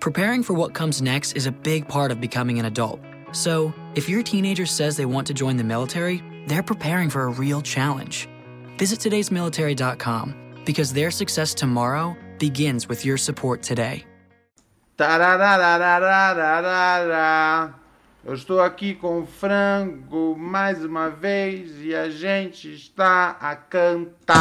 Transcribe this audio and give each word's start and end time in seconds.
Preparing 0.00 0.44
for 0.44 0.54
what 0.54 0.74
comes 0.74 1.02
next 1.02 1.32
is 1.32 1.46
a 1.46 1.52
big 1.52 1.88
part 1.88 2.12
of 2.12 2.20
becoming 2.20 2.60
an 2.60 2.66
adult. 2.66 3.00
So, 3.32 3.74
if 3.96 4.08
your 4.08 4.22
teenager 4.22 4.64
says 4.64 4.96
they 4.96 5.06
want 5.06 5.26
to 5.26 5.34
join 5.34 5.56
the 5.56 5.64
military, 5.64 6.22
they're 6.46 6.62
preparing 6.62 7.10
for 7.10 7.22
a 7.22 7.28
real 7.28 7.60
challenge. 7.60 8.28
Visit 8.78 9.00
today'smilitary.com 9.00 10.62
because 10.64 10.92
their 10.92 11.10
success 11.10 11.52
tomorrow 11.52 12.16
begins 12.38 12.88
with 12.88 13.04
your 13.04 13.16
support 13.16 13.60
today. 13.62 14.04
Tararararararara. 14.96 17.74
Eu 18.24 18.34
estou 18.34 18.60
aqui 18.60 18.94
com 18.94 19.26
frango 19.26 20.36
mais 20.38 20.84
uma 20.84 21.10
vez 21.10 21.82
e 21.82 21.92
a 21.94 22.08
gente 22.08 22.72
está 22.72 23.36
a 23.40 23.56
cantar. 23.56 24.38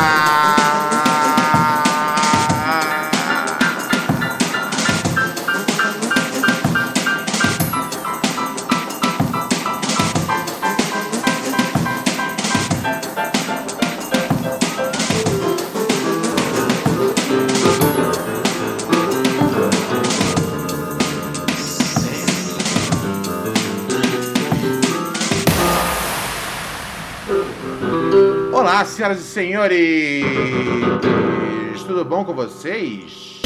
Senhoras 29.08 29.20
e 29.20 29.24
senhores! 29.24 30.26
Tudo 31.86 32.04
bom 32.04 32.26
com 32.26 32.34
vocês? 32.34 33.42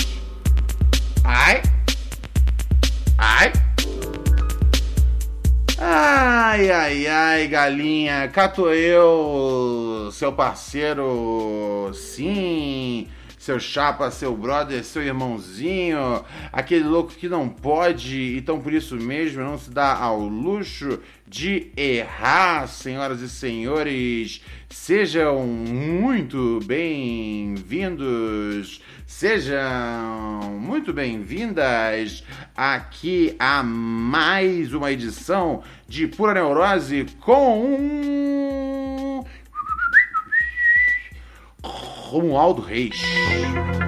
Ai? 1.23 1.61
Ai? 3.17 3.51
Ai, 5.77 6.71
ai, 6.71 7.07
ai, 7.07 7.48
galinha, 7.48 8.27
cato 8.29 8.70
eu, 8.70 10.09
seu 10.12 10.32
parceiro, 10.34 11.91
sim, 11.93 13.07
seu 13.41 13.59
chapa, 13.59 14.09
seu 14.11 14.37
brother, 14.37 14.84
seu 14.84 15.01
irmãozinho, 15.01 16.23
aquele 16.53 16.84
louco 16.84 17.11
que 17.13 17.27
não 17.27 17.49
pode, 17.49 18.37
então 18.37 18.61
por 18.61 18.71
isso 18.71 18.95
mesmo 18.95 19.41
não 19.41 19.57
se 19.57 19.71
dá 19.71 19.95
ao 19.95 20.20
luxo 20.20 20.99
de 21.27 21.71
errar, 21.75 22.67
senhoras 22.67 23.20
e 23.21 23.27
senhores. 23.27 24.43
Sejam 24.70 25.39
muito 25.48 26.59
bem-vindos, 26.65 27.99
sejam 29.07 30.59
muito 30.59 30.93
bem-vindas 30.93 32.23
aqui 32.55 33.35
a 33.39 33.63
mais 33.63 34.71
uma 34.71 34.91
edição 34.91 35.63
de 35.87 36.05
Pura 36.05 36.35
Neurose 36.35 37.07
com. 37.20 38.21
Romualdo 42.12 42.62
Reis. 42.62 43.01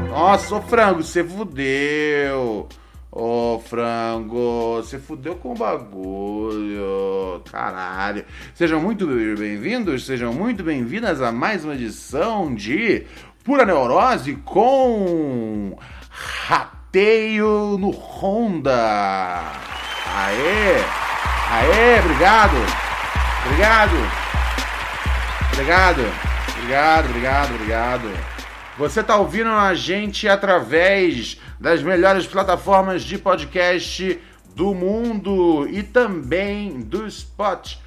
Nossa, 0.10 0.56
ô 0.56 0.62
frango, 0.62 1.04
você 1.04 1.22
fudeu. 1.26 2.70
Ô, 3.12 3.62
frango, 3.68 4.78
você 4.78 4.98
fudeu 4.98 5.36
com 5.36 5.52
o 5.52 5.58
bagulho. 5.58 7.42
Caralho. 7.52 8.24
Sejam 8.56 8.80
muito 8.80 9.06
bem-vindos, 9.06 10.06
sejam 10.06 10.32
muito 10.32 10.64
bem-vindas 10.64 11.22
a 11.22 11.34
mais 11.34 11.66
uma 11.66 11.74
edição 11.74 12.56
de 12.56 13.06
Pura 13.44 13.66
Neurose 13.66 14.36
com 14.38 15.78
Rateio 16.10 17.78
no 17.78 17.90
Honda. 17.90 19.52
Aê! 20.16 20.78
Aê, 21.52 22.00
obrigado! 22.00 22.56
Obrigado! 23.46 23.96
Obrigado! 25.52 26.33
Obrigado, 26.64 27.10
obrigado, 27.10 27.56
obrigado. 27.56 28.10
Você 28.78 29.04
tá 29.04 29.18
ouvindo 29.18 29.50
a 29.50 29.74
gente 29.76 30.30
através 30.30 31.38
das 31.60 31.84
melhores 31.84 32.26
plataformas 32.26 33.04
de 33.04 33.18
podcast 33.18 34.18
do 34.56 34.74
mundo 34.74 35.68
e 35.70 35.84
também 35.84 36.80
do 36.80 37.12
Spotify. 37.12 37.84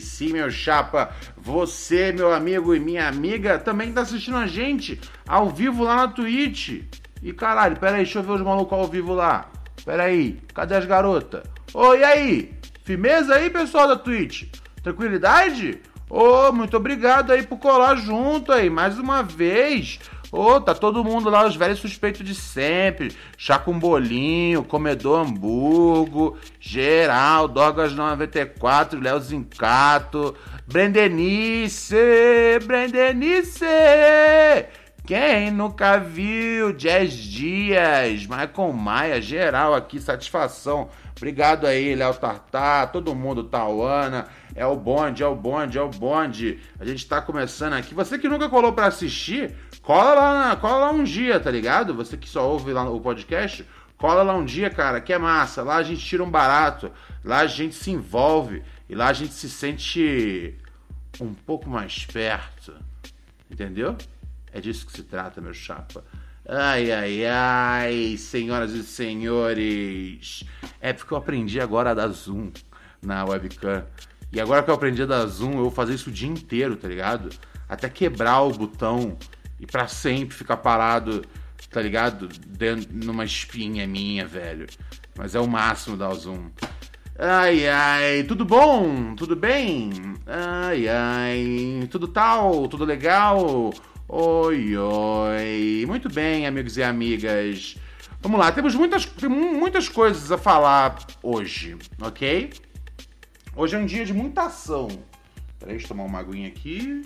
Sim, 0.00 0.34
meu 0.34 0.52
chapa, 0.52 1.10
você, 1.36 2.12
meu 2.12 2.32
amigo 2.32 2.76
e 2.76 2.78
minha 2.78 3.08
amiga, 3.08 3.58
também 3.58 3.92
tá 3.92 4.02
assistindo 4.02 4.36
a 4.36 4.46
gente 4.46 5.00
ao 5.26 5.50
vivo 5.50 5.82
lá 5.82 5.96
na 5.96 6.08
Twitch. 6.08 6.84
E 7.20 7.32
caralho, 7.32 7.76
pera 7.76 7.96
aí, 7.96 8.04
deixa 8.04 8.20
eu 8.20 8.22
ver 8.22 8.32
os 8.34 8.40
malucos 8.40 8.78
ao 8.78 8.86
vivo 8.86 9.14
lá. 9.14 9.50
Pera 9.84 10.04
aí, 10.04 10.40
cadê 10.54 10.76
as 10.76 10.86
garotas? 10.86 11.42
Oi, 11.74 12.04
aí? 12.04 12.54
Firmeza 12.84 13.34
aí, 13.34 13.50
pessoal 13.50 13.88
da 13.88 13.96
Twitch? 13.96 14.44
Tranquilidade? 14.80 15.80
Ô, 16.10 16.48
oh, 16.48 16.52
muito 16.52 16.76
obrigado 16.76 17.30
aí 17.30 17.44
por 17.44 17.58
colar 17.58 17.94
junto 17.94 18.50
aí, 18.50 18.68
mais 18.68 18.98
uma 18.98 19.22
vez. 19.22 20.00
Ô, 20.32 20.54
oh, 20.54 20.60
tá 20.60 20.74
todo 20.74 21.04
mundo 21.04 21.30
lá, 21.30 21.46
os 21.46 21.54
velhos 21.54 21.78
suspeitos 21.78 22.26
de 22.26 22.34
sempre. 22.34 23.16
Chá 23.38 23.60
com 23.60 23.78
bolinho, 23.78 24.64
comedor 24.64 25.20
hambúrguer, 25.20 26.32
geral, 26.58 27.46
Dogas 27.46 27.92
94, 27.92 29.00
Léo 29.00 29.20
Zincato, 29.20 30.34
Brendenice, 30.66 31.94
Brendenice. 32.66 33.64
Quem 35.06 35.52
nunca 35.52 35.96
viu? 35.96 36.72
Jazz 36.72 37.12
Dias, 37.12 38.26
Michael 38.26 38.72
Maia, 38.72 39.22
geral 39.22 39.74
aqui, 39.74 40.00
satisfação. 40.00 40.88
Obrigado 41.16 41.68
aí, 41.68 41.94
Léo 41.94 42.14
Tartar, 42.14 42.90
todo 42.90 43.14
mundo, 43.14 43.44
Tauana. 43.44 44.26
É 44.54 44.66
o 44.66 44.76
bonde, 44.76 45.22
é 45.22 45.26
o 45.26 45.34
bonde, 45.34 45.78
é 45.78 45.82
o 45.82 45.88
bonde. 45.88 46.58
A 46.78 46.84
gente 46.84 47.06
tá 47.06 47.20
começando 47.22 47.74
aqui. 47.74 47.94
Você 47.94 48.18
que 48.18 48.28
nunca 48.28 48.48
colou 48.48 48.72
para 48.72 48.86
assistir, 48.86 49.54
cola 49.82 50.14
lá, 50.14 50.56
cola 50.56 50.86
lá 50.86 50.90
um 50.90 51.04
dia, 51.04 51.38
tá 51.38 51.50
ligado? 51.50 51.94
Você 51.94 52.16
que 52.16 52.28
só 52.28 52.48
ouve 52.48 52.72
lá 52.72 52.88
o 52.88 53.00
podcast, 53.00 53.66
cola 53.96 54.22
lá 54.22 54.34
um 54.34 54.44
dia, 54.44 54.68
cara, 54.70 55.00
que 55.00 55.12
é 55.12 55.18
massa. 55.18 55.62
Lá 55.62 55.76
a 55.76 55.82
gente 55.82 56.04
tira 56.04 56.24
um 56.24 56.30
barato, 56.30 56.90
lá 57.24 57.38
a 57.38 57.46
gente 57.46 57.74
se 57.74 57.90
envolve 57.90 58.62
e 58.88 58.94
lá 58.94 59.08
a 59.08 59.12
gente 59.12 59.32
se 59.34 59.48
sente 59.48 60.56
um 61.20 61.32
pouco 61.32 61.68
mais 61.68 62.04
perto. 62.06 62.74
Entendeu? 63.50 63.96
É 64.52 64.60
disso 64.60 64.86
que 64.86 64.92
se 64.92 65.02
trata, 65.02 65.40
meu 65.40 65.54
chapa. 65.54 66.04
Ai, 66.48 66.90
ai, 66.90 67.26
ai, 67.26 68.16
senhoras 68.16 68.72
e 68.72 68.82
senhores. 68.82 70.44
É 70.80 70.92
porque 70.92 71.14
eu 71.14 71.18
aprendi 71.18 71.60
agora 71.60 71.90
a 71.90 71.94
dar 71.94 72.08
zoom 72.08 72.50
na 73.00 73.24
webcam. 73.24 73.84
E 74.32 74.40
agora 74.40 74.62
que 74.62 74.70
eu 74.70 74.74
aprendi 74.74 75.02
a 75.02 75.06
dar 75.06 75.26
zoom, 75.26 75.52
eu 75.52 75.62
vou 75.62 75.70
fazer 75.70 75.94
isso 75.94 76.08
o 76.08 76.12
dia 76.12 76.28
inteiro, 76.28 76.76
tá 76.76 76.86
ligado? 76.86 77.30
Até 77.68 77.88
quebrar 77.88 78.42
o 78.42 78.52
botão 78.52 79.16
e 79.58 79.66
para 79.66 79.88
sempre 79.88 80.34
ficar 80.36 80.58
parado, 80.58 81.24
tá 81.70 81.82
ligado? 81.82 82.28
Dentro, 82.46 82.88
numa 82.92 83.24
espinha 83.24 83.86
minha, 83.86 84.26
velho. 84.26 84.66
Mas 85.16 85.34
é 85.34 85.40
o 85.40 85.48
máximo 85.48 85.96
dar 85.96 86.10
o 86.10 86.14
zoom. 86.14 86.48
Ai, 87.18 87.68
ai, 87.68 88.22
tudo 88.22 88.44
bom? 88.44 89.14
Tudo 89.14 89.36
bem? 89.36 89.90
Ai, 90.26 90.88
ai, 90.88 91.88
tudo 91.90 92.08
tal? 92.08 92.66
Tudo 92.68 92.84
legal? 92.84 93.72
Oi, 94.08 94.76
oi. 94.76 95.84
Muito 95.86 96.08
bem, 96.08 96.46
amigos 96.46 96.76
e 96.76 96.82
amigas. 96.82 97.76
Vamos 98.22 98.38
lá, 98.38 98.50
temos 98.52 98.74
muitas, 98.74 99.08
muitas 99.28 99.88
coisas 99.88 100.32
a 100.32 100.38
falar 100.38 100.98
hoje, 101.22 101.76
ok? 102.00 102.50
Hoje 103.56 103.74
é 103.74 103.78
um 103.78 103.84
dia 103.84 104.04
de 104.04 104.14
muita 104.14 104.42
ação. 104.42 104.86
Peraí, 105.58 105.74
deixa 105.74 105.86
eu 105.86 105.88
tomar 105.88 106.04
uma 106.04 106.20
aguinha 106.20 106.46
aqui. 106.46 107.02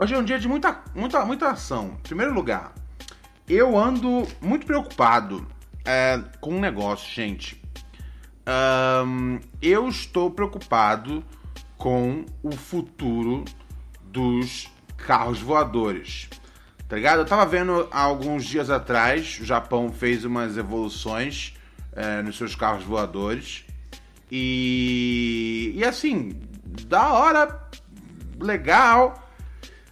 Hoje 0.00 0.14
é 0.14 0.18
um 0.18 0.24
dia 0.24 0.38
de 0.38 0.48
muita, 0.48 0.82
muita, 0.94 1.22
muita 1.26 1.50
ação. 1.50 1.98
Em 1.98 2.02
primeiro 2.02 2.32
lugar, 2.32 2.72
eu 3.46 3.76
ando 3.76 4.26
muito 4.40 4.66
preocupado 4.66 5.46
é, 5.84 6.18
com 6.40 6.54
um 6.54 6.60
negócio, 6.60 7.14
gente. 7.14 7.62
Um, 9.06 9.38
eu 9.60 9.86
estou 9.86 10.30
preocupado 10.30 11.22
com 11.76 12.24
o 12.42 12.52
futuro 12.52 13.44
dos 14.02 14.72
carros 14.96 15.40
voadores. 15.40 16.30
Tá 16.88 16.96
ligado? 16.96 17.18
Eu 17.18 17.26
tava 17.26 17.44
vendo 17.44 17.86
há 17.90 18.00
alguns 18.00 18.46
dias 18.46 18.70
atrás, 18.70 19.38
o 19.40 19.44
Japão 19.44 19.92
fez 19.92 20.24
umas 20.24 20.56
evoluções 20.56 21.54
é, 21.92 22.22
nos 22.22 22.38
seus 22.38 22.54
carros 22.54 22.82
voadores. 22.82 23.66
E, 24.30 25.72
e 25.76 25.84
assim, 25.84 26.32
da 26.86 27.12
hora, 27.12 27.68
legal. 28.38 29.28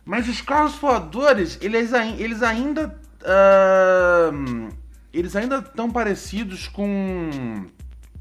Mas 0.05 0.29
os 0.29 0.41
carros 0.41 0.75
voadores, 0.77 1.59
eles, 1.61 1.93
eles 1.93 2.43
ainda. 2.43 2.99
Uh, 3.21 4.69
eles 5.13 5.35
ainda 5.37 5.59
estão 5.59 5.91
parecidos 5.91 6.69
com. 6.69 7.67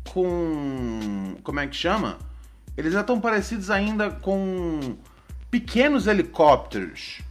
Com. 0.09 1.35
Como 1.43 1.59
é 1.59 1.67
que 1.67 1.75
chama? 1.75 2.17
Eles 2.75 2.93
já 2.93 3.01
estão 3.01 3.19
parecidos 3.19 3.69
ainda 3.69 4.09
com 4.09 4.97
pequenos 5.49 6.07
helicópteros. 6.07 7.21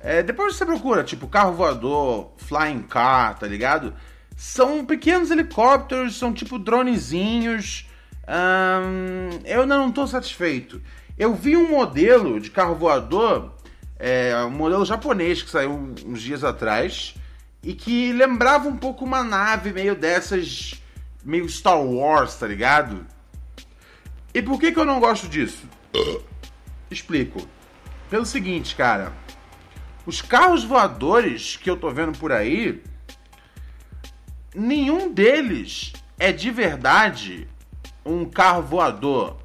É, 0.00 0.22
depois 0.22 0.56
você 0.56 0.64
procura, 0.64 1.04
tipo, 1.04 1.28
carro 1.28 1.52
voador, 1.52 2.32
flying 2.38 2.82
car, 2.82 3.38
tá 3.38 3.46
ligado? 3.46 3.94
São 4.34 4.84
pequenos 4.84 5.30
helicópteros, 5.30 6.16
são 6.16 6.32
tipo 6.32 6.58
dronezinhos. 6.58 7.86
Hum, 8.30 9.40
eu 9.44 9.62
ainda 9.62 9.76
não 9.76 9.90
tô 9.90 10.06
satisfeito. 10.06 10.80
Eu 11.18 11.34
vi 11.34 11.56
um 11.56 11.68
modelo 11.68 12.38
de 12.38 12.48
carro 12.48 12.76
voador, 12.76 13.52
é, 13.98 14.32
um 14.44 14.50
modelo 14.50 14.84
japonês 14.84 15.42
que 15.42 15.50
saiu 15.50 15.72
uns 16.06 16.22
dias 16.22 16.44
atrás, 16.44 17.14
e 17.60 17.74
que 17.74 18.12
lembrava 18.12 18.68
um 18.68 18.76
pouco 18.76 19.04
uma 19.04 19.24
nave 19.24 19.72
meio 19.72 19.96
dessas, 19.96 20.80
meio 21.24 21.48
Star 21.48 21.82
Wars, 21.82 22.36
tá 22.36 22.46
ligado? 22.46 23.04
E 24.32 24.40
por 24.40 24.60
que, 24.60 24.70
que 24.70 24.78
eu 24.78 24.84
não 24.84 25.00
gosto 25.00 25.28
disso? 25.28 25.68
Explico. 26.88 27.46
Pelo 28.08 28.24
seguinte, 28.24 28.76
cara. 28.76 29.12
Os 30.06 30.22
carros 30.22 30.62
voadores 30.62 31.56
que 31.56 31.68
eu 31.68 31.76
tô 31.76 31.90
vendo 31.90 32.16
por 32.16 32.30
aí, 32.30 32.80
nenhum 34.54 35.12
deles 35.12 35.92
é 36.16 36.32
de 36.32 36.50
verdade 36.50 37.48
um 38.04 38.24
carro 38.24 38.62
voador. 38.62 39.36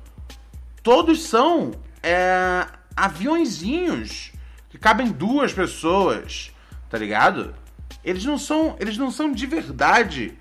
Todos 0.81 1.23
são 1.23 1.71
é, 2.01 2.65
aviãozinhos 2.95 4.31
que 4.69 4.77
cabem 4.77 5.11
duas 5.11 5.53
pessoas, 5.53 6.51
tá 6.89 6.97
ligado? 6.97 7.55
Eles 8.03 8.23
não 8.25 8.37
são, 8.37 8.75
eles 8.79 8.97
não 8.97 9.09
são 9.09 9.31
de 9.31 9.45
verdade 9.45 10.37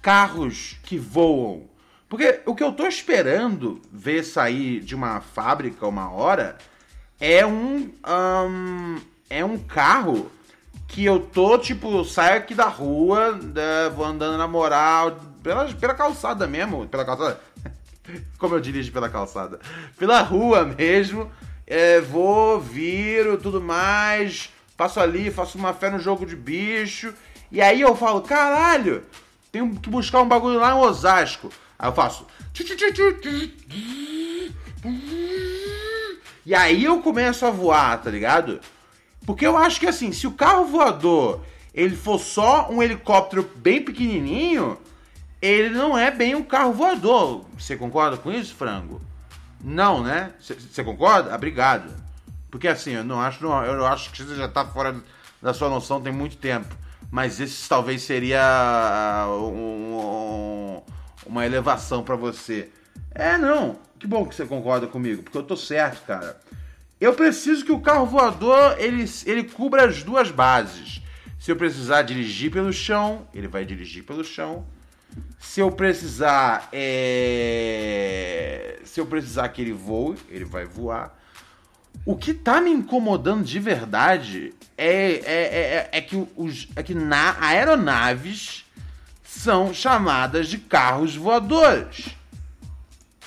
carros 0.00 0.76
que 0.84 0.98
voam. 0.98 1.68
Porque 2.08 2.40
o 2.46 2.54
que 2.54 2.62
eu 2.62 2.72
tô 2.72 2.86
esperando 2.86 3.82
ver 3.92 4.22
sair 4.22 4.80
de 4.80 4.94
uma 4.94 5.20
fábrica 5.20 5.86
uma 5.86 6.10
hora 6.10 6.56
é 7.20 7.44
um, 7.44 7.90
um 8.06 9.00
é 9.28 9.44
um 9.44 9.58
carro 9.58 10.30
que 10.86 11.04
eu 11.04 11.20
tô, 11.20 11.58
tipo, 11.58 12.02
saio 12.04 12.38
aqui 12.38 12.54
da 12.54 12.66
rua, 12.66 13.32
né, 13.32 13.90
vou 13.94 14.06
andando 14.06 14.38
na 14.38 14.48
moral, 14.48 15.18
pela, 15.42 15.66
pela 15.74 15.94
calçada 15.94 16.46
mesmo, 16.46 16.86
pela 16.88 17.04
calçada, 17.04 17.38
como 18.38 18.54
eu 18.54 18.60
dirijo 18.60 18.92
pela 18.92 19.08
calçada, 19.08 19.58
pela 19.98 20.20
rua 20.22 20.64
mesmo, 20.64 21.30
é, 21.66 22.00
vou, 22.00 22.60
viro, 22.60 23.36
tudo 23.36 23.60
mais, 23.60 24.50
passo 24.76 25.00
ali, 25.00 25.30
faço 25.30 25.58
uma 25.58 25.74
fé 25.74 25.90
no 25.90 25.98
jogo 25.98 26.24
de 26.24 26.36
bicho, 26.36 27.12
e 27.50 27.60
aí 27.60 27.80
eu 27.80 27.96
falo, 27.96 28.22
caralho, 28.22 29.02
tenho 29.50 29.74
que 29.76 29.88
buscar 29.88 30.20
um 30.20 30.28
bagulho 30.28 30.58
lá 30.58 30.70
em 30.70 30.80
Osasco. 30.80 31.50
Aí 31.78 31.88
eu 31.88 31.94
faço. 31.94 32.26
E 36.44 36.54
aí 36.54 36.84
eu 36.84 37.00
começo 37.00 37.46
a 37.46 37.50
voar, 37.50 38.02
tá 38.02 38.10
ligado? 38.10 38.60
Porque 39.24 39.46
eu 39.46 39.56
acho 39.56 39.80
que 39.80 39.86
assim, 39.86 40.12
se 40.12 40.26
o 40.26 40.32
carro 40.32 40.64
voador 40.64 41.44
ele 41.74 41.94
for 41.94 42.18
só 42.18 42.68
um 42.70 42.82
helicóptero 42.82 43.48
bem 43.54 43.82
pequenininho, 43.82 44.78
ele 45.40 45.70
não 45.70 45.96
é 45.96 46.10
bem 46.10 46.34
um 46.34 46.42
carro 46.42 46.72
voador. 46.72 47.44
Você 47.58 47.76
concorda 47.76 48.16
com 48.16 48.30
isso, 48.30 48.54
frango? 48.54 49.00
Não, 49.62 50.02
né? 50.02 50.32
Você 50.40 50.84
concorda? 50.84 51.34
Obrigado. 51.34 51.92
Porque 52.50 52.68
assim, 52.68 52.92
eu 52.92 53.04
não 53.04 53.20
acho, 53.20 53.42
não, 53.42 53.64
eu 53.64 53.86
acho 53.86 54.10
que 54.10 54.22
você 54.22 54.34
já 54.34 54.48
tá 54.48 54.64
fora 54.64 54.96
da 55.40 55.54
sua 55.54 55.68
noção 55.68 56.00
tem 56.00 56.12
muito 56.12 56.36
tempo. 56.36 56.74
Mas 57.10 57.40
esse 57.40 57.68
talvez 57.68 58.02
seria 58.02 58.40
ah, 58.42 59.28
um, 59.30 60.82
uma 61.26 61.46
elevação 61.46 62.02
para 62.02 62.16
você. 62.16 62.70
É, 63.14 63.38
não. 63.38 63.78
Que 63.98 64.06
bom 64.06 64.26
que 64.26 64.34
você 64.34 64.46
concorda 64.46 64.86
comigo, 64.86 65.22
porque 65.22 65.38
eu 65.38 65.42
tô 65.42 65.56
certo, 65.56 66.04
cara. 66.06 66.38
Eu 67.00 67.14
preciso 67.14 67.64
que 67.64 67.72
o 67.72 67.80
carro 67.80 68.06
voador 68.06 68.76
ele, 68.78 69.04
ele 69.24 69.44
cubra 69.44 69.86
as 69.86 70.02
duas 70.02 70.30
bases. 70.30 71.00
Se 71.38 71.50
eu 71.50 71.56
precisar 71.56 72.02
dirigir 72.02 72.50
pelo 72.50 72.72
chão, 72.72 73.26
ele 73.32 73.48
vai 73.48 73.64
dirigir 73.64 74.04
pelo 74.04 74.24
chão. 74.24 74.66
Se 75.38 75.60
eu 75.60 75.70
precisar 75.70 76.68
é... 76.72 77.98
se 78.84 79.00
eu 79.00 79.06
precisar 79.06 79.48
que 79.48 79.62
ele 79.62 79.72
voe, 79.72 80.16
ele 80.28 80.44
vai 80.44 80.64
voar. 80.64 81.16
O 82.04 82.16
que 82.16 82.32
tá 82.34 82.60
me 82.60 82.70
incomodando 82.70 83.44
de 83.44 83.58
verdade 83.58 84.54
é, 84.76 84.86
é, 84.86 85.18
é, 85.24 85.88
é 85.92 86.00
que, 86.00 86.26
os, 86.36 86.68
é 86.74 86.82
que 86.82 86.94
na 86.94 87.36
aeronaves 87.40 88.64
são 89.22 89.72
chamadas 89.74 90.48
de 90.48 90.58
carros 90.58 91.14
voadores. 91.14 92.06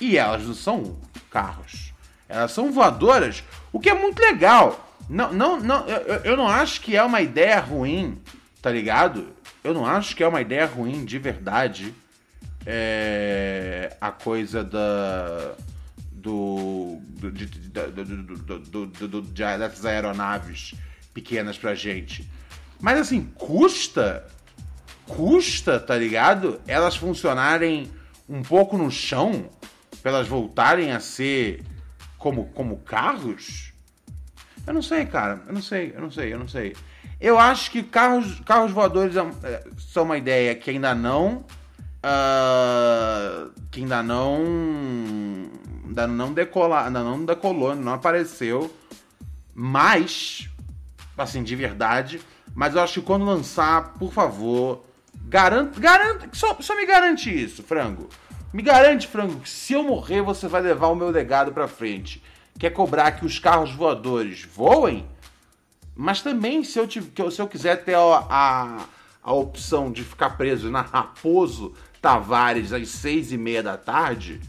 E 0.00 0.16
elas 0.16 0.44
não 0.44 0.54
são 0.54 0.96
carros. 1.30 1.92
Elas 2.28 2.52
são 2.52 2.72
voadoras, 2.72 3.44
o 3.72 3.78
que 3.78 3.88
é 3.90 3.94
muito 3.94 4.20
legal. 4.20 4.96
Não, 5.08 5.32
não, 5.32 5.60
não, 5.60 5.86
eu, 5.86 6.16
eu 6.24 6.36
não 6.36 6.48
acho 6.48 6.80
que 6.80 6.96
é 6.96 7.02
uma 7.02 7.20
ideia 7.20 7.60
ruim, 7.60 8.20
tá 8.60 8.70
ligado? 8.70 9.28
Eu 9.62 9.74
não 9.74 9.86
acho 9.86 10.16
que 10.16 10.24
é 10.24 10.28
uma 10.28 10.40
ideia 10.40 10.66
ruim 10.66 11.04
de 11.04 11.18
verdade. 11.18 11.94
É, 12.64 13.96
a 14.00 14.10
coisa 14.10 14.62
da 14.62 15.54
do, 16.12 17.00
do, 17.18 18.86
do, 19.08 19.22
dessas 19.22 19.84
aeronaves 19.84 20.74
pequenas 21.12 21.58
pra 21.58 21.74
gente. 21.74 22.28
Mas 22.80 23.00
assim, 23.00 23.24
custa 23.34 24.24
custa, 25.06 25.78
tá 25.78 25.96
ligado? 25.96 26.60
Elas 26.66 26.96
funcionarem 26.96 27.90
um 28.28 28.42
pouco 28.42 28.78
no 28.78 28.90
chão, 28.90 29.48
pra 30.02 30.10
elas 30.10 30.28
voltarem 30.28 30.92
a 30.92 31.00
ser 31.00 31.62
como, 32.18 32.46
como 32.46 32.78
carros? 32.78 33.72
Eu 34.66 34.72
não 34.72 34.82
sei, 34.82 35.04
cara. 35.06 35.42
Eu 35.46 35.52
não 35.52 35.62
sei, 35.62 35.92
eu 35.94 36.00
não 36.00 36.10
sei, 36.10 36.32
eu 36.32 36.38
não 36.38 36.48
sei. 36.48 36.76
Eu 37.20 37.38
acho 37.38 37.70
que 37.70 37.82
carros, 37.82 38.40
carros 38.40 38.72
voadores 38.72 39.14
é, 39.16 39.64
são 39.78 40.04
uma 40.04 40.16
ideia 40.16 40.54
que 40.54 40.70
ainda 40.70 40.94
não. 40.94 41.44
Uh, 42.04 43.52
que 43.70 43.80
ainda 43.80 44.02
não. 44.02 45.50
Ainda 45.86 46.06
não 46.06 46.32
decolar, 46.32 46.86
ainda 46.86 47.02
não 47.02 47.24
decolou, 47.24 47.74
não 47.74 47.92
apareceu. 47.92 48.74
Mas, 49.54 50.48
assim, 51.16 51.42
de 51.42 51.54
verdade. 51.54 52.20
Mas 52.54 52.74
eu 52.74 52.82
acho 52.82 53.00
que 53.00 53.06
quando 53.06 53.24
lançar, 53.24 53.94
por 53.94 54.12
favor, 54.12 54.84
Garanto, 55.32 55.80
garanto, 55.80 56.36
só, 56.36 56.56
só 56.60 56.76
me 56.76 56.84
garante 56.84 57.30
isso, 57.30 57.62
frango. 57.62 58.08
Me 58.52 58.62
garante, 58.62 59.06
frango, 59.06 59.40
que 59.40 59.48
se 59.48 59.72
eu 59.72 59.82
morrer, 59.82 60.20
você 60.20 60.46
vai 60.46 60.60
levar 60.60 60.88
o 60.88 60.94
meu 60.94 61.08
legado 61.08 61.52
pra 61.52 61.66
frente. 61.66 62.22
Quer 62.58 62.70
cobrar 62.70 63.12
que 63.12 63.24
os 63.24 63.38
carros 63.38 63.72
voadores 63.72 64.44
voem? 64.44 65.06
Mas 65.96 66.20
também, 66.20 66.62
se 66.64 66.78
eu, 66.78 66.86
se 66.90 67.40
eu 67.40 67.48
quiser 67.48 67.82
ter 67.82 67.94
a, 67.94 68.26
a, 68.28 68.84
a 69.22 69.32
opção 69.32 69.90
de 69.90 70.04
ficar 70.04 70.36
preso 70.36 70.70
na 70.70 70.82
Raposo 70.82 71.74
Tavares 72.02 72.72
às 72.72 72.88
seis 72.88 73.30
e 73.30 73.38
meia 73.38 73.62
da 73.62 73.78
tarde, 73.78 74.40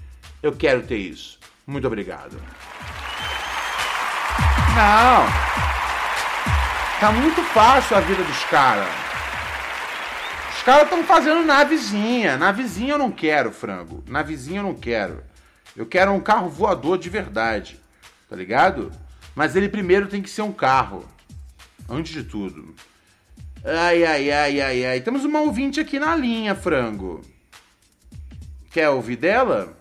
eu 0.41 0.51
quero 0.51 0.81
ter 0.81 0.97
isso. 0.97 1.39
Muito 1.67 1.85
obrigado. 1.85 2.41
Não. 4.75 5.27
Tá 6.99 7.11
muito 7.11 7.43
fácil 7.43 7.95
a 7.95 7.99
vida 7.99 8.23
dos 8.23 8.43
caras. 8.45 8.89
Os 10.57 10.63
caras 10.63 10.85
estão 10.85 11.03
fazendo 11.03 11.45
navezinha. 11.45 12.37
Navezinha 12.37 12.93
eu 12.93 12.97
não 12.97 13.11
quero, 13.11 13.51
frango. 13.51 14.03
Navezinha 14.07 14.61
eu 14.61 14.63
não 14.63 14.73
quero. 14.73 15.23
Eu 15.77 15.85
quero 15.85 16.11
um 16.11 16.19
carro 16.19 16.49
voador 16.49 16.97
de 16.97 17.09
verdade. 17.09 17.79
Tá 18.27 18.35
ligado? 18.35 18.91
Mas 19.35 19.55
ele 19.55 19.69
primeiro 19.69 20.07
tem 20.07 20.23
que 20.23 20.29
ser 20.29 20.41
um 20.41 20.51
carro. 20.51 21.05
Antes 21.87 22.13
de 22.13 22.23
tudo. 22.23 22.73
Ai, 23.63 24.03
ai, 24.03 24.31
ai, 24.31 24.61
ai, 24.61 24.85
ai. 24.85 25.01
Temos 25.01 25.23
uma 25.23 25.41
ouvinte 25.41 25.79
aqui 25.79 25.99
na 25.99 26.15
linha, 26.15 26.55
frango. 26.55 27.21
Quer 28.73 28.89
ouvir 28.89 29.17
dela? 29.17 29.77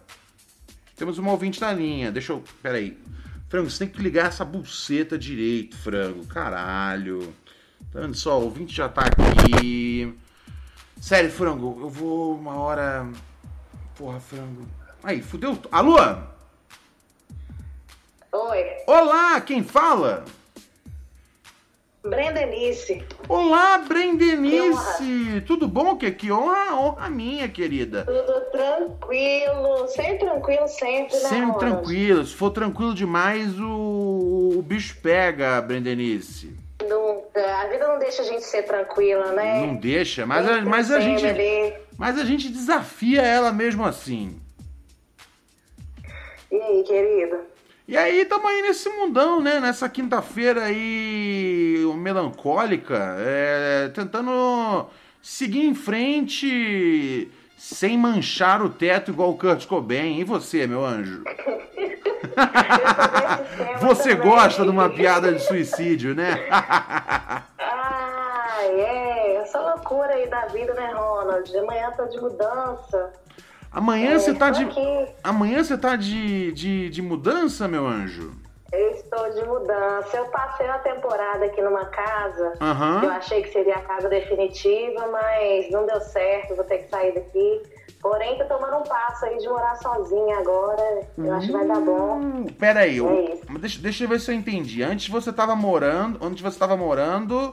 Temos 0.97 1.17
uma 1.17 1.33
ouvinte 1.33 1.59
na 1.59 1.73
linha. 1.73 2.13
Deixa 2.13 2.35
eu. 2.35 2.45
Pera 2.63 2.77
aí. 2.77 2.99
Frango, 3.49 3.71
você 3.71 3.87
tem 3.87 3.89
que 3.89 4.03
ligar 4.03 4.27
essa 4.27 4.45
buceta 4.45 5.19
direito, 5.19 5.79
frango. 5.79 6.27
Caralho. 6.27 7.35
Tá 7.91 8.01
vendo 8.01 8.15
só? 8.15 8.39
O 8.39 8.45
ouvinte 8.45 8.77
já 8.77 8.91
tá 8.91 9.07
aqui. 9.07 10.15
Sério, 11.01 11.31
frango, 11.31 11.79
eu 11.81 11.89
vou 11.89 12.37
uma 12.37 12.55
hora. 12.57 13.09
Porra, 13.97 14.21
frango. 14.21 14.69
Aí, 15.03 15.23
fudeu. 15.23 15.59
Alô? 15.73 15.97
Oi. 18.31 18.65
Olá, 18.87 19.41
quem 19.41 19.65
fala? 19.65 20.23
Brendenice. 22.05 23.05
Olá, 23.29 23.79
Brendenice. 23.79 25.41
Tudo 25.47 25.69
bom? 25.69 25.97
Que, 25.97 26.11
que 26.11 26.33
honra, 26.33 26.75
honra 26.75 27.09
minha, 27.09 27.49
querida. 27.49 28.05
Tudo 28.05 28.41
tranquilo. 28.51 29.87
Sempre 29.87 30.19
tranquilo, 30.19 30.69
sempre, 30.69 31.15
né, 31.15 31.29
Sempre 31.29 31.59
tranquilo. 31.61 32.25
Se 32.25 32.35
for 32.35 32.51
tranquilo 32.51 32.93
demais, 32.93 33.57
o, 33.61 34.55
o 34.57 34.63
bicho 34.63 34.97
pega, 35.01 35.61
Brendenice. 35.61 36.57
Nunca. 36.89 37.63
A 37.63 37.69
vida 37.69 37.87
não 37.87 38.01
deixa 38.01 38.23
a 38.23 38.25
gente 38.25 38.43
ser 38.43 38.65
tranquila, 38.65 39.31
né? 39.31 39.65
Não 39.65 39.77
deixa, 39.77 40.27
mas 40.27 40.49
a, 40.49 40.61
mas 40.63 40.91
a 40.91 40.99
gente. 40.99 41.23
Mas 41.97 42.19
a 42.19 42.25
gente 42.25 42.49
desafia 42.49 43.23
ela 43.23 43.53
mesmo 43.53 43.85
assim. 43.85 44.41
E 46.51 46.57
aí, 46.57 46.83
querido? 46.83 47.52
E 47.93 47.97
aí, 47.99 48.25
tamo 48.25 48.49
aí 48.49 48.63
nesse 48.63 48.89
mundão, 48.89 49.39
né? 49.39 49.61
Nessa 49.61 49.87
quinta-feira 49.87 50.65
aí 50.65 51.77
melancólica, 51.95 53.17
é, 53.19 53.91
tentando 53.95 54.87
seguir 55.21 55.67
em 55.67 55.75
frente 55.75 57.31
sem 57.55 57.99
manchar 57.99 58.63
o 58.63 58.71
teto 58.71 59.11
igual 59.11 59.29
o 59.29 59.37
Kurt 59.37 59.67
Cobain. 59.67 60.19
E 60.19 60.25
você, 60.25 60.67
meu 60.67 60.83
anjo? 60.83 61.23
você 63.79 64.15
gosta 64.15 64.63
de 64.63 64.71
uma 64.71 64.89
piada 64.89 65.31
de 65.31 65.41
suicídio, 65.41 66.15
né? 66.15 66.43
ah, 66.51 67.43
é. 68.63 69.35
Essa 69.43 69.61
loucura 69.61 70.15
aí 70.15 70.31
da 70.31 70.47
vida, 70.47 70.73
né, 70.73 70.95
Ronald? 70.95 71.59
Amanhã 71.59 71.91
tô 71.91 72.07
de 72.07 72.19
mudança. 72.19 73.13
Amanhã 73.73 74.13
É, 74.13 74.19
você 74.19 74.35
tá 74.35 74.51
de. 74.51 74.67
Amanhã 75.25 75.63
você 75.65 75.79
tá 75.79 75.97
de, 75.97 76.53
de, 76.53 76.91
de 76.91 77.03
mudança, 77.03 77.67
meu 77.67 77.87
anjo? 77.87 78.33
Eu 78.73 78.91
estou 78.93 79.31
de 79.35 79.45
mudança. 79.47 80.17
Eu 80.17 80.27
passei 80.27 80.67
uma 80.67 80.79
temporada 80.79 81.45
aqui 81.45 81.61
numa 81.61 81.85
casa. 81.87 82.55
Aham. 82.61 83.01
Eu 83.05 83.11
achei 83.11 83.43
que 83.43 83.51
seria 83.53 83.77
a 83.77 83.83
casa 83.83 84.09
definitiva, 84.09 85.07
mas 85.11 85.71
não 85.71 85.85
deu 85.87 86.01
certo. 86.01 86.55
Vou 86.55 86.65
ter 86.65 86.79
que 86.79 86.89
sair 86.91 87.13
daqui. 87.15 87.63
Porém, 88.01 88.37
tô 88.39 88.45
tomando 88.47 88.79
um 88.79 88.83
passo 88.83 89.27
aí 89.27 89.37
de 89.39 89.49
morar 89.49 89.77
sozinha 89.77 90.39
agora. 90.39 91.07
Eu 91.17 91.33
acho 91.35 91.47
que 91.47 91.53
vai 91.53 91.67
dar 91.67 91.81
bom. 91.81 92.19
Hum, 92.19 92.47
Pera 92.59 92.81
aí, 92.81 92.97
eu- 92.97 93.09
É 93.09 93.39
mas 93.49 93.61
deixa, 93.61 93.79
deixa 93.81 94.05
eu 94.05 94.09
ver 94.09 94.21
se 94.21 94.31
eu 94.31 94.35
entendi. 94.35 94.83
Antes 94.83 95.09
você 95.09 95.33
tava 95.33 95.55
morando. 95.55 96.19
Antes 96.25 96.41
você 96.43 96.59
tava 96.59 96.77
morando. 96.77 97.53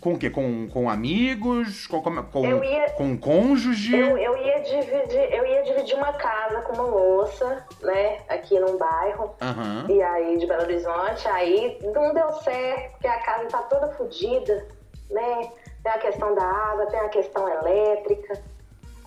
Com 0.00 0.14
o 0.14 0.18
quê? 0.18 0.30
Com, 0.30 0.68
com 0.68 0.88
amigos? 0.88 1.86
Com, 1.86 2.00
com, 2.00 2.22
com, 2.24 2.44
Eu 2.46 2.62
ia- 2.62 2.90
com 2.90 3.16
cônjuge? 3.18 3.96
Eu, 3.98 4.16
eu, 4.18 4.36
ia 4.36 4.60
dividir, 4.60 5.32
eu 5.34 5.46
ia 5.46 5.62
dividir 5.62 5.96
uma 5.96 6.12
casa 6.12 6.60
com 6.62 6.74
uma 6.74 6.88
moça, 6.90 7.64
né? 7.82 8.18
Aqui 8.28 8.58
num 8.60 8.76
bairro. 8.78 9.34
Aham. 9.40 9.86
E 9.88 10.00
aí, 10.02 10.38
de 10.38 10.46
Belo 10.46 10.62
Horizonte, 10.62 11.26
aí 11.28 11.78
não 11.94 12.14
deu 12.14 12.32
certo, 12.42 12.92
porque 12.92 13.06
a 13.06 13.18
casa 13.20 13.44
tá 13.48 13.58
toda 13.62 13.88
fodida, 13.94 14.66
né? 15.10 15.50
Tem 15.82 15.92
a 15.92 15.98
questão 15.98 16.34
da 16.34 16.44
água, 16.44 16.86
tem 16.86 17.00
a 17.00 17.08
questão 17.08 17.48
elétrica. 17.48 18.40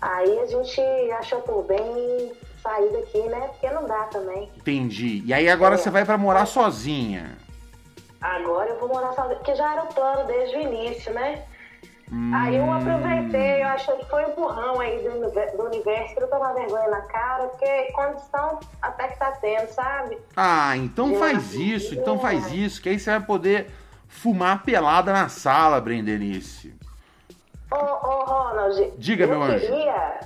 Aí 0.00 0.38
a 0.40 0.46
gente 0.46 0.80
achou 1.18 1.40
por 1.42 1.62
bem 1.64 2.32
sair 2.62 2.90
daqui, 2.90 3.20
né? 3.28 3.48
Porque 3.52 3.70
não 3.70 3.86
dá 3.86 4.04
também. 4.04 4.50
Entendi. 4.56 5.22
E 5.24 5.32
aí 5.32 5.48
agora 5.48 5.74
É. 5.74 5.78
você 5.78 5.90
vai 5.90 6.04
pra 6.04 6.18
morar 6.18 6.46
sozinha. 6.46 7.36
Agora 8.22 8.70
eu 8.70 8.78
vou 8.78 8.88
morar 8.88 9.12
sozinha, 9.14 9.36
porque 9.36 9.54
já 9.54 9.72
era 9.72 9.82
o 9.82 9.92
plano 9.94 10.24
desde 10.26 10.56
o 10.56 10.60
início, 10.60 11.12
né? 11.12 11.42
Aí 12.34 12.56
eu 12.56 12.70
aproveitei, 12.70 13.62
eu 13.62 13.68
achei 13.68 13.96
que 13.96 14.04
foi 14.10 14.24
um 14.26 14.28
empurrão 14.28 14.78
aí 14.80 14.98
do, 15.02 15.56
do 15.56 15.64
universo 15.64 16.14
pra 16.14 16.24
eu 16.24 16.28
tomar 16.30 16.52
vergonha 16.52 16.88
na 16.88 17.00
cara, 17.02 17.48
porque 17.48 17.90
condição 17.92 18.60
até 18.82 19.08
que 19.08 19.18
tá 19.18 19.32
tendo, 19.32 19.66
sabe? 19.68 20.18
Ah, 20.36 20.76
então 20.76 21.12
Eu 21.12 21.18
faz 21.18 21.54
isso, 21.54 21.90
que 21.90 22.00
então 22.00 22.16
é. 22.16 22.18
faz 22.18 22.52
isso, 22.52 22.82
que 22.82 22.90
aí 22.90 22.98
você 22.98 23.10
vai 23.10 23.20
poder 23.20 23.70
fumar 24.08 24.62
pelada 24.62 25.10
na 25.12 25.28
sala, 25.30 25.80
Brendenice. 25.80 26.74
Ô, 27.70 27.76
ô 27.76 28.24
Ronald, 28.24 28.92
Diga, 28.98 29.24
eu 29.24 29.28
meu 29.28 29.42
anjo. 29.42 29.60
queria, 29.66 30.20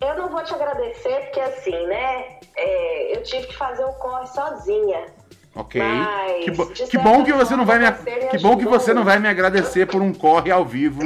eu 0.00 0.16
não 0.16 0.28
vou 0.28 0.44
te 0.44 0.54
agradecer, 0.54 1.22
porque 1.24 1.40
assim, 1.40 1.86
né, 1.88 2.38
é, 2.56 3.16
eu 3.16 3.22
tive 3.24 3.48
que 3.48 3.56
fazer 3.56 3.84
o 3.84 3.92
corre 3.94 4.26
sozinha. 4.28 5.06
Ok. 5.54 5.80
Mas, 5.82 6.44
que, 6.44 6.50
bo- 6.50 6.66
que 6.66 6.98
bom 6.98 7.24
que 7.24 7.32
você 7.32 7.54
não 7.56 7.66
vai 7.66 7.78
me, 7.78 7.92
que 8.30 8.38
bom 8.38 8.56
que 8.56 8.64
você 8.64 8.94
não 8.94 9.04
vai 9.04 9.18
me 9.18 9.28
agradecer 9.28 9.86
por 9.86 10.00
um 10.00 10.12
corre 10.12 10.50
ao 10.50 10.64
vivo. 10.64 11.02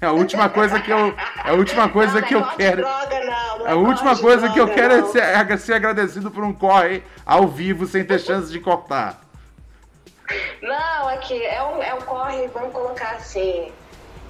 É 0.00 0.06
a 0.06 0.12
última 0.12 0.48
coisa 0.48 0.80
que 0.80 0.90
eu, 0.90 1.14
é 1.44 1.50
a 1.50 1.52
última 1.52 1.88
coisa 1.88 2.20
não, 2.20 2.26
que 2.28 2.34
não 2.34 2.40
eu 2.42 2.46
é 2.48 2.54
quero. 2.56 2.82
droga, 2.82 3.20
não, 3.24 3.58
não 3.58 3.66
A 3.66 3.70
é 3.70 3.74
última 3.74 4.16
coisa 4.18 4.48
que 4.50 4.58
eu 4.58 4.68
quero 4.68 4.94
é 4.94 5.02
ser, 5.04 5.20
é 5.22 5.56
ser 5.56 5.74
agradecido 5.74 6.30
por 6.30 6.44
um 6.44 6.52
corre 6.52 7.02
ao 7.24 7.46
vivo 7.46 7.86
sem 7.86 8.04
ter 8.04 8.18
chance 8.20 8.50
de 8.50 8.58
cortar. 8.60 9.20
Não, 10.62 11.08
aqui 11.08 11.42
é 11.44 11.62
um, 11.62 11.82
é 11.82 11.94
um 11.94 12.00
corre, 12.00 12.48
vamos 12.48 12.72
colocar 12.72 13.12
assim, 13.12 13.70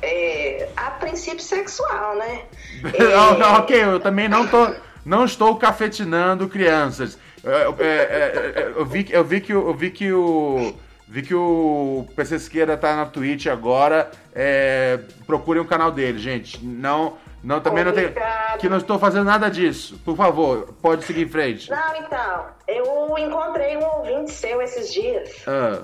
é, 0.03 0.69
a 0.77 0.91
princípio 0.91 1.41
sexual, 1.43 2.17
né? 2.17 2.43
Não, 2.99 3.39
não, 3.39 3.55
ok, 3.61 3.83
eu 3.85 4.01
também 4.01 4.29
não 4.29 4.47
tô, 4.47 4.75
não 5.05 5.25
estou 5.25 5.57
cafetinando 5.57 6.49
crianças. 6.49 7.17
Eu, 7.45 7.77
é, 7.79 7.85
é, 7.87 8.53
é, 8.57 8.73
eu 8.77 8.85
vi, 8.87 9.05
que- 9.05 9.13
eu 9.13 9.25
vi 9.25 9.41
que 9.41 9.53
o, 9.55 9.69
eu 9.69 9.75
vi 9.75 9.91
que 9.91 10.13
o, 10.13 10.75
vi 11.07 11.23
que 11.23 11.35
o 11.35 12.07
PC 12.17 12.39
Siqueira 12.39 12.77
tá 12.77 12.97
na 12.97 13.07
Twitch 13.07 13.47
agora. 13.47 14.11
É, 14.35 14.99
procurem 15.27 15.63
o 15.63 15.67
canal 15.67 15.91
dele, 15.93 16.19
gente. 16.19 16.65
Não, 16.65 17.19
não 17.43 17.61
também 17.61 17.85
não 17.85 17.93
tem, 17.93 18.13
que 18.59 18.69
não 18.69 18.79
estou 18.79 18.99
fazendo 18.99 19.25
nada 19.25 19.51
disso. 19.51 20.01
Por 20.05 20.17
favor, 20.17 20.75
pode 20.81 21.05
seguir 21.05 21.23
em 21.23 21.29
frente. 21.29 21.71
Não, 21.71 21.97
então, 21.97 22.47
eu 22.67 23.15
encontrei 23.19 23.77
um 23.77 23.85
ouvinte 23.85 24.31
seu 24.33 24.63
esses 24.63 24.93
dias, 24.93 25.31
Ah. 25.47 25.83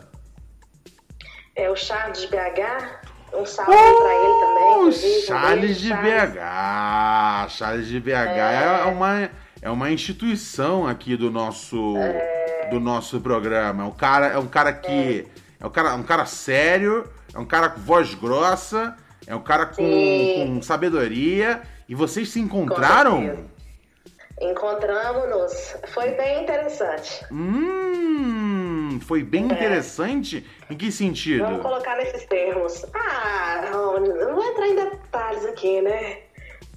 é 1.54 1.68
o 1.70 1.76
Charles 1.76 2.22
de 2.22 2.28
BH, 2.28 3.00
um 3.34 3.44
salve 3.46 3.70
pra 3.72 4.14
ele 4.14 4.40
também. 4.40 4.64
Uh, 4.64 4.78
inclusive, 4.78 5.18
um 5.18 5.26
Charles 5.26 5.60
beijo, 5.60 5.80
de 5.80 5.88
Charles. 5.88 6.32
BH. 6.32 7.48
Charles 7.50 7.86
de 7.86 8.00
BH 8.00 8.12
é, 8.14 8.84
uma, 8.86 9.30
é 9.62 9.70
uma 9.70 9.90
instituição 9.90 10.86
aqui 10.86 11.16
do 11.16 11.30
nosso, 11.30 11.94
do 12.70 12.80
nosso 12.80 13.20
programa. 13.20 13.84
É 13.84 13.86
um 13.86 13.92
cara, 13.92 14.26
é 14.28 14.38
um 14.38 14.46
cara 14.46 14.72
que. 14.72 15.26
É 15.58 15.66
um 15.66 15.70
cara, 15.70 15.94
um 15.94 16.02
cara 16.02 16.24
sério, 16.24 17.06
é 17.34 17.38
um 17.38 17.44
cara 17.44 17.68
com 17.68 17.80
voz 17.80 18.14
grossa, 18.14 18.96
é 19.26 19.34
um 19.34 19.42
cara 19.42 19.66
com, 19.66 19.76
com 20.46 20.62
sabedoria. 20.62 21.62
E 21.86 21.94
vocês 21.94 22.30
se 22.30 22.40
encontraram? 22.40 23.46
Encontramos-nos. 24.40 25.76
Foi 25.88 26.12
bem 26.12 26.44
interessante. 26.44 27.26
Hum, 27.30 28.98
foi 29.02 29.22
bem 29.22 29.44
interessante. 29.44 30.46
Em 30.70 30.76
que 30.76 30.90
sentido? 30.90 31.44
É. 31.44 31.46
Vamos 31.46 31.62
colocar 31.62 31.96
nesses 31.96 32.24
termos. 32.24 32.86
Ah, 32.94 33.68
Rony, 33.70 34.08
não 34.08 34.34
vou 34.34 34.44
entrar 34.44 34.66
em 34.66 34.76
detalhes 34.76 35.44
aqui, 35.44 35.82
né? 35.82 36.20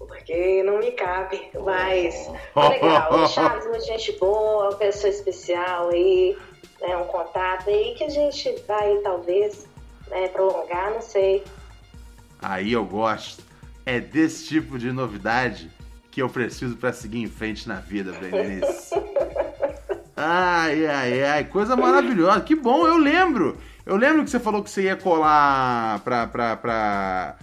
Porque 0.07 0.63
não 0.63 0.79
me 0.79 0.91
cabe. 0.91 1.50
Mas 1.63 2.29
foi 2.53 2.69
legal. 2.69 3.13
O 3.13 3.27
Charles, 3.27 3.65
muita 3.65 3.86
gente 3.86 4.12
boa, 4.19 4.69
uma 4.69 4.75
pessoa 4.75 5.10
especial 5.12 5.89
aí, 5.89 6.38
né? 6.81 6.98
Um 6.98 7.05
contato 7.05 7.69
aí 7.69 7.95
que 7.95 8.03
a 8.03 8.10
gente 8.10 8.53
vai, 8.67 8.98
talvez, 8.98 9.67
né, 10.10 10.27
prolongar, 10.29 10.91
não 10.91 11.01
sei. 11.01 11.43
Aí 12.41 12.74
eu 12.74 12.86
gosto. 12.86 13.43
É 13.86 14.00
desse 14.00 14.48
tipo 14.48 14.77
de 14.77 14.91
novidade 14.91 15.69
que 16.10 16.22
eu 16.22 16.29
preciso 16.29 16.77
pra 16.77 16.93
seguir 16.93 17.22
em 17.22 17.27
frente 17.27 17.67
na 17.67 17.75
vida, 17.75 18.12
Berenice. 18.13 18.93
Ai, 20.15 20.86
ai, 20.86 21.24
ai, 21.24 21.43
coisa 21.43 21.75
maravilhosa. 21.75 22.39
Que 22.41 22.55
bom, 22.55 22.88
eu 22.88 22.98
lembro. 22.98 23.57
Eu 23.86 23.98
lembro 23.98 24.24
que 24.24 24.29
você 24.29 24.39
falou 24.39 24.63
que 24.63 24.69
você 24.69 24.83
ia 24.83 24.95
colar 24.95 26.00
pra. 26.01 26.27
pra, 26.27 26.55
pra 26.55 27.36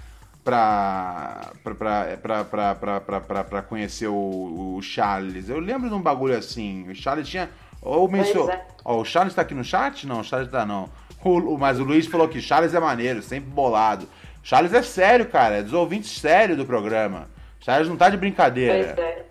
é, 0.56 1.50
pra, 1.62 1.74
pra, 1.74 2.44
pra, 2.44 2.74
pra, 2.74 3.20
pra, 3.20 3.44
pra, 3.44 3.62
conhecer 3.62 4.08
o, 4.08 4.76
o, 4.76 4.82
Charles. 4.82 5.48
Eu 5.48 5.58
lembro 5.58 5.88
de 5.88 5.94
um 5.94 6.00
bagulho 6.00 6.36
assim. 6.36 6.88
O 6.88 6.94
Charles 6.94 7.28
tinha. 7.28 7.50
Ou 7.82 8.08
mencionou. 8.08 8.50
É. 8.50 8.64
Ó, 8.84 9.00
o 9.00 9.04
Charles 9.04 9.34
tá 9.34 9.42
aqui 9.42 9.54
no 9.54 9.64
chat? 9.64 10.06
Não, 10.06 10.20
o 10.20 10.24
Charles 10.24 10.50
tá 10.50 10.66
não. 10.66 10.88
O, 11.22 11.58
mas 11.58 11.78
o 11.78 11.84
Luiz 11.84 12.06
falou 12.06 12.28
que 12.28 12.40
Charles 12.40 12.74
é 12.74 12.80
maneiro, 12.80 13.22
sempre 13.22 13.50
bolado. 13.50 14.08
Charles 14.42 14.72
é 14.72 14.82
sério, 14.82 15.26
cara. 15.26 15.58
É 15.58 15.62
dos 15.62 15.72
ouvintes 15.72 16.18
sério 16.18 16.56
do 16.56 16.64
programa. 16.64 17.28
Charles 17.60 17.88
não 17.88 17.96
tá 17.96 18.08
de 18.08 18.16
brincadeira. 18.16 18.94
Pois 18.94 19.06
é. 19.06 19.26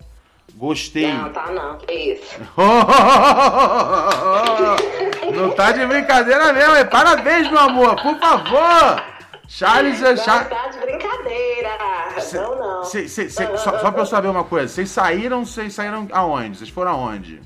Gostei. 0.54 1.12
Não, 1.12 1.32
tá 1.32 1.50
não, 1.50 1.78
que 1.78 1.92
isso. 1.92 2.38
não 5.34 5.50
tá 5.52 5.72
de 5.72 5.86
brincadeira 5.86 6.52
mesmo, 6.52 6.76
hein? 6.76 6.86
Parabéns, 6.86 7.50
meu 7.50 7.60
amor, 7.60 7.96
por 8.02 8.18
favor! 8.18 9.02
Charles 9.50 10.00
é. 10.00 10.10
Não, 10.10 10.16
Char... 10.16 10.48
tá 10.48 10.68
de 10.68 10.78
brincadeira. 10.78 11.70
não, 12.34 12.54
não. 12.56 12.84
Cê- 12.84 13.08
cê- 13.08 13.28
cê- 13.28 13.56
só, 13.56 13.78
só 13.80 13.90
pra 13.90 14.02
eu 14.02 14.06
saber 14.06 14.28
uma 14.28 14.44
coisa, 14.44 14.68
vocês 14.68 14.88
saíram, 14.90 15.44
vocês 15.44 15.74
saíram 15.74 16.06
aonde? 16.12 16.56
Vocês 16.56 16.70
foram 16.70 16.92
aonde? 16.92 17.42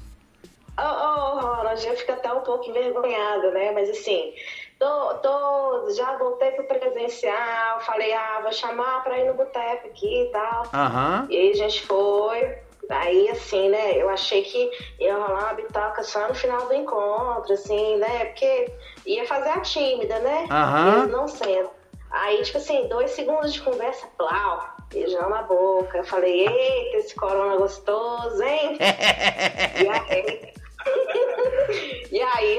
Ô, 0.78 0.82
ô, 0.82 1.40
Ronald, 1.40 1.86
eu 1.86 1.96
fico 1.96 2.12
até 2.12 2.30
um 2.30 2.40
pouco 2.40 2.68
envergonhada, 2.68 3.50
né? 3.52 3.72
Mas 3.72 3.88
assim, 3.88 4.34
tô, 4.78 5.14
tô, 5.14 5.90
já 5.96 6.14
voltei 6.18 6.50
pro 6.50 6.64
presencial, 6.64 7.80
falei, 7.80 8.12
ah, 8.12 8.40
vou 8.42 8.52
chamar 8.52 9.02
pra 9.02 9.18
ir 9.18 9.26
no 9.28 9.34
boteco 9.34 9.86
aqui 9.88 10.24
e 10.24 10.30
tal. 10.30 10.64
Aham. 10.74 11.26
E 11.30 11.36
aí 11.38 11.50
a 11.52 11.56
gente 11.56 11.86
foi. 11.86 12.58
Aí, 12.90 13.30
assim, 13.30 13.70
né, 13.70 13.92
eu 13.96 14.10
achei 14.10 14.42
que 14.42 14.70
ia 15.00 15.14
rolar 15.16 15.44
uma 15.44 15.54
bitoca 15.54 16.02
só 16.02 16.28
no 16.28 16.34
final 16.34 16.66
do 16.66 16.74
encontro, 16.74 17.54
assim, 17.54 17.96
né? 17.96 18.26
Porque 18.26 18.70
ia 19.06 19.26
fazer 19.26 19.48
a 19.48 19.60
tímida, 19.60 20.18
né? 20.18 20.46
Aham. 20.50 21.06
Não 21.06 21.26
sendo. 21.26 21.70
Aí, 22.14 22.42
tipo 22.42 22.58
assim, 22.58 22.86
dois 22.88 23.10
segundos 23.10 23.52
de 23.52 23.60
conversa, 23.60 24.06
plau, 24.16 24.62
beijão 24.88 25.28
na 25.28 25.42
boca. 25.42 25.98
Eu 25.98 26.04
falei, 26.04 26.46
eita, 26.46 26.98
esse 26.98 27.14
corona 27.14 27.56
gostoso, 27.56 28.40
hein? 28.40 28.78
e 28.80 29.88
aí... 29.88 30.54
e 32.12 32.20
aí, 32.20 32.58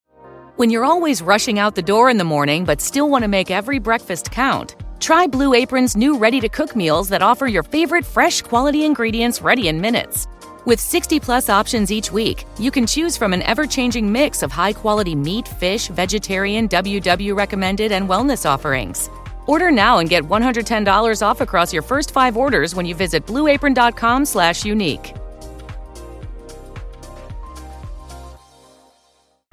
When 0.58 0.70
you're 0.70 0.86
always 0.86 1.22
rushing 1.22 1.58
out 1.58 1.76
the 1.76 1.82
door 1.82 2.10
in 2.10 2.18
the 2.18 2.24
morning 2.24 2.66
but 2.66 2.82
still 2.82 3.10
want 3.10 3.24
to 3.24 3.30
make 3.30 3.50
every 3.50 3.80
breakfast 3.80 4.30
count, 4.30 4.76
try 5.00 5.26
Blue 5.26 5.54
Apron's 5.54 5.96
new 5.96 6.18
ready 6.18 6.42
to 6.42 6.50
cook 6.50 6.76
meals 6.76 7.08
that 7.10 7.22
offer 7.22 7.48
your 7.48 7.64
favorite 7.64 8.06
fresh 8.06 8.42
quality 8.42 8.84
ingredients 8.84 9.42
ready 9.42 9.70
in 9.70 9.80
minutes. 9.80 10.28
With 10.66 10.82
60 10.82 11.20
plus 11.20 11.50
options 11.50 11.92
each 11.92 12.12
week, 12.12 12.46
you 12.58 12.72
can 12.72 12.88
choose 12.88 13.16
from 13.16 13.32
an 13.32 13.42
ever 13.44 13.66
changing 13.66 14.12
mix 14.12 14.44
of 14.44 14.52
high 14.52 14.74
quality 14.74 15.16
meat, 15.16 15.48
fish, 15.48 15.88
vegetarian, 15.88 16.68
WW 16.68 17.36
recommended, 17.36 17.92
and 17.92 18.10
wellness 18.10 18.50
offerings. 18.50 19.10
Order 19.48 19.72
now 19.72 20.00
and 20.00 20.10
get 20.10 20.24
$110 20.24 21.22
off 21.22 21.42
across 21.42 21.72
your 21.72 21.84
first 21.84 22.12
five 22.12 22.36
orders 22.38 22.74
when 22.76 22.86
you 22.86 22.96
visit 22.96 23.26
blueapron.com/slash 23.28 24.66
unique. 24.66 25.14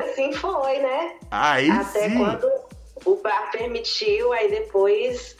Assim 0.01 0.33
foi, 0.33 0.79
né? 0.79 1.13
Aí 1.31 1.71
Até 1.71 2.09
sim. 2.09 2.19
quando 2.19 2.49
o 3.05 3.17
bar 3.17 3.51
permitiu, 3.51 4.33
aí 4.33 4.51
depois. 4.51 5.37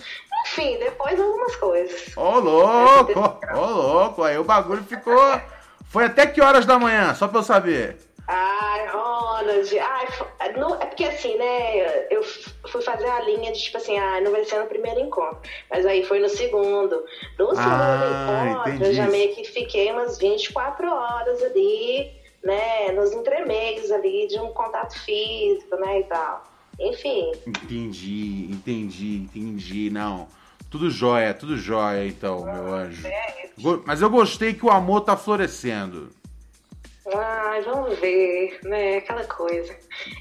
Enfim, 0.47 0.77
depois 0.79 1.19
algumas 1.21 1.57
coisas. 1.57 2.17
Ô, 2.17 2.39
louco! 2.39 3.39
Ô, 3.55 3.67
louco! 3.67 4.25
Aí 4.25 4.37
o 4.39 4.45
bagulho 4.45 4.83
ficou. 4.85 5.41
Foi 5.89 6.05
até 6.05 6.27
que 6.27 6.41
horas 6.41 6.67
da 6.67 6.79
manhã? 6.79 7.15
Só 7.15 7.29
pra 7.29 7.39
eu 7.41 7.43
saber. 7.43 7.97
Ai, 8.29 8.87
Ronald, 8.89 9.79
ai, 9.79 10.53
não, 10.57 10.75
é 10.81 10.87
porque 10.87 11.05
assim, 11.05 11.37
né, 11.37 12.07
eu 12.11 12.23
fui 12.69 12.81
fazer 12.81 13.09
a 13.09 13.21
linha 13.23 13.53
de 13.53 13.61
tipo 13.61 13.77
assim, 13.77 13.99
ah, 13.99 14.21
não 14.21 14.31
vai 14.31 14.45
ser 14.45 14.61
no 14.61 14.67
primeiro 14.67 15.01
encontro, 15.01 15.39
mas 15.71 15.85
aí 15.85 16.05
foi 16.05 16.21
no 16.21 16.29
segundo. 16.29 17.05
No 17.39 17.49
segundo 17.55 17.61
Ah, 17.61 18.65
encontro, 18.65 18.85
eu 18.85 18.95
já 18.95 19.07
meio 19.09 19.35
que 19.35 19.45
fiquei 19.45 19.91
umas 19.91 20.19
24 20.19 20.87
horas 20.89 21.43
ali, 21.43 22.13
né, 22.45 22.93
nos 22.93 23.13
entremeios 23.13 23.91
ali 23.91 24.27
de 24.29 24.39
um 24.39 24.53
contato 24.53 24.99
físico, 25.01 25.77
né, 25.77 26.01
e 26.01 26.05
tal. 26.05 26.45
Enfim, 26.81 27.33
Entendi, 27.47 28.49
entendi, 28.51 29.17
entendi. 29.17 29.91
Não. 29.91 30.27
Tudo 30.71 30.91
jóia, 30.91 31.35
tudo 31.35 31.57
jóia, 31.57 32.07
então, 32.07 32.45
meu 32.45 32.73
anjo. 32.73 33.07
Go- 33.59 33.83
Mas 33.87 34.01
eu 34.01 34.09
gostei 34.09 34.55
que 34.55 34.65
o 34.65 34.71
amor 34.71 35.03
tá 35.03 35.17
florescendo. 35.17 36.11
Ai, 37.17 37.63
vamos 37.63 37.99
ver, 37.99 38.59
né, 38.65 38.99
aquela 38.99 39.25
coisa. 39.25 39.75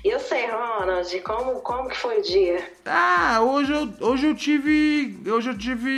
E 0.03 0.10
eu 0.10 0.19
sei, 0.19 0.45
Ronald, 0.48 1.19
como, 1.21 1.62
como 1.62 1.89
que 1.89 1.98
foi 1.98 2.19
o 2.19 2.21
dia? 2.21 2.69
Ah, 2.86 3.39
hoje 3.41 3.71
eu, 3.71 3.93
hoje 4.07 4.27
eu 4.27 4.36
tive. 4.36 5.17
Hoje 5.27 5.50
eu 5.50 5.57
tive 5.57 5.89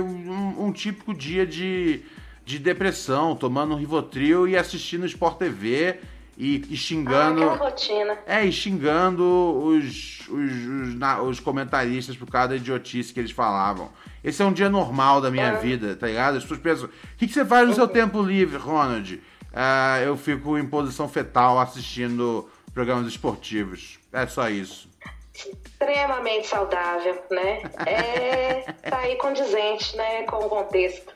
um, 0.00 0.66
um 0.66 0.72
típico 0.72 1.14
dia 1.14 1.46
de, 1.46 2.00
de 2.44 2.58
depressão, 2.58 3.34
tomando 3.36 3.74
um 3.74 3.78
Rivotril 3.78 4.48
e 4.48 4.56
assistindo 4.56 5.06
Sport 5.06 5.38
TV 5.38 5.96
e, 6.36 6.56
e 6.68 6.72
Ah, 6.72 6.76
xingando. 6.76 7.42
aquela 7.42 7.56
rotina. 7.70 8.18
É, 8.26 8.44
e 8.44 8.52
xingando 8.52 9.22
os, 9.24 10.20
os, 10.28 10.28
os, 10.28 10.94
na- 10.94 11.22
os 11.22 11.40
comentaristas 11.40 12.16
por 12.16 12.28
causa 12.28 12.48
da 12.48 12.56
idiotice 12.56 13.12
que 13.12 13.20
eles 13.20 13.30
falavam. 13.30 13.90
Esse 14.24 14.42
é 14.42 14.44
um 14.44 14.52
dia 14.52 14.68
normal 14.68 15.20
da 15.20 15.30
minha 15.30 15.50
Ah. 15.52 15.56
vida, 15.56 15.94
tá 15.94 16.06
ligado? 16.08 16.36
As 16.36 16.42
pessoas 16.42 16.60
pensam, 16.60 16.86
o 16.88 16.90
que, 17.16 17.26
que 17.28 17.32
você 17.32 17.44
faz 17.44 17.68
no 17.68 17.74
seu 17.74 17.86
tempo 17.86 18.20
livre, 18.20 18.56
Ronald? 18.58 19.20
Ah, 19.58 19.98
eu 20.02 20.18
fico 20.18 20.58
em 20.58 20.66
posição 20.66 21.08
fetal 21.08 21.58
assistindo 21.58 22.46
programas 22.74 23.06
esportivos. 23.06 23.98
É 24.12 24.26
só 24.26 24.50
isso. 24.50 24.86
extremamente 25.34 26.46
saudável, 26.46 27.22
né? 27.30 27.62
É, 27.86 28.70
tá 28.90 28.98
aí 28.98 29.16
condizente, 29.16 29.96
né, 29.96 30.24
com 30.24 30.44
o 30.44 30.48
contexto. 30.50 31.10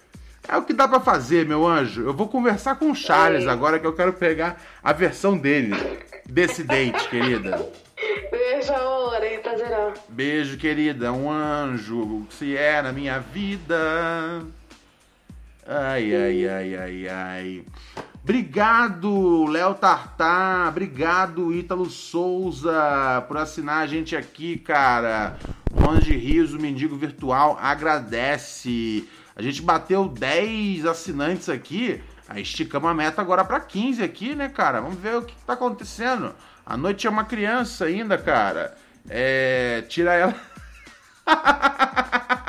É 0.49 0.57
o 0.57 0.63
que 0.63 0.73
dá 0.73 0.89
pra 0.89 1.01
fazer, 1.01 1.45
meu 1.45 1.67
anjo. 1.67 2.03
Eu 2.03 2.15
vou 2.15 2.29
conversar 2.29 2.77
com 2.77 2.91
o 2.91 2.95
Charles 2.95 3.47
agora 3.47 3.79
que 3.79 3.87
eu 3.87 3.95
quero 3.95 4.15
pegar 4.15 4.59
a 4.83 4.95
versão 4.95 5.37
dele 5.37 5.75
desse 6.25 6.65
date, 6.65 7.11
querida. 7.11 7.69
Beijo, 8.31 8.73
amor, 8.73 9.21
prazerão. 9.43 9.93
Beijo, 10.09 10.57
querida. 10.57 11.13
Um 11.13 11.31
anjo 11.31 12.27
se 12.31 12.57
é 12.57 12.81
na 12.81 12.91
minha 12.91 13.19
vida. 13.19 14.43
Ai, 15.67 16.15
ai, 16.15 16.49
ai, 16.49 16.77
ai, 16.77 17.09
ai. 17.09 17.65
Obrigado, 18.23 19.47
Léo 19.47 19.75
Tartar. 19.75 20.69
Obrigado, 20.69 21.55
Ítalo 21.55 21.89
Souza, 21.89 23.25
por 23.27 23.39
assinar 23.39 23.83
a 23.83 23.87
gente 23.87 24.15
aqui, 24.15 24.59
cara. 24.59 25.39
Ronald 25.73 26.05
de 26.05 26.17
Rios, 26.17 26.53
o 26.53 26.61
Mendigo 26.61 26.97
Virtual, 26.97 27.59
agradece. 27.61 29.09
A 29.35 29.41
gente 29.41 29.63
bateu 29.63 30.07
10 30.07 30.85
assinantes 30.85 31.49
aqui. 31.49 32.03
Aí 32.29 32.43
esticamos 32.43 32.91
a 32.91 32.95
meta 32.95 33.23
agora 33.23 33.45
para 33.45 33.59
15 33.59 34.03
aqui, 34.03 34.35
né, 34.35 34.49
cara? 34.49 34.81
Vamos 34.81 34.99
ver 34.99 35.17
o 35.17 35.23
que 35.23 35.35
tá 35.47 35.55
acontecendo. 35.55 36.35
A 36.65 36.77
noite 36.77 37.07
é 37.07 37.11
uma 37.11 37.25
criança 37.25 37.87
ainda, 37.87 38.19
cara. 38.19 38.77
É. 39.09 39.83
Tira 39.89 40.15
ela. 40.15 40.35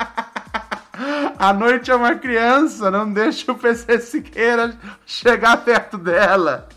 A 1.42 1.52
noite 1.52 1.90
é 1.90 1.96
uma 1.96 2.14
criança, 2.14 2.88
não 2.88 3.12
deixa 3.12 3.50
o 3.50 3.56
PC 3.56 3.98
Siqueira 3.98 4.76
chegar 5.04 5.56
perto 5.64 5.98
dela. 5.98 6.68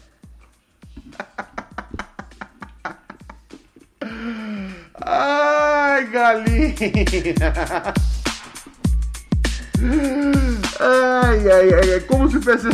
Ai, 5.06 6.08
galinha. 6.08 6.74
Ai, 10.80 11.52
ai, 11.52 11.74
ai, 11.76 11.94
é 11.94 12.00
como 12.00 12.28
se 12.28 12.38
o 12.38 12.42
PC. 12.42 12.70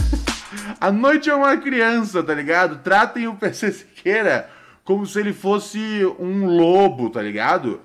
A 0.80 0.94
noite 0.94 1.30
é 1.30 1.36
uma 1.36 1.58
criança, 1.58 2.24
tá 2.24 2.34
ligado? 2.34 2.78
Tratem 2.78 3.28
o 3.28 3.36
PC 3.36 3.70
Siqueira 3.70 4.50
como 4.86 5.06
se 5.06 5.20
ele 5.20 5.34
fosse 5.34 6.06
um 6.18 6.46
lobo, 6.46 7.10
tá 7.10 7.22
ligado? 7.22 7.82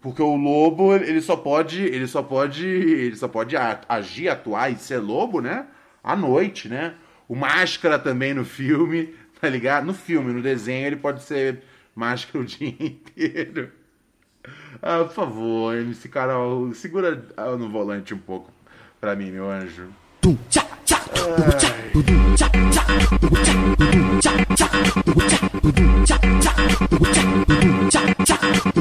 Porque 0.00 0.22
o 0.22 0.36
lobo, 0.36 0.94
ele 0.94 1.20
só 1.20 1.36
pode, 1.36 1.82
ele 1.82 2.06
só 2.06 2.22
pode, 2.22 2.66
ele 2.66 3.16
só 3.16 3.26
pode 3.26 3.56
agir, 3.88 4.28
atuar 4.28 4.70
e 4.70 4.76
ser 4.76 4.98
lobo, 4.98 5.40
né? 5.40 5.66
À 6.02 6.14
noite, 6.14 6.68
né? 6.68 6.94
O 7.28 7.34
Máscara 7.34 7.98
também 7.98 8.32
no 8.32 8.44
filme, 8.44 9.14
tá 9.40 9.48
ligado? 9.48 9.86
No 9.86 9.94
filme, 9.94 10.32
no 10.32 10.40
desenho, 10.40 10.86
ele 10.86 10.96
pode 10.96 11.22
ser 11.22 11.62
máscara 11.94 12.38
o 12.38 12.46
dia 12.46 12.68
inteiro. 12.68 13.72
Ah, 14.80 15.04
por 15.04 15.12
favor, 15.12 15.76
MC 15.76 16.08
Carol, 16.08 16.72
segura 16.72 17.26
ah, 17.36 17.56
no 17.56 17.68
volante 17.68 18.14
um 18.14 18.18
pouco 18.18 18.52
pra 19.00 19.16
mim, 19.16 19.30
meu 19.30 19.50
anjo. 19.50 19.88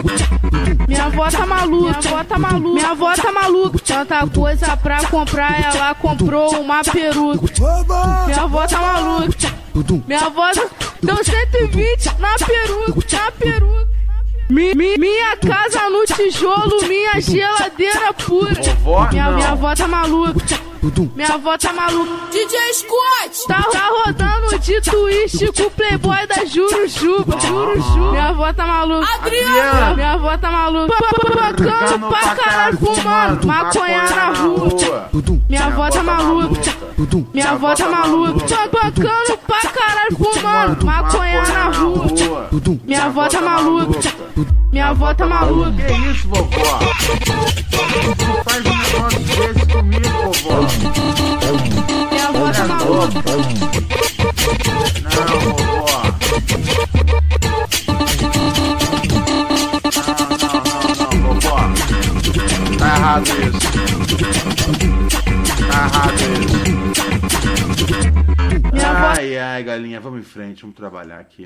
Minha 0.03 0.26
avó 1.07 1.29
tá 1.29 1.45
maluca, 1.45 1.99
minha 1.99 2.13
avó 2.17 2.23
tá 2.23 2.39
maluca, 2.39 2.69
minha 2.73 2.89
avó 2.89 3.13
tá 3.15 3.31
maluca. 3.31 3.79
Tanta 3.85 4.27
coisa 4.27 4.77
pra 4.77 5.03
comprar, 5.05 5.75
ela 5.75 5.95
comprou 5.95 6.59
uma 6.61 6.83
peruca. 6.83 7.45
Minha 8.25 8.41
avó 8.43 8.67
tá 8.67 8.77
maluca, 8.79 9.53
minha 10.07 10.19
avó 10.25 10.51
deu 11.01 11.23
120 11.23 12.19
na 12.19 12.35
peruca, 12.45 13.17
na 13.17 13.31
peruca. 13.31 13.87
Mi- 14.49 14.73
mi- 14.75 14.97
minha 14.97 15.35
casa 15.37 15.89
no 15.89 16.05
tijolo, 16.05 16.87
minha 16.87 17.19
geladeira 17.19 18.13
pura. 18.13 18.53
Minha, 19.11 19.31
minha 19.31 19.49
avó 19.51 19.75
tá 19.75 19.87
maluca. 19.87 20.66
Minha 21.15 21.33
avó 21.33 21.57
tá 21.57 21.73
maluca. 21.73 22.11
DJ 22.31 22.73
Scott! 22.73 23.47
Tá, 23.47 23.63
tá 23.63 23.89
rodando 23.89 24.59
de 24.59 24.81
twist 24.81 25.51
com 25.53 25.63
o 25.63 25.71
playboy 25.71 26.27
da 26.27 26.45
Jurujuba. 26.45 27.39
Jurujuba. 27.39 28.11
Minha 28.11 28.29
avó 28.29 28.53
tá 28.53 28.67
maluca. 28.67 29.07
Adriana. 29.15 29.95
Minha 29.95 30.11
avó 30.13 30.37
tá 30.37 30.51
maluca. 30.51 30.95
Bacana 31.33 32.07
pra 32.07 32.35
caralho, 32.35 32.77
fumando. 32.77 33.47
Maconha 33.47 34.03
na 34.03 34.33
rua. 34.33 34.69
Minha 35.49 35.65
avó 35.65 35.89
tá 35.89 36.03
maluca. 36.03 36.61
Minha 37.33 37.51
avó 37.51 37.75
tá 37.75 37.89
maluca. 37.89 38.57
Bacana 38.71 39.37
pra 39.47 39.61
caralho, 39.71 40.17
fumando. 40.17 40.85
Maconha 40.85 41.41
na 41.41 41.69
rua. 41.69 42.05
Minha 42.85 43.05
avó 43.05 43.27
tá 43.27 43.41
maluca. 43.41 43.99
Minha 44.71 44.87
avó 44.89 45.13
tá 45.13 45.25
maluca. 45.25 45.71
Que 45.71 45.93
isso, 46.11 46.27
vovó? 46.27 46.79
Faz 48.43 48.65
um 48.65 48.77
negócio 48.77 49.19
desse 49.19 49.56
Não, 53.17 53.33
vovó. 55.39 56.03
Não, 60.73 60.91
não, 60.95 61.11
não, 61.11 61.33
vovó. 61.33 61.57
Tá 62.77 62.87
errado 62.95 63.27
isso. 63.27 63.67
Ai, 68.85 69.37
ai, 69.37 69.63
galinha, 69.63 69.99
vamos 69.99 70.19
em 70.19 70.23
frente, 70.23 70.61
vamos 70.61 70.75
trabalhar 70.75 71.19
aqui. 71.19 71.43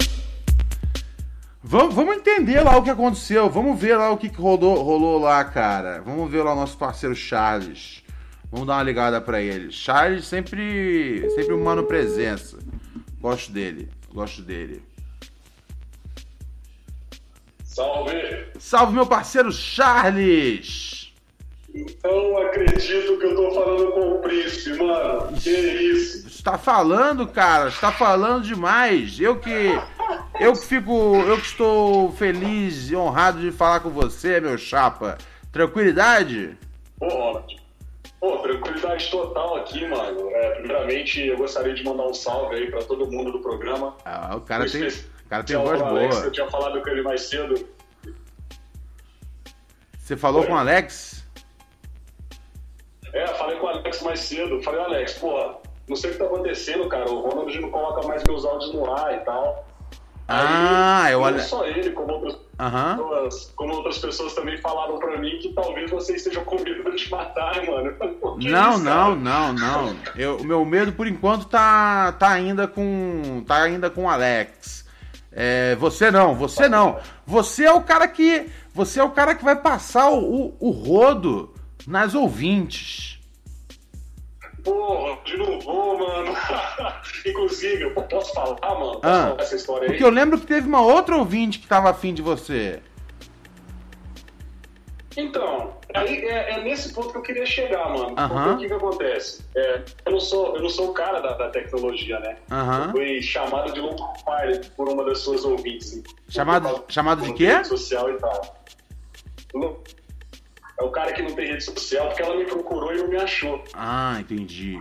Vamos, 1.64 1.94
vamos 1.96 2.18
entender 2.18 2.60
lá 2.62 2.76
o 2.76 2.84
que 2.84 2.90
aconteceu. 2.90 3.50
Vamos 3.50 3.80
ver 3.80 3.96
lá 3.96 4.12
o 4.12 4.18
que, 4.18 4.28
que 4.30 4.42
rolou, 4.42 4.84
rolou 4.84 5.20
lá, 5.20 5.46
cara. 5.46 6.02
Vamos 6.02 6.30
ver 6.30 6.44
lá 6.44 6.54
o 6.54 6.56
nosso 6.56 6.78
parceiro 6.78 7.16
Charles. 7.16 8.01
Vamos 8.52 8.68
dar 8.68 8.74
uma 8.74 8.84
ligada 8.84 9.22
pra 9.22 9.42
ele. 9.42 9.72
Charles 9.72 10.28
sempre, 10.28 11.30
sempre 11.36 11.54
um 11.54 11.64
mano 11.64 11.84
presença. 11.84 12.60
Gosto 13.20 13.52
dele, 13.52 13.90
gosto 14.14 14.42
dele. 14.42 14.84
Salve! 17.64 18.48
Salve 18.60 18.94
meu 18.94 19.06
parceiro 19.06 19.52
Charles! 19.52 21.14
Não 22.04 22.38
acredito 22.40 23.18
que 23.18 23.26
eu 23.26 23.36
tô 23.36 23.52
falando 23.52 23.92
com 23.94 24.12
o 24.12 24.20
príncipe, 24.20 24.78
mano. 24.78 25.32
Que 25.38 25.50
isso? 25.50 26.28
Está 26.28 26.58
falando, 26.58 27.26
cara, 27.26 27.70
está 27.70 27.94
falando 27.94 28.44
demais. 28.44 29.18
Eu 29.18 29.40
que 29.40 29.80
eu 30.38 30.54
que 30.54 30.66
fico, 30.66 31.16
eu 31.16 31.38
que 31.38 31.46
estou 31.46 32.12
feliz 32.12 32.90
e 32.90 32.96
honrado 32.96 33.40
de 33.40 33.52
falar 33.52 33.80
com 33.80 33.90
você, 33.90 34.42
meu 34.42 34.58
chapa. 34.58 35.18
Tranquilidade? 35.52 36.58
Ronald. 37.00 37.61
Pô, 38.22 38.38
tranquilidade 38.38 39.10
total 39.10 39.56
aqui, 39.56 39.84
mano. 39.88 40.30
É, 40.30 40.52
primeiramente, 40.52 41.26
eu 41.26 41.38
gostaria 41.38 41.74
de 41.74 41.84
mandar 41.84 42.04
um 42.04 42.14
salve 42.14 42.56
aí 42.56 42.70
pra 42.70 42.84
todo 42.84 43.10
mundo 43.12 43.32
do 43.32 43.40
programa. 43.40 43.98
Ah, 44.06 44.36
o 44.36 44.42
cara 44.42 44.70
tem, 44.70 44.88
o 44.88 45.28
cara 45.28 45.44
tem 45.44 45.58
voz 45.58 45.82
Alex, 45.82 46.16
boa. 46.16 46.28
Eu 46.28 46.32
tinha 46.32 46.48
falado 46.48 46.80
com 46.80 46.90
ele 46.90 47.02
mais 47.02 47.24
cedo. 47.24 47.68
Você 49.98 50.16
falou 50.16 50.42
Oi. 50.42 50.48
com 50.48 50.54
o 50.54 50.58
Alex? 50.58 51.26
É, 53.12 53.26
falei 53.26 53.58
com 53.58 53.66
o 53.66 53.70
Alex 53.70 54.02
mais 54.04 54.20
cedo. 54.20 54.62
Falei, 54.62 54.82
Alex, 54.82 55.14
pô, 55.14 55.56
não 55.88 55.96
sei 55.96 56.12
o 56.12 56.14
que 56.14 56.20
tá 56.20 56.26
acontecendo, 56.26 56.88
cara. 56.88 57.10
O 57.10 57.22
Ronald 57.22 57.60
não 57.60 57.72
coloca 57.72 58.08
mais 58.08 58.24
meus 58.24 58.46
áudios 58.46 58.72
no 58.72 58.94
ar 58.94 59.16
e 59.16 59.20
tal. 59.22 59.66
Ah, 60.28 61.06
Aí, 61.06 61.14
eu 61.14 61.32
não 61.32 61.40
só 61.40 61.66
ele, 61.66 61.90
como 61.90 62.14
outras 62.14 62.36
Pessoas, 62.96 63.54
como 63.56 63.74
outras 63.74 63.98
pessoas 63.98 64.36
também 64.36 64.58
falaram 64.58 65.00
pra 65.00 65.18
mim 65.18 65.40
que 65.40 65.52
talvez 65.54 65.90
você 65.90 66.16
esteja 66.16 66.42
com 66.42 66.62
medo 66.62 66.92
de 66.92 66.98
te 66.98 67.10
matar, 67.10 67.66
mano. 67.66 67.92
Não, 68.42 68.78
não, 68.78 69.16
não, 69.16 69.54
não. 69.54 69.96
Eu, 70.16 70.38
o 70.38 70.44
meu 70.44 70.66
medo 70.66 70.94
por 70.94 71.06
enquanto 71.06 71.46
tá, 71.46 72.12
tá 72.14 72.30
ainda 72.30 72.68
com 72.68 73.44
tá 73.46 73.64
ainda 73.64 73.90
com 73.90 74.06
o 74.06 74.10
Alex. 74.10 74.86
É, 75.32 75.76
você 75.76 76.10
não, 76.12 76.36
você 76.36 76.68
não. 76.68 77.00
Você 77.26 77.66
é 77.66 77.72
o 77.72 77.82
cara 77.82 78.08
que 78.08 78.50
você 78.74 79.00
é 79.00 79.04
o 79.04 79.12
cara 79.12 79.36
que 79.36 79.44
vai 79.44 79.56
passar 79.56 80.10
o, 80.10 80.20
o, 80.20 80.58
o 80.60 80.72
rodo 80.72 81.54
nas 81.88 82.16
ouvintes. 82.16 83.21
Porra, 84.64 85.18
de 85.26 85.38
novo, 85.38 85.98
mano. 86.00 86.36
Inclusive, 87.26 87.84
eu 87.84 87.92
posso 87.96 88.34
falar, 88.34 88.58
mano? 88.62 89.00
Posso 89.00 89.00
Ah, 89.04 89.28
falar 89.30 89.42
essa 89.42 89.56
história 89.56 89.84
aí? 89.86 89.90
Porque 89.90 90.04
eu 90.04 90.10
lembro 90.10 90.40
que 90.40 90.46
teve 90.46 90.68
uma 90.68 90.82
outra 90.82 91.16
ouvinte 91.18 91.60
que 91.60 91.68
tava 91.68 91.90
afim 91.90 92.14
de 92.14 92.22
você. 92.22 92.82
Então, 95.18 95.76
aí 95.94 96.24
é, 96.26 96.52
é 96.54 96.64
nesse 96.64 96.94
ponto 96.94 97.12
que 97.12 97.18
eu 97.18 97.22
queria 97.22 97.46
chegar, 97.46 97.90
mano. 97.90 98.16
Porque 98.16 98.50
o 98.50 98.58
que, 98.60 98.68
que 98.68 98.74
acontece? 98.74 99.44
É, 99.56 99.82
eu, 100.06 100.12
não 100.14 100.20
sou, 100.22 100.56
eu 100.56 100.62
não 100.62 100.70
sou 100.70 100.92
o 100.92 100.94
cara 100.94 101.20
da, 101.20 101.34
da 101.34 101.50
tecnologia, 101.50 102.18
né? 102.22 102.38
Aham. 102.50 102.86
Eu 102.86 102.92
fui 102.92 103.22
chamado 103.22 103.74
de 103.74 103.82
low 103.82 103.94
profile 103.96 104.62
por 104.78 104.88
uma 104.88 105.04
das 105.04 105.20
suas 105.20 105.44
ouvintes. 105.44 106.02
Chamado- 106.30 106.86
chamado 106.88 107.24
de 107.24 107.34
quê? 107.34 107.62
social 107.66 108.10
e 108.10 108.18
tal. 108.20 108.64
Low- 109.54 109.84
É 110.82 110.84
o 110.84 110.90
cara 110.90 111.14
que 111.14 111.22
não 111.22 111.32
tem 111.36 111.46
rede 111.48 111.64
social 111.64 112.08
porque 112.08 112.24
ela 112.24 112.36
me 112.36 112.46
procurou 112.46 112.92
e 112.92 112.98
não 112.98 113.08
me 113.08 113.18
achou, 113.18 113.64
Ah, 113.76 114.18
entendi. 114.20 114.80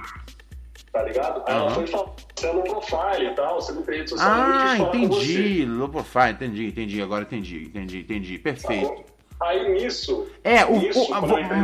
tá 0.91 1.03
ligado? 1.03 1.43
Aí 1.47 1.55
ela 1.55 1.67
Aham. 1.67 1.75
foi 1.75 1.87
falar, 1.89 2.09
você 2.35 2.47
é 2.47 2.53
low 2.53 2.63
profile 2.63 3.27
e 3.27 3.35
tal, 3.35 3.61
você 3.61 3.73
não 3.73 3.83
tem 3.83 3.99
rede 3.99 4.09
social. 4.11 4.31
Ah, 4.33 4.77
entendi. 4.79 5.67
Low 5.67 5.91
profile, 5.91 6.31
entendi, 6.33 6.67
entendi. 6.69 7.03
Agora 7.03 7.23
entendi, 7.25 7.65
entendi, 7.65 7.99
entendi. 8.01 8.39
tá 8.39 8.45
Perfeito. 8.45 8.89
bom? 8.89 9.05
Aí 9.41 9.73
nisso, 9.75 10.27
É, 10.43 10.65
o, 10.65 10.79
nisso, 10.79 11.03
o- 11.03 11.07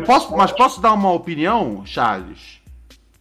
posso, 0.04 0.24
esporte- 0.26 0.34
mas 0.36 0.52
posso 0.52 0.80
dar 0.82 0.92
uma 0.92 1.12
opinião, 1.12 1.82
Charles? 1.86 2.60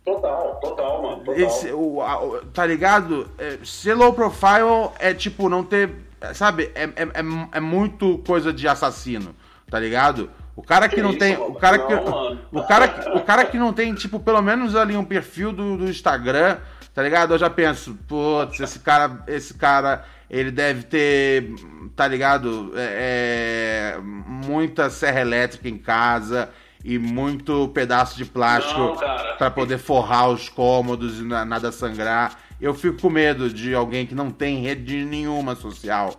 Total, 0.04 0.60
total, 0.62 1.02
mano. 1.02 1.18
Total. 1.24 1.36
Esse, 1.36 1.72
o, 1.72 2.02
a- 2.02 2.42
tá 2.54 2.66
ligado? 2.66 3.30
É, 3.38 3.58
ser 3.64 3.94
low 3.96 4.12
profile 4.14 4.90
é 5.00 5.14
tipo 5.14 5.48
não 5.48 5.64
ter. 5.64 5.92
Sabe? 6.34 6.72
É, 6.76 6.84
é, 6.84 7.04
é, 7.04 7.24
é 7.54 7.60
muito 7.62 8.18
coisa 8.26 8.52
de 8.52 8.68
assassino, 8.68 9.34
tá 9.70 9.80
ligado? 9.80 10.30
O 10.56 10.62
cara 10.64 10.88
que, 10.88 10.96
Que 10.96 11.02
não 11.02 11.10
isso, 11.10 11.20
tem. 11.20 11.36
O 11.38 11.54
cara 11.56 11.80
que. 11.80 11.94
Não. 11.94 12.40
O 12.52 12.64
cara, 12.64 12.88
que- 12.88 13.10
o 13.10 13.22
cara 13.22 13.46
que 13.46 13.58
não 13.58 13.74
tem, 13.74 13.94
tipo, 13.94 14.20
pelo 14.20 14.42
menos 14.42 14.76
ali 14.76 14.96
um 14.96 15.04
perfil 15.04 15.52
do, 15.52 15.78
do 15.78 15.90
Instagram, 15.90 16.58
tá 16.94 17.04
ligado? 17.04 17.34
Eu 17.34 17.38
já 17.38 17.50
penso, 17.50 17.98
putz, 18.08 18.60
esse 18.60 18.80
cara. 18.80 19.24
Esse 19.28 19.54
cara. 19.54 20.06
Ele 20.28 20.50
deve 20.50 20.84
ter, 20.84 21.54
tá 21.96 22.08
ligado? 22.08 22.72
É, 22.76 23.94
é, 23.98 24.02
muita 24.02 24.90
serra 24.90 25.22
elétrica 25.22 25.70
em 25.70 25.78
casa 25.78 26.50
e 26.84 26.98
muito 26.98 27.68
pedaço 27.70 28.18
de 28.18 28.26
plástico 28.26 28.98
pra 29.38 29.52
poder 29.52 29.78
forrar 29.78 30.30
os 30.30 30.50
cômodos 30.50 31.20
e 31.20 31.24
na- 31.24 31.46
nada 31.46 31.72
sangrar. 31.72 32.40
Eu 32.60 32.74
fico 32.74 33.02
com 33.02 33.10
medo 33.10 33.50
de 33.52 33.76
alguém 33.76 34.06
que 34.08 34.16
não 34.16 34.32
tem 34.32 34.62
rede 34.62 35.06
nenhuma 35.06 35.56
social. 35.56 36.18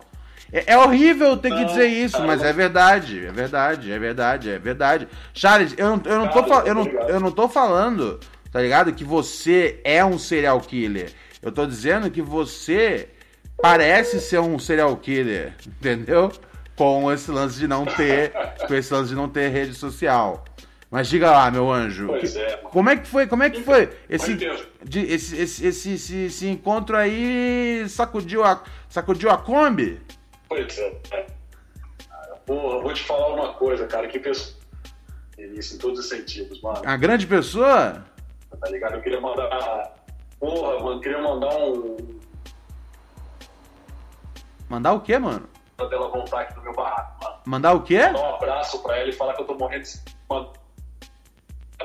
É, 0.51 0.73
é 0.73 0.77
horrível 0.77 1.35
ter 1.37 1.49
que 1.51 1.59
Não, 1.59 1.65
dizer 1.65 1.87
isso, 1.87 2.15
cara, 2.17 2.27
mas 2.27 2.41
é 2.43 2.53
verdade, 2.53 3.25
é 3.25 3.31
verdade, 3.31 3.91
é 3.91 3.99
verdade, 3.99 4.49
é 4.49 4.59
verdade. 4.59 5.07
Charles, 5.33 5.73
eu 5.77 5.87
não, 5.97 6.01
eu 6.05 6.19
não, 6.19 6.27
tô, 6.29 6.43
Cara, 6.43 6.67
eu 6.67 6.73
não, 6.75 6.85
eu 6.85 7.19
não 7.19 7.31
tô 7.31 7.49
falando, 7.49 8.19
tá 8.51 8.61
ligado? 8.61 8.93
Que 8.93 9.03
você 9.03 9.79
é 9.83 10.03
um 10.05 10.17
serial 10.17 10.59
killer. 10.61 11.11
Eu 11.41 11.51
tô 11.51 11.65
dizendo 11.65 12.09
que 12.09 12.21
você 12.21 13.09
parece 13.61 14.19
ser 14.21 14.39
um 14.39 14.57
serial 14.57 14.95
killer, 14.97 15.53
entendeu? 15.67 16.31
Com 16.75 17.11
esse 17.11 17.29
lance 17.31 17.57
de 17.59 17.67
não 17.67 17.85
ter, 17.85 18.31
com 18.67 18.73
esse 18.73 18.93
lance 18.93 19.09
de 19.09 19.15
não 19.15 19.27
ter 19.27 19.49
rede 19.49 19.73
social. 19.73 20.45
Mas 20.89 21.09
diga 21.09 21.29
lá, 21.31 21.51
meu 21.51 21.69
anjo. 21.69 22.07
Pois 22.07 22.31
que- 22.31 22.39
é, 22.39 22.57
como 22.63 22.89
é 22.89 22.95
que 22.95 23.07
foi? 23.07 23.27
Como 23.27 23.43
é 23.43 23.49
que 23.49 23.61
foi 23.63 23.89
esse, 24.09 24.31
entendo. 24.33 24.65
de- 24.85 25.01
esse, 25.11 25.35
esse, 25.35 25.67
esse, 25.67 25.91
esse, 25.93 26.15
esse 26.25 26.47
encontro 26.47 26.95
aí 26.95 27.83
sacudiu 27.89 28.43
a, 28.45 28.63
sacudiu 28.87 29.29
a 29.29 29.37
Kombi? 29.37 29.99
Pois 30.47 30.77
é. 30.77 31.27
Porra, 32.45 32.81
vou 32.81 32.93
te 32.93 33.03
falar 33.03 33.27
uma 33.33 33.53
coisa, 33.53 33.85
cara, 33.87 34.07
que 34.07 34.19
pessoa. 34.19 34.55
Isso 35.37 35.75
em 35.75 35.77
todos 35.77 35.99
os 35.99 36.09
sentidos, 36.09 36.61
mano. 36.61 36.81
A 36.85 36.95
grande 36.97 37.27
pessoa? 37.27 38.05
Tá 38.59 38.69
ligado? 38.69 38.95
Eu 38.95 39.01
queria 39.01 39.19
mandar. 39.19 39.93
Porra, 40.39 40.79
mano, 40.79 41.01
queria 41.01 41.21
mandar 41.21 41.55
um. 41.57 41.97
Mandar 44.69 44.93
o 44.93 45.01
quê, 45.01 45.17
mano? 45.19 45.47
Pra 45.75 45.85
dela 45.87 46.09
voltar 46.09 46.41
aqui 46.41 46.55
no 46.55 46.63
meu 46.63 46.73
barraco, 46.73 47.23
mano. 47.23 47.37
Mandar 47.45 47.73
o 47.73 47.83
quê? 47.83 48.01
Mandar 48.07 48.21
um 48.21 48.35
abraço 48.35 48.81
pra 48.81 48.97
ela 48.97 49.09
e 49.09 49.13
falar 49.13 49.33
que 49.33 49.41
eu 49.41 49.45
tô 49.45 49.55
morrendo 49.55 49.83
de. 49.83 49.99
Mano, 50.29 50.53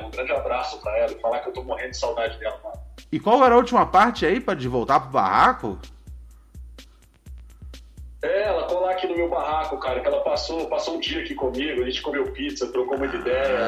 um 0.01 0.09
grande 0.09 0.31
abraço 0.31 0.81
pra 0.81 0.97
ela 0.97 1.11
e 1.11 1.19
falar 1.19 1.39
que 1.39 1.49
eu 1.49 1.53
tô 1.53 1.63
morrendo 1.63 1.91
de 1.91 1.97
saudade 1.97 2.39
dela, 2.39 2.59
mano. 2.63 2.79
E 3.11 3.19
qual 3.19 3.43
era 3.43 3.53
a 3.53 3.57
última 3.57 3.85
parte 3.85 4.25
aí 4.25 4.39
pra 4.39 4.55
de 4.55 4.67
voltar 4.67 4.99
pro 5.01 5.11
barraco? 5.11 5.77
É, 8.23 8.43
ela 8.43 8.63
colar 8.63 8.91
aqui 8.91 9.05
no 9.05 9.17
meu 9.17 9.27
barraco, 9.27 9.77
cara, 9.77 9.99
que 9.99 10.07
ela 10.07 10.21
passou, 10.21 10.65
passou 10.69 10.95
um 10.95 10.99
dia 11.01 11.21
aqui 11.21 11.35
comigo, 11.35 11.81
a 11.81 11.85
gente 11.85 12.01
comeu 12.01 12.25
pizza, 12.31 12.65
trocou 12.71 12.95
uma 12.95 13.05
ideia. 13.05 13.59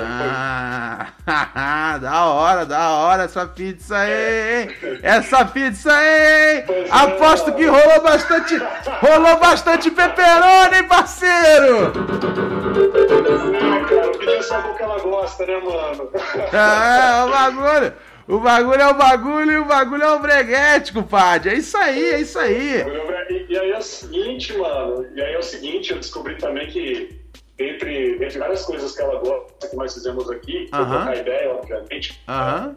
Ah, 1.27 1.97
da 2.01 2.25
hora, 2.25 2.65
da 2.65 2.91
hora 2.91 3.23
essa 3.23 3.45
pizza 3.45 3.97
aí, 3.97 4.61
hein? 4.61 4.99
Essa 5.03 5.43
pizza 5.43 5.93
aí, 5.93 6.07
é. 6.07 6.87
Aposto 6.89 7.51
que 7.51 7.65
rolou 7.65 8.01
bastante, 8.01 8.57
rolou 9.01 9.37
bastante 9.39 9.91
pepperoni, 9.91 10.77
hein, 10.77 10.87
parceiro? 10.87 11.91
Foi... 11.91 13.55
É, 13.57 13.83
cara, 13.83 14.05
eu 14.05 14.11
pedi 14.17 14.41
só 14.41 14.59
o 14.59 14.73
que 14.73 14.83
ela 14.83 14.99
gosta, 14.99 15.45
né, 15.45 15.57
mano? 15.57 16.09
É, 16.53 17.23
o 17.25 17.29
bagulho, 17.29 17.93
o 18.27 18.39
bagulho 18.39 18.81
é 18.81 18.87
o 18.87 18.93
bagulho 18.93 19.51
e 19.51 19.57
o 19.57 19.65
bagulho 19.65 20.03
é 20.03 20.11
o 20.13 20.19
breguete, 20.19 20.93
compadre. 20.93 21.51
É 21.51 21.53
isso 21.55 21.77
aí, 21.77 22.05
é 22.05 22.19
isso 22.21 22.39
aí. 22.39 22.83
E, 23.29 23.45
e 23.49 23.57
aí 23.57 23.71
é 23.71 23.77
o 23.77 23.81
seguinte, 23.81 24.57
mano, 24.57 25.05
e 25.15 25.21
aí 25.21 25.33
é 25.33 25.39
o 25.39 25.43
seguinte, 25.43 25.91
eu 25.91 25.99
descobri 25.99 26.35
também 26.37 26.67
que 26.67 27.19
entre, 27.57 28.15
entre 28.23 28.37
várias 28.39 28.63
coisas 28.65 28.95
que 28.95 29.01
ela 29.01 29.19
gosta, 29.19 29.67
que 29.67 29.75
nós 29.75 29.93
fizemos 29.93 30.29
aqui, 30.29 30.67
foi 30.69 30.79
Aham. 30.79 30.95
trocar 30.97 31.17
ideia, 31.17 31.53
obviamente, 31.53 32.21
Aham. 32.27 32.75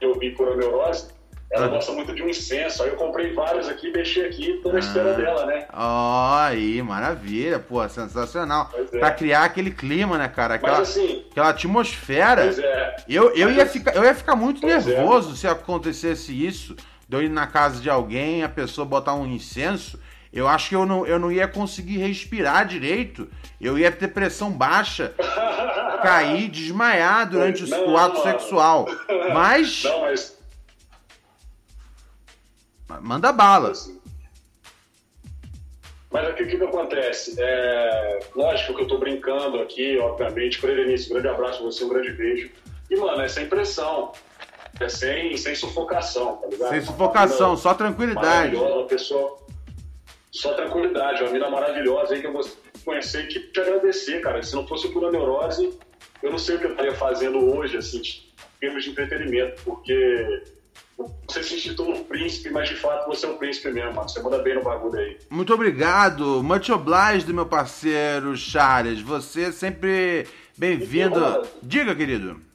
eu 0.00 0.18
vi 0.18 0.30
por 0.30 0.48
a 0.52 0.56
neurose, 0.56 1.08
ela 1.52 1.68
gosta 1.68 1.92
muito 1.92 2.12
de 2.14 2.22
um 2.22 2.28
incenso, 2.28 2.82
aí 2.82 2.88
eu 2.90 2.96
comprei 2.96 3.32
vários 3.32 3.68
aqui, 3.68 3.92
deixei 3.92 4.26
aqui, 4.26 4.58
tô 4.64 4.72
na 4.72 4.80
espera 4.80 5.12
Ah. 5.12 5.16
dela, 5.16 5.46
né? 5.46 5.66
Ó, 5.72 6.34
aí, 6.38 6.82
maravilha, 6.82 7.58
pô, 7.60 7.88
sensacional. 7.88 8.68
Pois 8.72 8.92
é. 8.92 8.98
Pra 8.98 9.12
criar 9.12 9.44
aquele 9.44 9.70
clima, 9.70 10.18
né, 10.18 10.28
cara? 10.28 10.54
Aquela, 10.54 10.78
Mas 10.78 10.88
assim, 10.90 11.24
aquela 11.30 11.50
atmosfera. 11.50 12.42
pois 12.42 12.58
é, 12.58 12.96
Eu, 13.08 13.30
eu, 13.36 13.48
Mas 13.48 13.56
ia 13.58 13.66
ficar, 13.66 13.94
eu 13.94 14.02
ia 14.04 14.14
ficar 14.14 14.34
muito 14.34 14.66
é. 14.66 14.68
nervoso 14.70 15.36
se 15.36 15.46
acontecesse 15.46 16.32
isso, 16.46 16.74
de 17.08 17.16
eu 17.16 17.22
ir 17.22 17.28
na 17.30 17.46
casa 17.46 17.80
de 17.80 17.88
alguém, 17.88 18.42
a 18.42 18.48
pessoa 18.48 18.84
botar 18.84 19.14
um 19.14 19.26
incenso. 19.26 20.00
Eu 20.32 20.48
acho 20.48 20.68
que 20.68 20.74
eu 20.74 20.84
não, 20.84 21.06
eu 21.06 21.18
não 21.18 21.30
ia 21.30 21.48
conseguir 21.48 21.98
respirar 21.98 22.66
direito. 22.66 23.28
Eu 23.60 23.78
ia 23.78 23.90
ter 23.90 24.08
pressão 24.08 24.50
baixa, 24.50 25.14
cair, 26.02 26.48
desmaiar 26.48 27.28
durante 27.28 27.64
o, 27.64 27.68
Não, 27.68 27.92
o 27.92 27.96
ato 27.96 28.22
sexual. 28.22 28.86
Mas, 29.32 29.82
não, 29.84 30.02
mas 30.02 30.36
manda 33.00 33.32
bala. 33.32 33.70
assim. 33.70 33.98
Mas 36.10 36.28
aqui 36.28 36.44
o 36.44 36.48
que, 36.48 36.56
que 36.56 36.64
acontece? 36.64 37.34
É, 37.38 38.20
lógico 38.34 38.74
que 38.74 38.82
eu 38.82 38.88
tô 38.88 38.98
brincando 38.98 39.60
aqui, 39.60 39.98
obviamente. 39.98 40.60
Berenice, 40.60 41.10
um 41.10 41.14
grande 41.14 41.28
abraço 41.28 41.58
pra 41.58 41.66
você, 41.66 41.84
um 41.84 41.88
grande 41.88 42.12
beijo. 42.12 42.50
E, 42.90 42.96
mano, 42.96 43.20
é 43.20 43.28
sem 43.28 43.46
pressão. 43.48 44.12
É 44.78 44.88
sem, 44.88 45.36
sem 45.36 45.54
sufocação, 45.54 46.36
tá 46.36 46.46
ligado? 46.48 46.70
Sem 46.70 46.80
sufocação, 46.82 47.50
Uma 47.50 47.56
só 47.56 47.74
tranquilidade. 47.74 48.54
Maravilhosa, 48.56 48.74
uma 48.74 48.86
pessoa. 48.86 49.38
Só 50.30 50.52
tranquilidade, 50.52 51.22
uma 51.22 51.32
mina 51.32 51.48
maravilhosa 51.48 52.14
aí 52.14 52.20
que 52.20 52.26
eu 52.26 52.40
de 52.40 52.84
conhecer 52.84 53.24
e 53.24 53.26
que 53.28 53.40
te 53.40 53.60
agradecer, 53.60 54.20
cara. 54.20 54.42
Se 54.42 54.54
não 54.54 54.66
fosse 54.66 54.88
por 54.88 55.04
a 55.06 55.10
neurose, 55.10 55.78
eu 56.22 56.30
não 56.30 56.38
sei 56.38 56.56
o 56.56 56.58
que 56.58 56.66
eu 56.66 56.70
estaria 56.72 56.94
fazendo 56.94 57.38
hoje, 57.38 57.78
assim, 57.78 57.98
em 57.98 58.60
termos 58.60 58.84
de 58.84 58.90
entretenimento, 58.90 59.62
porque 59.64 60.42
você 61.26 61.42
se 61.42 61.54
intitula 61.54 61.96
um 61.96 62.04
príncipe, 62.04 62.50
mas 62.50 62.68
de 62.68 62.74
fato 62.76 63.06
você 63.06 63.26
é 63.26 63.28
um 63.28 63.36
príncipe 63.36 63.70
mesmo, 63.70 63.94
mano. 63.94 64.08
Você 64.08 64.20
manda 64.22 64.38
bem 64.38 64.54
no 64.54 64.62
bagulho 64.62 64.98
aí. 64.98 65.18
Muito 65.30 65.52
obrigado. 65.52 66.42
Much 66.42 66.70
obliged, 66.70 67.30
meu 67.32 67.46
parceiro 67.46 68.36
Charles. 68.36 69.00
Você 69.00 69.44
é 69.44 69.52
sempre 69.52 70.26
bem-vindo. 70.56 71.20
Diga, 71.62 71.94
querido. 71.94 72.45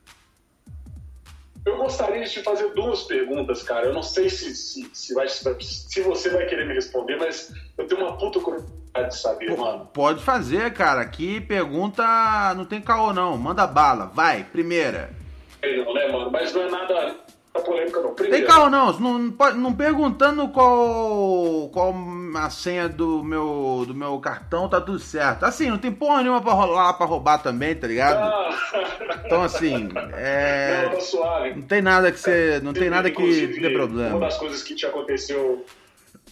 Eu 1.66 1.78
gostaria 1.78 2.24
de 2.24 2.30
te 2.32 2.42
fazer 2.42 2.74
duas 2.74 3.04
perguntas, 3.04 3.62
cara. 3.62 3.86
Eu 3.86 3.94
não 3.94 4.02
sei 4.02 4.30
se, 4.30 4.56
se, 4.56 4.90
se, 4.92 5.14
vai, 5.14 5.28
se 5.28 6.02
você 6.02 6.30
vai 6.30 6.46
querer 6.48 6.66
me 6.66 6.74
responder, 6.74 7.18
mas 7.18 7.54
eu 7.78 7.86
tenho 7.86 8.02
uma 8.02 8.18
puta 8.18 8.40
curiosidade 8.40 9.10
de 9.10 9.18
saber, 9.18 9.56
mano. 9.56 9.88
Pode 9.94 10.24
fazer, 10.24 10.74
cara. 10.74 11.02
Aqui 11.02 11.40
pergunta 11.40 12.04
não 12.56 12.66
tem 12.66 12.82
caô, 12.82 13.14
não. 13.14 13.38
Manda 13.38 13.68
bala. 13.68 14.08
Vai, 14.08 14.44
primeira. 14.44 15.12
Não, 15.64 15.94
né, 15.94 16.08
mano? 16.08 16.32
Mas 16.32 16.52
não 16.54 16.64
é 16.64 16.70
nada 16.72 17.16
polêmica 17.60 18.00
não. 18.00 18.14
Primeiro. 18.14 18.38
Tem 18.38 18.46
carro 18.46 18.70
não, 18.70 18.94
não, 19.00 19.20
não 19.56 19.74
perguntando 19.74 20.48
qual, 20.50 21.70
qual 21.70 21.94
a 22.36 22.50
senha 22.50 22.88
do 22.88 23.24
meu, 23.24 23.84
do 23.86 23.94
meu 23.94 24.18
cartão, 24.20 24.70
tá 24.70 24.80
tudo 24.80 25.00
certo. 25.00 25.44
Assim, 25.44 25.70
não 25.70 25.78
tem 25.78 25.92
porra 25.92 26.22
nenhuma 26.22 26.42
pra 26.42 26.54
rolar 26.54 26.94
pra 26.94 27.06
roubar 27.06 27.40
também, 27.40 27.76
tá 27.76 27.88
ligado? 27.88 28.18
Ah. 28.18 29.22
Então 29.26 29.44
assim, 29.44 29.90
é. 30.14 30.90
Não, 30.92 31.02
suave. 31.02 31.56
Não 31.56 31.62
tem 31.64 31.82
nada 31.82 32.12
que 32.12 32.20
você. 32.20 32.60
Não 32.64 32.74
tem 32.74 32.90
nada 32.90 33.12
que 33.12 33.48
dê 33.48 33.70
problema. 33.72 34.16
Uma 34.16 34.28
das 34.28 34.38
coisas 34.38 34.64
que 34.64 34.76
te 34.76 34.86
aconteceu. 34.86 35.66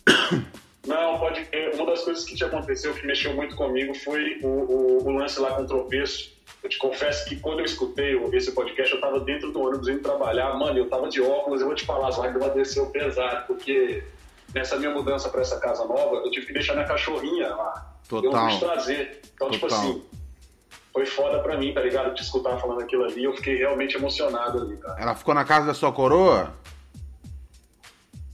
Não, 0.87 1.19
pode. 1.19 1.45
Uma 1.75 1.85
das 1.87 2.01
coisas 2.01 2.23
que 2.23 2.35
te 2.35 2.43
aconteceu 2.43 2.93
que 2.93 3.05
mexeu 3.05 3.33
muito 3.33 3.55
comigo 3.55 3.93
foi 3.93 4.39
o, 4.41 4.47
o, 4.47 5.07
o 5.07 5.11
lance 5.11 5.39
lá 5.39 5.51
com 5.51 5.63
o 5.63 5.67
tropeço 5.67 6.38
eu 6.61 6.69
te 6.69 6.77
confesso 6.77 7.25
que 7.25 7.37
quando 7.37 7.59
eu 7.59 7.65
escutei 7.65 8.19
esse 8.33 8.51
podcast, 8.51 8.93
eu 8.93 8.99
tava 8.99 9.19
dentro 9.21 9.51
do 9.51 9.61
ônibus 9.61 9.87
indo 9.87 10.01
trabalhar, 10.01 10.53
mano, 10.55 10.77
eu 10.77 10.89
tava 10.89 11.07
de 11.07 11.21
óculos, 11.21 11.61
eu 11.61 11.67
vou 11.67 11.75
te 11.75 11.85
falar, 11.85 12.09
as 12.09 12.17
lágrimas 12.17 12.53
desceu 12.53 12.87
pesado, 12.87 13.47
porque 13.47 14.03
nessa 14.53 14.77
minha 14.77 14.91
mudança 14.91 15.29
para 15.29 15.41
essa 15.41 15.59
casa 15.59 15.85
nova, 15.85 16.17
eu 16.17 16.31
tive 16.31 16.47
que 16.47 16.53
deixar 16.53 16.73
minha 16.73 16.85
cachorrinha 16.85 17.47
lá. 17.49 17.95
Total. 18.07 18.31
Eu 18.31 18.49
não 18.49 18.59
trazer. 18.59 19.21
Então, 19.33 19.49
tipo 19.49 19.67
Total. 19.67 19.85
tipo 19.85 19.97
assim, 19.97 20.05
foi 20.91 21.05
foda 21.05 21.39
pra 21.39 21.57
mim, 21.57 21.73
tá 21.73 21.81
ligado? 21.81 22.13
Te 22.13 22.23
escutar 22.23 22.57
falando 22.57 22.81
aquilo 22.81 23.05
ali, 23.05 23.23
eu 23.23 23.33
fiquei 23.33 23.55
realmente 23.55 23.95
emocionado 23.95 24.61
ali, 24.61 24.75
cara. 24.77 25.01
Ela 25.01 25.15
ficou 25.15 25.33
na 25.33 25.45
casa 25.45 25.67
da 25.67 25.73
sua 25.73 25.93
coroa? 25.93 26.53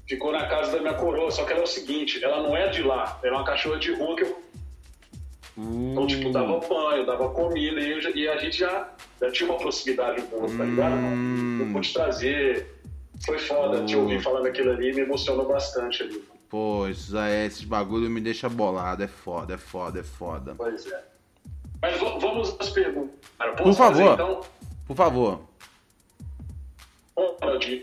Ficou 0.07 0.31
na 0.31 0.47
casa 0.47 0.71
da 0.71 0.79
minha 0.79 0.93
coroa, 0.93 1.29
só 1.29 1.43
que 1.45 1.51
ela 1.51 1.61
é 1.61 1.63
o 1.63 1.67
seguinte, 1.67 2.23
ela 2.23 2.41
não 2.41 2.55
é 2.55 2.69
de 2.69 2.81
lá, 2.81 3.19
ela 3.23 3.35
é 3.35 3.37
uma 3.37 3.45
cachorra 3.45 3.77
de 3.77 3.93
rua 3.93 4.15
que 4.15 4.23
eu 4.23 4.44
então, 5.57 6.05
tipo, 6.05 6.31
dava 6.31 6.59
banho, 6.59 7.05
dava 7.05 7.29
comida 7.29 7.79
e, 7.79 7.91
eu, 7.91 8.15
e 8.15 8.27
a 8.27 8.37
gente 8.37 8.57
já, 8.57 8.89
já, 9.21 9.31
tinha 9.31 9.49
uma 9.49 9.57
proximidade 9.57 10.21
um 10.21 10.27
pouco, 10.27 10.57
tá 10.57 10.63
ligado, 10.65 10.95
mano? 10.95 11.63
Eu 11.63 11.73
pude 11.73 11.93
trazer. 11.93 12.75
Foi 13.25 13.37
foda 13.39 13.85
te 13.85 13.95
ouvir 13.95 14.21
falando 14.21 14.47
aquilo 14.47 14.71
ali 14.71 14.93
me 14.93 15.01
emocionou 15.01 15.47
bastante 15.47 16.03
ali. 16.03 16.21
Pô, 16.49 16.85
esses, 16.87 17.13
é, 17.13 17.45
esses 17.45 17.63
bagulho 17.63 18.09
me 18.09 18.19
deixa 18.19 18.49
bolado. 18.49 19.01
É 19.01 19.07
foda, 19.07 19.53
é 19.53 19.57
foda, 19.57 20.01
é 20.01 20.03
foda. 20.03 20.53
Pois 20.57 20.85
é. 20.85 21.03
Mas 21.81 21.97
vamos 21.99 22.55
às 22.59 22.69
perguntas. 22.69 23.15
Por 23.37 23.73
favor. 23.73 23.75
Fazer, 23.75 24.03
então? 24.03 24.41
Por 24.85 24.95
favor. 24.95 25.41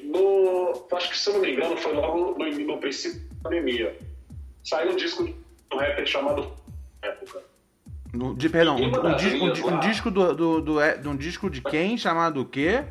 No, 0.05 0.87
acho 0.93 1.11
que 1.11 1.19
se 1.19 1.31
eu 1.31 1.35
não 1.35 1.41
me 1.41 1.53
engano, 1.53 1.77
foi 1.79 1.95
logo 1.95 2.39
no, 2.39 2.51
no 2.51 2.79
princípio 2.79 3.21
da 3.21 3.49
pandemia. 3.49 3.99
Saiu 4.63 4.93
um 4.93 4.97
disco 4.97 5.25
de 5.25 5.35
um 5.73 5.79
rapper 5.79 6.07
chamado 6.07 6.53
Época. 7.03 7.43
No, 8.12 8.35
de, 8.35 8.48
perdão, 8.48 8.77
um, 8.77 8.81
um, 8.81 8.90
um, 8.90 9.75
um, 9.75 9.81
disco 9.81 10.11
do, 10.11 10.35
do, 10.35 10.61
do, 10.61 10.79
de 11.01 11.09
um 11.09 11.16
disco 11.16 11.48
de 11.48 11.62
quem? 11.62 11.96
Chamado 11.96 12.42
o 12.42 12.44
quê? 12.44 12.85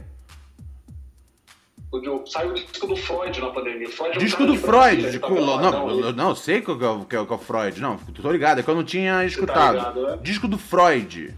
Saiu 2.26 2.52
o 2.52 2.54
disco 2.54 2.88
do 2.88 2.96
Freud 2.96 3.40
na 3.40 3.50
pandemia. 3.50 3.90
Freud 3.90 4.16
é 4.16 4.20
disco 4.20 4.46
do 4.46 4.56
Freud? 4.56 5.12
De, 5.12 5.20
tá 5.20 5.30
não, 5.30 5.60
não, 5.60 6.12
não, 6.14 6.36
sei 6.36 6.62
que 6.62 6.72
é, 6.72 6.76
que, 6.76 6.86
é, 6.86 7.08
que 7.08 7.16
é 7.16 7.20
o 7.20 7.38
Freud. 7.38 7.82
Não, 7.82 7.98
tô 7.98 8.32
ligado, 8.32 8.60
é 8.60 8.64
que 8.64 8.70
eu 8.70 8.76
não 8.76 8.84
tinha 8.84 9.16
tá 9.16 9.26
escutado. 9.26 9.78
Tá 9.78 9.90
ligado, 9.90 10.08
né? 10.08 10.20
Disco 10.24 10.48
do 10.48 10.58
Freud. 10.58 11.36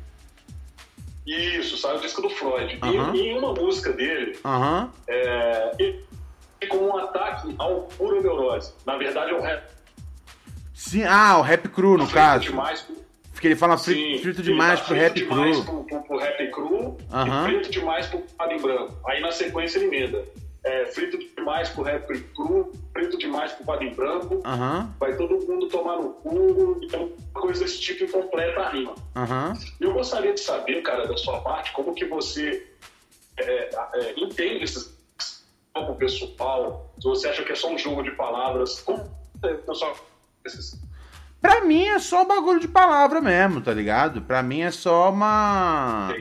Isso, 1.25 1.77
saiu 1.77 1.97
o 1.97 2.01
disco 2.01 2.21
do 2.21 2.29
Freud. 2.29 2.75
Uh 2.75 2.79
-huh. 2.79 3.15
e, 3.15 3.21
em 3.21 3.37
uma 3.37 3.53
música 3.53 3.91
dele, 3.91 4.37
uh 4.43 4.49
-huh. 4.49 4.89
é, 5.07 5.95
como 6.69 6.87
um 6.87 6.97
ataque 6.97 7.53
ao 7.57 7.81
puro 7.97 8.21
neurose. 8.21 8.73
Na 8.85 8.95
verdade, 8.97 9.31
é 9.31 9.33
o 9.33 9.41
rap. 9.41 9.63
Sim, 10.73 11.03
ah, 11.03 11.37
o 11.37 11.41
rap 11.41 11.67
cru, 11.69 11.97
no 11.97 12.07
caso. 12.07 12.45
Demais, 12.45 12.85
porque 13.43 13.49
ele 13.49 13.55
fala 13.57 13.77
frito, 13.77 14.21
frito 14.23 14.41
demais 14.41 14.79
pro 14.79 14.95
rap 14.95 15.21
cru. 15.21 15.35
demais 15.35 15.59
pro, 15.59 15.83
pro, 15.83 16.03
pro 16.03 16.17
rap 16.17 16.51
cru 16.51 16.77
uhum. 16.77 16.97
e 17.27 17.43
frito 17.43 17.71
demais 17.71 18.07
pro 18.07 18.19
padre 18.37 18.57
branco. 18.59 18.93
Aí 19.05 19.19
na 19.19 19.33
sequência 19.33 19.79
ele 19.79 19.87
emenda. 19.87 20.23
É, 20.63 20.85
frito 20.85 21.17
demais 21.35 21.67
pro 21.67 21.83
rap 21.83 22.07
cru, 22.33 22.71
frito 22.93 23.17
demais 23.17 23.51
pro 23.51 23.65
padre 23.65 23.89
branco. 23.89 24.35
Uhum. 24.35 24.89
Vai 24.97 25.17
todo 25.17 25.45
mundo 25.45 25.67
tomar 25.67 25.97
no 25.97 26.13
cu. 26.13 26.79
Então, 26.83 27.11
coisa 27.33 27.65
desse 27.65 27.81
tipo 27.81 28.09
completa 28.09 28.61
a 28.61 28.69
rima. 28.69 28.95
Uhum. 29.13 29.53
Eu 29.81 29.91
gostaria 29.91 30.33
de 30.33 30.39
saber, 30.39 30.81
cara, 30.81 31.05
da 31.05 31.17
sua 31.17 31.41
parte, 31.41 31.73
como 31.73 31.93
que 31.93 32.05
você 32.05 32.65
é, 33.35 33.43
é, 33.43 34.13
entende 34.15 34.63
esses 34.63 34.93
pessoal, 35.97 36.93
se 36.97 37.03
você 37.03 37.27
acha 37.27 37.43
que 37.43 37.51
é 37.51 37.55
só 37.55 37.69
um 37.69 37.77
jogo 37.77 38.03
de 38.03 38.11
palavras, 38.11 38.79
como 38.79 39.03
é, 39.43 39.53
pessoal, 39.55 39.97
esses 40.45 40.79
Pra 41.43 41.59
mim 41.65 41.83
é 41.83 41.99
só 41.99 42.23
bagulho 42.23 42.57
de 42.57 42.69
palavra 42.69 43.19
mesmo, 43.19 43.59
tá 43.59 43.73
ligado? 43.73 44.21
Pra 44.21 44.41
mim 44.41 44.61
é 44.61 44.71
só 44.71 45.11
uma. 45.11 46.15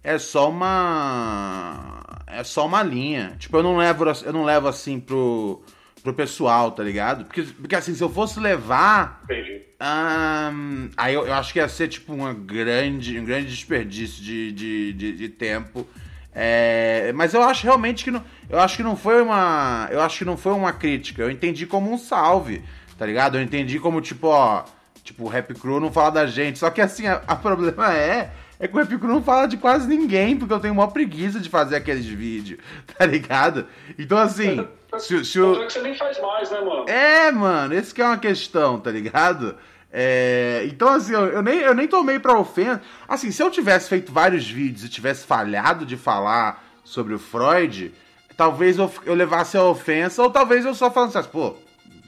É 0.00 0.16
só 0.16 0.48
uma. 0.48 2.22
É 2.28 2.44
só 2.44 2.66
uma 2.66 2.80
linha. 2.80 3.34
Tipo, 3.36 3.56
eu 3.56 3.64
não 3.64 3.76
levo, 3.76 4.04
eu 4.24 4.32
não 4.32 4.44
levo 4.44 4.68
assim 4.68 5.00
pro, 5.00 5.60
pro 6.04 6.14
pessoal, 6.14 6.70
tá 6.70 6.84
ligado? 6.84 7.24
Porque, 7.24 7.42
porque 7.42 7.74
assim, 7.74 7.96
se 7.96 8.00
eu 8.00 8.08
fosse 8.08 8.38
levar. 8.38 9.22
Entendi. 9.24 9.60
Um, 9.82 10.88
aí 10.96 11.14
eu, 11.14 11.26
eu, 11.26 11.34
acho 11.34 11.52
que 11.52 11.58
ia 11.58 11.68
ser 11.68 11.88
tipo 11.88 12.14
uma 12.14 12.32
grande, 12.32 13.18
um 13.18 13.24
grande 13.24 13.48
desperdício 13.48 14.22
de, 14.22 14.52
de, 14.52 14.92
de, 14.92 15.12
de 15.16 15.28
tempo. 15.30 15.84
É, 16.32 17.12
mas 17.16 17.34
eu 17.34 17.42
acho 17.42 17.64
realmente 17.64 18.04
que 18.04 18.10
não, 18.12 18.22
eu 18.48 18.60
acho 18.60 18.76
que 18.76 18.84
não 18.84 18.94
foi 18.94 19.20
uma, 19.20 19.88
eu 19.90 20.00
acho 20.00 20.18
que 20.18 20.24
não 20.24 20.36
foi 20.36 20.52
uma 20.52 20.72
crítica. 20.72 21.22
Eu 21.22 21.30
entendi 21.30 21.66
como 21.66 21.92
um 21.92 21.98
salve 21.98 22.62
tá 23.00 23.06
ligado? 23.06 23.38
Eu 23.38 23.42
entendi 23.42 23.80
como, 23.80 23.98
tipo, 24.02 24.26
ó, 24.26 24.62
tipo, 25.02 25.24
o 25.24 25.28
Rap 25.28 25.54
Crew 25.54 25.80
não 25.80 25.90
fala 25.90 26.10
da 26.10 26.26
gente. 26.26 26.58
Só 26.58 26.68
que 26.68 26.82
assim, 26.82 27.06
a, 27.06 27.22
a 27.26 27.34
problema 27.34 27.96
é, 27.96 28.30
é 28.58 28.68
que 28.68 28.74
o 28.74 28.78
Rap 28.78 28.88
Crew 28.98 29.08
não 29.08 29.22
fala 29.22 29.46
de 29.46 29.56
quase 29.56 29.88
ninguém, 29.88 30.36
porque 30.36 30.52
eu 30.52 30.60
tenho 30.60 30.74
uma 30.74 30.86
preguiça 30.86 31.40
de 31.40 31.48
fazer 31.48 31.76
aqueles 31.76 32.04
vídeos, 32.04 32.60
tá 32.98 33.06
ligado? 33.06 33.66
Então 33.98 34.18
assim. 34.18 34.68
Se, 34.98 35.24
se 35.24 35.40
o... 35.40 35.66
que 35.66 35.72
você 35.72 35.80
nem 35.80 35.94
faz 35.94 36.20
mais, 36.20 36.50
né, 36.50 36.60
mano? 36.60 36.84
É, 36.90 37.32
mano, 37.32 37.72
esse 37.72 37.94
que 37.94 38.02
é 38.02 38.04
uma 38.04 38.18
questão, 38.18 38.78
tá 38.78 38.90
ligado? 38.90 39.56
É, 39.90 40.64
então, 40.66 40.90
assim, 40.90 41.14
eu, 41.14 41.26
eu, 41.28 41.42
nem, 41.42 41.58
eu 41.60 41.74
nem 41.74 41.88
tomei 41.88 42.18
pra 42.18 42.38
ofensa. 42.38 42.82
Assim, 43.08 43.30
se 43.30 43.42
eu 43.42 43.50
tivesse 43.50 43.88
feito 43.88 44.12
vários 44.12 44.46
vídeos 44.46 44.84
e 44.84 44.90
tivesse 44.90 45.24
falhado 45.24 45.86
de 45.86 45.96
falar 45.96 46.62
sobre 46.84 47.14
o 47.14 47.18
Freud, 47.18 47.94
talvez 48.36 48.76
eu, 48.76 48.92
eu 49.06 49.14
levasse 49.14 49.56
a 49.56 49.64
ofensa, 49.64 50.22
ou 50.22 50.30
talvez 50.30 50.66
eu 50.66 50.74
só 50.74 50.90
falasse 50.90 51.16
assim, 51.16 51.30
pô, 51.30 51.56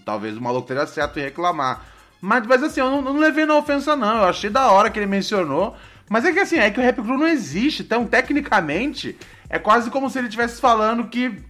talvez 0.04 0.36
o 0.36 0.40
maluco 0.40 0.66
teria 0.66 0.86
certo 0.86 1.18
em 1.18 1.22
reclamar. 1.22 1.84
Mas, 2.20 2.46
mas 2.46 2.62
assim, 2.62 2.80
eu 2.80 2.90
não, 2.90 3.02
não 3.02 3.18
levei 3.18 3.44
na 3.44 3.56
ofensa, 3.56 3.96
não. 3.96 4.18
Eu 4.18 4.24
achei 4.24 4.48
da 4.48 4.70
hora 4.70 4.90
que 4.90 4.98
ele 4.98 5.06
mencionou. 5.06 5.76
Mas 6.08 6.24
é 6.24 6.32
que 6.32 6.40
assim, 6.40 6.58
é 6.58 6.70
que 6.70 6.78
o 6.78 6.82
Rap 6.82 7.02
Crew 7.02 7.18
não 7.18 7.26
existe. 7.26 7.82
Então, 7.82 8.06
tecnicamente, 8.06 9.16
é 9.48 9.58
quase 9.58 9.90
como 9.90 10.08
se 10.08 10.18
ele 10.18 10.28
estivesse 10.28 10.60
falando 10.60 11.08
que, 11.08 11.42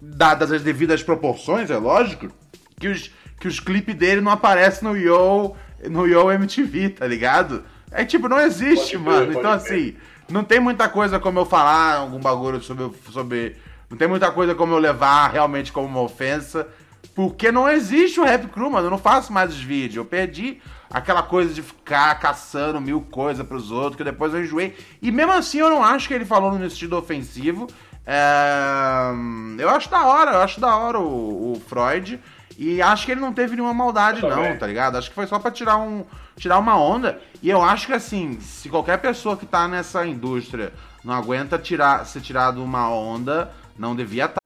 dadas 0.00 0.52
as 0.52 0.62
devidas 0.62 1.02
proporções, 1.02 1.70
é 1.70 1.76
lógico, 1.76 2.28
que 2.78 2.88
os, 2.88 3.10
que 3.38 3.48
os 3.48 3.60
clipes 3.60 3.94
dele 3.94 4.20
não 4.20 4.32
aparecem 4.32 4.88
no 4.88 4.96
Yo, 4.96 5.54
no 5.90 6.06
Yo 6.06 6.30
MTV, 6.32 6.90
tá 6.90 7.06
ligado? 7.06 7.64
É 7.90 8.04
tipo, 8.04 8.28
não 8.28 8.40
existe, 8.40 8.98
pode 8.98 9.04
mano. 9.04 9.32
Ver, 9.32 9.38
então, 9.38 9.50
assim, 9.50 9.96
não 10.28 10.42
tem 10.42 10.58
muita 10.58 10.88
coisa 10.88 11.18
como 11.18 11.38
eu 11.38 11.46
falar 11.46 11.96
algum 11.96 12.18
bagulho 12.18 12.62
sobre, 12.62 12.90
sobre. 13.12 13.56
Não 13.88 13.96
tem 13.96 14.08
muita 14.08 14.30
coisa 14.32 14.54
como 14.54 14.74
eu 14.74 14.78
levar 14.78 15.28
realmente 15.28 15.72
como 15.72 15.86
uma 15.86 16.00
ofensa. 16.00 16.66
Porque 17.16 17.50
não 17.50 17.66
existe 17.66 18.20
o 18.20 18.24
Rap 18.24 18.46
Crew, 18.48 18.70
mano. 18.70 18.88
Eu 18.88 18.90
não 18.90 18.98
faço 18.98 19.32
mais 19.32 19.50
os 19.50 19.60
vídeos. 19.60 19.96
Eu 19.96 20.04
perdi 20.04 20.60
aquela 20.90 21.22
coisa 21.22 21.54
de 21.54 21.62
ficar 21.62 22.14
caçando 22.20 22.78
mil 22.78 23.00
coisas 23.00 23.44
pros 23.46 23.70
outros, 23.70 23.96
que 23.96 24.04
depois 24.04 24.34
eu 24.34 24.44
enjoei. 24.44 24.76
E 25.00 25.10
mesmo 25.10 25.32
assim 25.32 25.58
eu 25.58 25.70
não 25.70 25.82
acho 25.82 26.06
que 26.06 26.12
ele 26.12 26.26
falou 26.26 26.52
no 26.52 26.68
sentido 26.68 26.94
ofensivo. 26.94 27.68
É... 28.06 29.12
Eu 29.58 29.70
acho 29.70 29.90
da 29.90 30.04
hora, 30.04 30.32
eu 30.32 30.42
acho 30.42 30.60
da 30.60 30.76
hora 30.76 31.00
o, 31.00 31.54
o 31.54 31.62
Freud. 31.66 32.20
E 32.58 32.82
acho 32.82 33.06
que 33.06 33.12
ele 33.12 33.20
não 33.20 33.32
teve 33.32 33.56
nenhuma 33.56 33.72
maldade, 33.72 34.20
não, 34.20 34.58
tá 34.58 34.66
ligado? 34.66 34.96
Acho 34.96 35.08
que 35.08 35.14
foi 35.14 35.26
só 35.26 35.38
pra 35.38 35.50
tirar, 35.50 35.78
um, 35.78 36.04
tirar 36.36 36.58
uma 36.58 36.78
onda. 36.78 37.18
E 37.42 37.48
eu 37.48 37.62
acho 37.62 37.86
que 37.86 37.94
assim, 37.94 38.38
se 38.40 38.68
qualquer 38.68 38.98
pessoa 38.98 39.38
que 39.38 39.46
tá 39.46 39.66
nessa 39.66 40.06
indústria 40.06 40.72
não 41.02 41.14
aguenta 41.14 41.58
tirar, 41.58 42.04
ser 42.04 42.20
tirado 42.20 42.62
uma 42.62 42.90
onda, 42.90 43.50
não 43.78 43.96
devia 43.96 44.26
estar. 44.26 44.45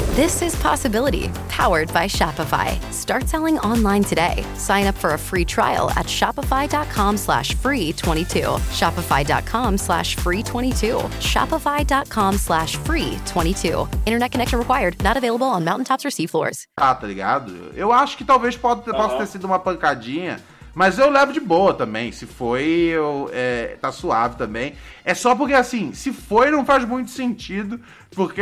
This 0.15 0.41
is 0.41 0.53
Possibility, 0.57 1.29
powered 1.47 1.87
by 1.93 2.05
Shopify. 2.05 2.77
Start 2.91 3.29
selling 3.29 3.57
online 3.59 4.03
today. 4.03 4.43
Sign 4.55 4.87
up 4.87 4.95
for 4.95 5.13
a 5.13 5.17
free 5.17 5.45
trial 5.45 5.89
at 5.91 6.05
shopify.com 6.05 7.15
slash 7.15 7.53
free 7.55 7.93
22. 7.93 8.41
Shopify.com 8.75 9.77
slash 9.77 10.15
free 10.15 10.43
22. 10.43 10.97
Shopify.com 11.21 12.35
slash 12.35 12.75
free 12.75 13.17
22. 13.25 13.87
Internet 14.05 14.31
connection 14.33 14.59
required. 14.59 15.01
Not 15.01 15.15
available 15.15 15.47
on 15.47 15.63
mountaintops 15.63 16.03
or 16.03 16.09
seafloors. 16.09 16.65
Ah, 16.77 16.93
tá 16.93 17.07
ligado? 17.07 17.71
Eu 17.73 17.93
acho 17.93 18.17
que 18.17 18.25
talvez 18.25 18.57
pode, 18.57 18.83
possa 18.83 19.17
ter 19.17 19.27
sido 19.27 19.45
uma 19.45 19.59
pancadinha. 19.59 20.41
Mas 20.73 20.97
eu 20.97 21.09
levo 21.09 21.33
de 21.33 21.39
boa 21.39 21.73
também. 21.73 22.11
Se 22.11 22.25
foi, 22.25 22.63
eu, 22.63 23.29
é, 23.33 23.77
tá 23.81 23.91
suave 23.91 24.37
também. 24.37 24.75
É 25.03 25.13
só 25.13 25.35
porque, 25.35 25.53
assim, 25.53 25.93
se 25.93 26.13
foi, 26.13 26.49
não 26.49 26.65
faz 26.65 26.85
muito 26.85 27.11
sentido. 27.11 27.79
Porque, 28.15 28.41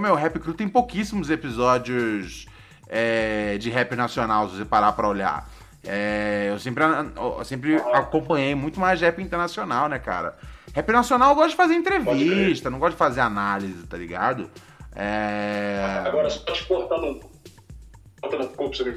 meu, 0.00 0.14
Rap 0.14 0.38
Crew 0.38 0.54
tem 0.54 0.68
pouquíssimos 0.68 1.30
episódios 1.30 2.46
é, 2.88 3.58
de 3.58 3.70
rap 3.70 3.94
nacional, 3.94 4.48
se 4.48 4.56
você 4.56 4.64
parar 4.64 4.92
pra 4.92 5.08
olhar. 5.08 5.48
É, 5.84 6.48
eu, 6.50 6.58
sempre, 6.58 6.84
eu 6.84 7.44
sempre 7.44 7.76
acompanhei 7.76 8.54
muito 8.54 8.80
mais 8.80 9.00
rap 9.00 9.22
internacional, 9.22 9.88
né, 9.88 9.98
cara? 9.98 10.36
Rap 10.74 10.90
nacional 10.90 11.30
eu 11.30 11.36
gosto 11.36 11.50
de 11.50 11.56
fazer 11.56 11.74
entrevista, 11.74 12.68
não 12.68 12.78
gosto 12.78 12.92
de 12.92 12.98
fazer 12.98 13.20
análise, 13.20 13.86
tá 13.86 13.96
ligado? 13.96 14.50
É... 14.94 16.02
Agora, 16.06 16.28
só 16.28 16.40
te 16.52 16.64
cortando 16.64 17.06
um 17.06 17.14
pouco, 17.14 17.37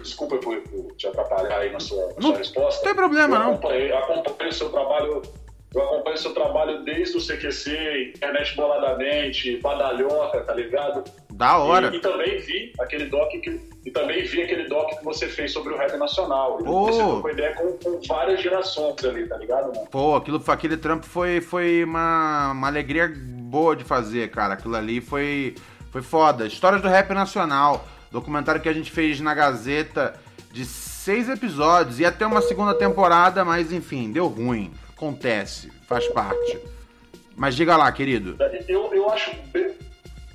desculpa 0.01 0.37
por, 0.37 0.57
por, 0.61 0.95
te 0.95 1.07
atrapalhar 1.07 1.59
aí 1.59 1.71
na 1.71 1.79
sua, 1.79 2.07
na 2.07 2.13
não, 2.15 2.29
sua 2.29 2.37
resposta. 2.37 2.79
Não 2.79 2.85
tem 2.85 2.95
problema, 2.95 3.35
eu 3.35 3.39
não. 3.39 3.53
Acompanhei, 3.53 3.91
acompanhei 3.93 4.49
o 4.49 4.53
seu 4.53 4.69
trabalho. 4.69 5.21
Eu 5.73 5.81
acompanho 5.83 6.15
o 6.15 6.19
seu 6.19 6.33
trabalho 6.33 6.83
desde 6.83 7.15
o 7.15 7.21
CQC, 7.21 8.13
Internet 8.15 8.55
Boladamente, 8.57 9.55
Badalhoca, 9.61 10.41
tá 10.41 10.53
ligado? 10.53 11.01
Da 11.31 11.59
hora. 11.59 11.89
E, 11.93 11.95
e, 11.95 12.01
também 12.01 12.39
vi 12.39 12.73
aquele 12.77 13.05
doc 13.05 13.31
que, 13.31 13.61
e 13.85 13.89
também 13.89 14.21
vi 14.23 14.43
aquele 14.43 14.67
doc 14.67 14.89
que 14.89 15.05
você 15.05 15.29
fez 15.29 15.53
sobre 15.53 15.73
o 15.73 15.77
rap 15.77 15.95
nacional. 15.95 16.57
Pô. 16.57 16.87
Você 16.87 16.99
trocou 16.99 17.31
ideia 17.31 17.55
com, 17.55 17.71
com, 17.77 18.01
várias 18.05 18.41
gerações 18.41 19.01
ali, 19.05 19.25
tá 19.25 19.37
ligado, 19.37 19.73
mano? 19.73 19.87
Pô, 19.89 20.15
aquilo, 20.15 20.43
aquele 20.45 20.75
trampo 20.75 21.05
foi, 21.05 21.39
foi 21.39 21.85
uma, 21.85 22.51
uma 22.51 22.67
alegria 22.67 23.09
boa 23.15 23.73
de 23.73 23.85
fazer, 23.85 24.29
cara. 24.29 24.55
Aquilo 24.55 24.75
ali 24.75 24.99
foi, 24.99 25.55
foi 25.89 26.01
foda. 26.01 26.45
Histórias 26.45 26.81
do 26.81 26.89
rap 26.89 27.11
nacional. 27.13 27.85
Documentário 28.11 28.61
que 28.61 28.69
a 28.69 28.73
gente 28.73 28.91
fez 28.91 29.19
na 29.19 29.33
Gazeta 29.33 30.13
de 30.51 30.65
seis 30.65 31.29
episódios. 31.29 31.99
Ia 31.99 32.11
ter 32.11 32.25
uma 32.25 32.41
segunda 32.41 32.73
temporada, 32.73 33.45
mas 33.45 33.71
enfim, 33.71 34.11
deu 34.11 34.27
ruim. 34.27 34.71
Acontece, 34.95 35.71
faz 35.87 36.07
parte. 36.07 36.59
Mas 37.35 37.55
diga 37.55 37.77
lá, 37.77 37.91
querido. 37.91 38.35
Eu, 38.67 38.93
eu 38.93 39.09
acho 39.09 39.31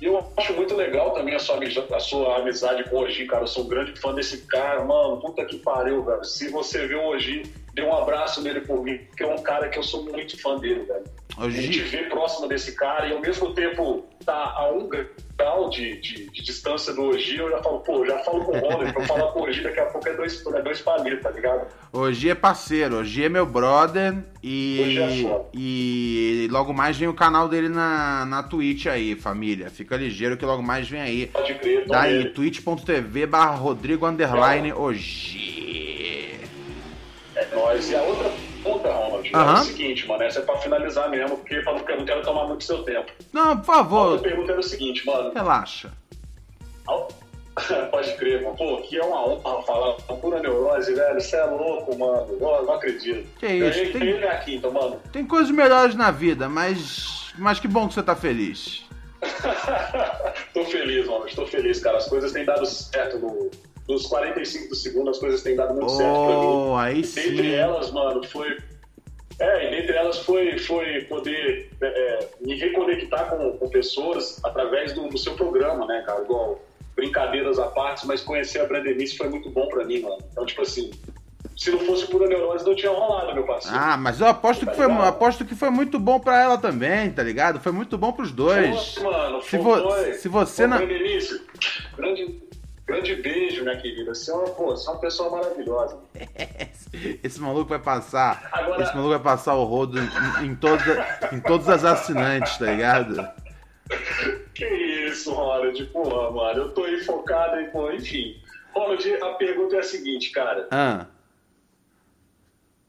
eu 0.01 0.31
acho 0.37 0.53
muito 0.53 0.75
legal 0.75 1.11
também 1.11 1.33
a 1.33 1.39
sua, 1.39 1.59
a 1.91 1.99
sua 1.99 2.37
amizade 2.37 2.83
com 2.83 2.97
o 2.97 2.99
Oji, 2.99 3.25
cara. 3.25 3.43
Eu 3.43 3.47
sou 3.47 3.65
um 3.65 3.67
grande 3.67 3.99
fã 3.99 4.13
desse 4.13 4.39
cara, 4.45 4.83
mano. 4.83 5.19
Puta 5.19 5.43
que 5.45 5.57
pariu, 5.57 6.03
velho. 6.03 6.23
Se 6.23 6.49
você 6.49 6.85
vê 6.85 6.95
o 6.95 7.07
Oji, 7.07 7.51
dê 7.77 7.83
um 7.83 7.95
abraço 7.95 8.41
nele 8.41 8.61
por 8.61 8.83
mim, 8.83 8.97
porque 8.97 9.21
é 9.21 9.27
um 9.27 9.37
cara 9.43 9.69
que 9.69 9.77
eu 9.77 9.83
sou 9.83 10.03
muito 10.03 10.35
fã 10.41 10.57
dele, 10.57 10.83
velho. 10.83 11.03
Oji. 11.37 11.59
A 11.59 11.61
gente 11.61 11.81
vê 11.81 11.97
próximo 12.05 12.47
desse 12.47 12.71
cara 12.75 13.07
e 13.07 13.13
ao 13.13 13.21
mesmo 13.21 13.53
tempo 13.53 14.03
tá 14.25 14.55
a 14.57 14.71
um 14.71 14.89
grau 15.37 15.69
de, 15.69 16.01
de, 16.01 16.31
de 16.31 16.41
distância 16.41 16.91
do 16.91 17.03
Oji, 17.03 17.37
eu 17.37 17.51
já 17.51 17.61
falo, 17.61 17.79
pô, 17.81 18.03
já 18.03 18.17
falo 18.19 18.43
com 18.43 18.57
o 18.57 18.59
Ronald, 18.59 18.91
pra 18.91 19.05
falar 19.05 19.31
com 19.31 19.41
o 19.41 19.43
Oji, 19.43 19.61
daqui 19.61 19.79
a 19.79 19.85
pouco 19.85 20.09
é 20.09 20.13
dois, 20.15 20.43
é 20.43 20.61
dois 20.63 20.81
palitos, 20.81 21.21
tá 21.21 21.29
ligado? 21.29 21.67
Oji 21.93 22.31
é 22.31 22.35
parceiro, 22.35 22.97
Oji 22.97 23.25
é 23.25 23.29
meu 23.29 23.45
brother 23.45 24.13
Oji 24.43 25.27
é 25.27 25.41
e, 25.53 26.45
e 26.45 26.47
logo 26.49 26.73
mais 26.73 26.97
vem 26.97 27.07
o 27.07 27.13
canal 27.13 27.47
dele 27.47 27.69
na, 27.69 28.25
na 28.25 28.41
Twitch 28.41 28.87
aí, 28.87 29.15
família. 29.15 29.69
Fica 29.69 29.95
ligeiro 29.95 30.35
que 30.35 30.45
logo 30.45 30.63
mais 30.63 30.89
vem 30.89 31.01
aí. 31.01 31.27
Pode 31.27 31.53
crer, 31.53 31.87
Daí, 31.87 32.29
twitch.tv 32.31 33.27
barra 33.27 33.55
Rodrigo 33.55 34.07
Underline 34.07 34.73
Oji. 34.73 35.76
É 37.57 37.61
nóis. 37.61 37.89
E 37.89 37.95
a 37.95 38.01
outra 38.03 38.31
ponta, 38.63 38.91
Ronald, 38.91 39.29
é 39.33 39.35
Aham. 39.37 39.61
o 39.61 39.63
seguinte, 39.65 40.07
mano, 40.07 40.23
essa 40.23 40.39
é 40.39 40.41
pra 40.43 40.57
finalizar 40.57 41.09
mesmo, 41.09 41.37
porque 41.37 41.59
porque 41.61 41.91
eu 41.91 41.97
não 41.97 42.05
quero 42.05 42.21
tomar 42.21 42.45
muito 42.47 42.63
seu 42.63 42.83
tempo. 42.83 43.11
Não, 43.33 43.57
por 43.57 43.71
A 43.71 43.75
favor, 43.77 44.11
outra 44.13 44.29
pergunta 44.29 44.51
era 44.51 44.59
o 44.61 44.63
seguinte, 44.63 45.05
mano. 45.05 45.31
relaxa. 45.33 45.91
Pode 47.91 48.13
crer, 48.17 48.43
mano. 48.43 48.55
Pô, 48.55 48.77
que 48.83 48.97
é 48.97 49.03
uma 49.03 49.25
honra 49.27 49.63
falar 49.63 49.93
pura 50.21 50.39
neurose, 50.39 50.93
velho. 50.93 51.19
Você 51.19 51.35
é 51.35 51.43
louco, 51.45 51.97
mano. 51.97 52.27
Eu 52.39 52.39
não 52.65 52.73
acredito. 52.73 53.27
Que 53.39 53.47
isso, 53.47 53.69
Ganhei, 53.73 53.91
tem- 53.91 53.99
ganhei 53.99 54.17
minha 54.19 54.37
quinta, 54.39 54.69
mano. 54.69 55.01
Tem 55.11 55.25
coisas 55.25 55.49
melhores 55.51 55.95
na 55.95 56.11
vida, 56.11 56.47
mas. 56.47 57.33
Mas 57.37 57.59
que 57.59 57.67
bom 57.67 57.87
que 57.87 57.95
você 57.95 58.03
tá 58.03 58.15
feliz. 58.15 58.83
tô 60.53 60.63
feliz, 60.65 61.07
mano. 61.07 61.27
Estou 61.27 61.47
feliz, 61.47 61.79
cara. 61.79 61.97
As 61.97 62.07
coisas 62.07 62.31
têm 62.31 62.45
dado 62.45 62.65
certo 62.67 63.17
no, 63.17 63.49
nos 63.87 64.05
45 64.07 64.69
do 64.69 64.75
segundo, 64.75 65.09
as 65.09 65.17
coisas 65.17 65.41
têm 65.43 65.55
dado 65.55 65.73
muito 65.73 65.91
certo 65.91 66.13
pra 66.13 66.39
mim. 66.39 66.45
Oh, 66.45 66.75
aí 66.77 67.01
Dentre 67.01 67.37
sim. 67.37 67.53
elas, 67.53 67.91
mano, 67.91 68.23
foi. 68.25 68.57
É, 69.39 69.67
e 69.67 69.79
dentre 69.81 69.95
elas 69.95 70.17
foi, 70.19 70.57
foi 70.57 71.01
poder 71.03 71.69
é, 71.79 71.85
é, 71.85 72.29
me 72.41 72.55
reconectar 72.55 73.29
com, 73.29 73.51
com 73.57 73.69
pessoas 73.69 74.39
através 74.43 74.93
do, 74.93 75.07
do 75.09 75.17
seu 75.17 75.33
programa, 75.35 75.85
né, 75.85 76.03
cara? 76.05 76.23
Igual 76.23 76.59
brincadeiras 76.95 77.59
à 77.59 77.67
parte, 77.67 78.07
mas 78.07 78.21
conhecer 78.21 78.59
a 78.59 78.65
Brandenice 78.65 79.15
foi 79.15 79.29
muito 79.29 79.49
bom 79.51 79.67
pra 79.67 79.85
mim, 79.85 79.99
mano. 80.01 80.17
Então, 80.31 80.43
tipo 80.43 80.63
assim, 80.63 80.89
se 81.55 81.69
não 81.69 81.77
fosse 81.81 82.07
pura 82.07 82.27
neurose, 82.27 82.65
não 82.65 82.73
tinha 82.75 82.91
rolado, 82.91 83.35
meu 83.35 83.43
parceiro. 83.45 83.77
Ah, 83.79 83.95
mas 83.95 84.19
eu 84.19 84.25
aposto 84.25 84.61
que 84.61 84.71
Tá 84.71 84.73
foi, 84.73 84.87
ligado? 84.87 85.05
aposto 85.07 85.45
que 85.45 85.53
foi 85.53 85.69
muito 85.69 85.99
bom 85.99 86.19
pra 86.19 86.41
ela 86.41 86.57
também, 86.57 87.11
tá 87.11 87.21
ligado? 87.21 87.59
Foi 87.59 87.71
muito 87.71 87.95
bom 87.95 88.11
pros 88.11 88.31
dois. 88.31 88.95
Pô, 88.95 89.03
mano, 89.11 89.41
Se, 89.43 89.49
foi, 89.51 89.59
vo- 89.59 89.91
foi. 89.91 90.13
se 90.13 90.27
você 90.27 90.65
não. 90.65 90.77
Grande, 91.95 92.41
grande 92.87 93.15
beijo, 93.17 93.63
minha 93.63 93.77
querida. 93.79 94.15
Você 94.15 94.31
é 94.31 94.33
uma, 94.33 94.47
pô, 94.49 94.67
você 94.67 94.87
é 94.87 94.91
uma 94.93 94.99
pessoa 94.99 95.29
maravilhosa. 95.29 95.97
Esse 97.23 97.39
maluco 97.41 97.69
vai 97.69 97.79
passar. 97.79 98.47
Agora- 98.51 98.81
Esse 98.81 98.95
maluco 98.95 99.13
vai 99.13 99.19
passar 99.23 99.55
o 99.55 99.63
rodo 99.65 99.99
em, 99.99 100.45
em, 100.45 100.55
todas, 100.55 100.87
em 101.33 101.39
todas 101.41 101.67
as 101.69 101.83
assinantes, 101.85 102.57
tá 102.57 102.65
ligado? 102.65 103.27
Que 104.53 104.65
isso, 104.65 105.33
Ronald? 105.33 105.83
Porra, 105.87 106.31
mano, 106.31 106.61
eu 106.63 106.73
tô 106.73 106.85
aí 106.85 106.99
focado 107.03 107.59
em, 107.59 107.69
pô, 107.69 107.91
enfim. 107.91 108.41
Ronald, 108.73 109.05
a 109.23 109.33
pergunta 109.33 109.75
é 109.75 109.79
a 109.79 109.83
seguinte, 109.83 110.31
cara. 110.31 110.67
Ah, 110.71 111.05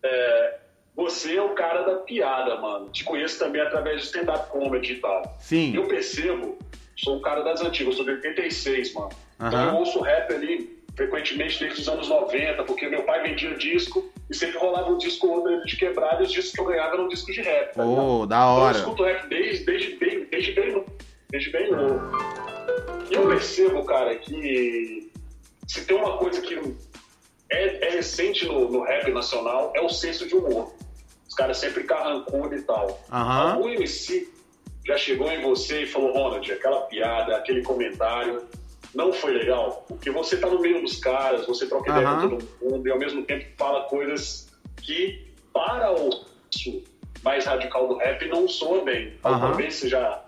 É, 0.03 0.59
você 0.95 1.37
é 1.37 1.43
o 1.43 1.51
cara 1.55 1.83
da 1.83 1.97
piada, 1.97 2.57
mano. 2.61 2.89
Te 2.91 3.05
conheço 3.05 3.39
também 3.39 3.61
através 3.61 4.01
de 4.01 4.07
stand-up 4.07 4.49
comedy 4.51 4.93
e 4.95 5.01
tal. 5.01 5.37
sim. 5.41 5.75
Eu 5.75 5.87
percebo, 5.89 6.59
sou 6.99 7.17
um 7.17 7.21
cara 7.21 7.43
das 7.43 7.61
antigas, 7.63 7.95
sou 7.97 8.05
de 8.05 8.11
86, 8.13 8.93
mano. 8.95 9.09
Então 9.37 9.49
Aham. 9.59 9.69
eu 9.71 9.75
ouço 9.77 10.01
rap 10.01 10.33
ali 10.35 10.77
frequentemente 10.97 11.61
desde 11.61 11.81
os 11.81 11.89
anos 11.89 12.09
90, 12.09 12.65
porque 12.65 12.89
meu 12.89 13.05
pai 13.05 13.23
vendia 13.23 13.55
disco 13.55 14.11
e 14.29 14.35
sempre 14.35 14.59
rolava 14.59 14.91
um 14.91 14.99
disco 14.99 15.29
ou 15.29 15.35
outro 15.35 15.65
de 15.65 15.77
quebrado 15.77 16.23
e 16.23 16.27
os 16.27 16.33
discos 16.33 16.53
que 16.53 16.61
eu 16.61 16.65
ganhava 16.65 16.95
eram 16.95 17.09
discos 17.09 17.35
de 17.35 17.41
rap. 17.41 17.73
Tá? 17.75 17.85
Oh, 17.85 18.27
da 18.27 18.37
Então, 18.37 18.57
eu 18.57 18.63
hora. 18.63 18.79
escuto 18.79 19.05
rap 19.05 19.29
desde, 19.29 19.65
desde, 19.65 19.97
bem, 19.97 20.25
desde 20.25 20.53
bem 20.53 20.73
novo. 20.73 20.87
Desde 21.31 21.51
bem 21.51 21.71
novo. 21.71 22.01
E 23.11 23.15
eu 23.15 23.29
percebo, 23.29 23.85
cara, 23.85 24.17
que 24.17 25.11
se 25.69 25.85
tem 25.85 25.97
uma 25.97 26.19
coisa 26.19 26.41
que 26.41 26.55
é, 27.51 27.87
é 27.89 27.91
recente 27.91 28.45
no, 28.47 28.69
no 28.69 28.83
rap 28.83 29.09
nacional, 29.13 29.73
é 29.77 29.81
o 29.81 29.89
senso 29.89 30.27
de 30.27 30.35
humor. 30.35 30.75
Os 31.29 31.35
caras 31.35 31.59
sempre 31.59 31.85
carrancudo 31.85 32.57
e 32.57 32.63
tal. 32.63 33.01
Aham. 33.13 33.53
Algum 33.53 33.69
MC 33.69 34.29
já 34.89 34.97
chegou 34.97 35.31
em 35.31 35.43
você 35.43 35.83
e 35.83 35.87
falou, 35.87 36.13
Ronald, 36.15 36.51
aquela 36.51 36.81
piada, 36.83 37.37
aquele 37.37 37.63
comentário 37.63 38.43
não 38.95 39.13
foi 39.13 39.33
legal? 39.33 39.85
Porque 39.87 40.11
você 40.11 40.39
tá 40.39 40.49
no 40.49 40.61
meio 40.61 40.81
dos 40.81 40.97
caras, 40.97 41.47
você 41.47 41.67
troca 41.67 41.91
ideia 41.91 42.09
Aham. 42.09 42.31
com 42.31 42.37
todo 42.39 42.49
mundo 42.63 42.89
e 42.89 42.91
ao 42.91 42.99
mesmo 42.99 43.23
tempo 43.23 43.45
fala 43.59 43.85
coisas 43.85 44.49
que 44.79 45.29
para 45.53 45.93
o 45.93 46.09
mais 47.23 47.45
radical 47.45 47.87
do 47.87 47.99
rap 47.99 48.27
não 48.29 48.49
soa 48.49 48.83
bem. 48.83 49.13
Alguma 49.23 49.49
Aham. 49.49 49.57
vez 49.57 49.75
você 49.75 49.91
já, 49.91 50.23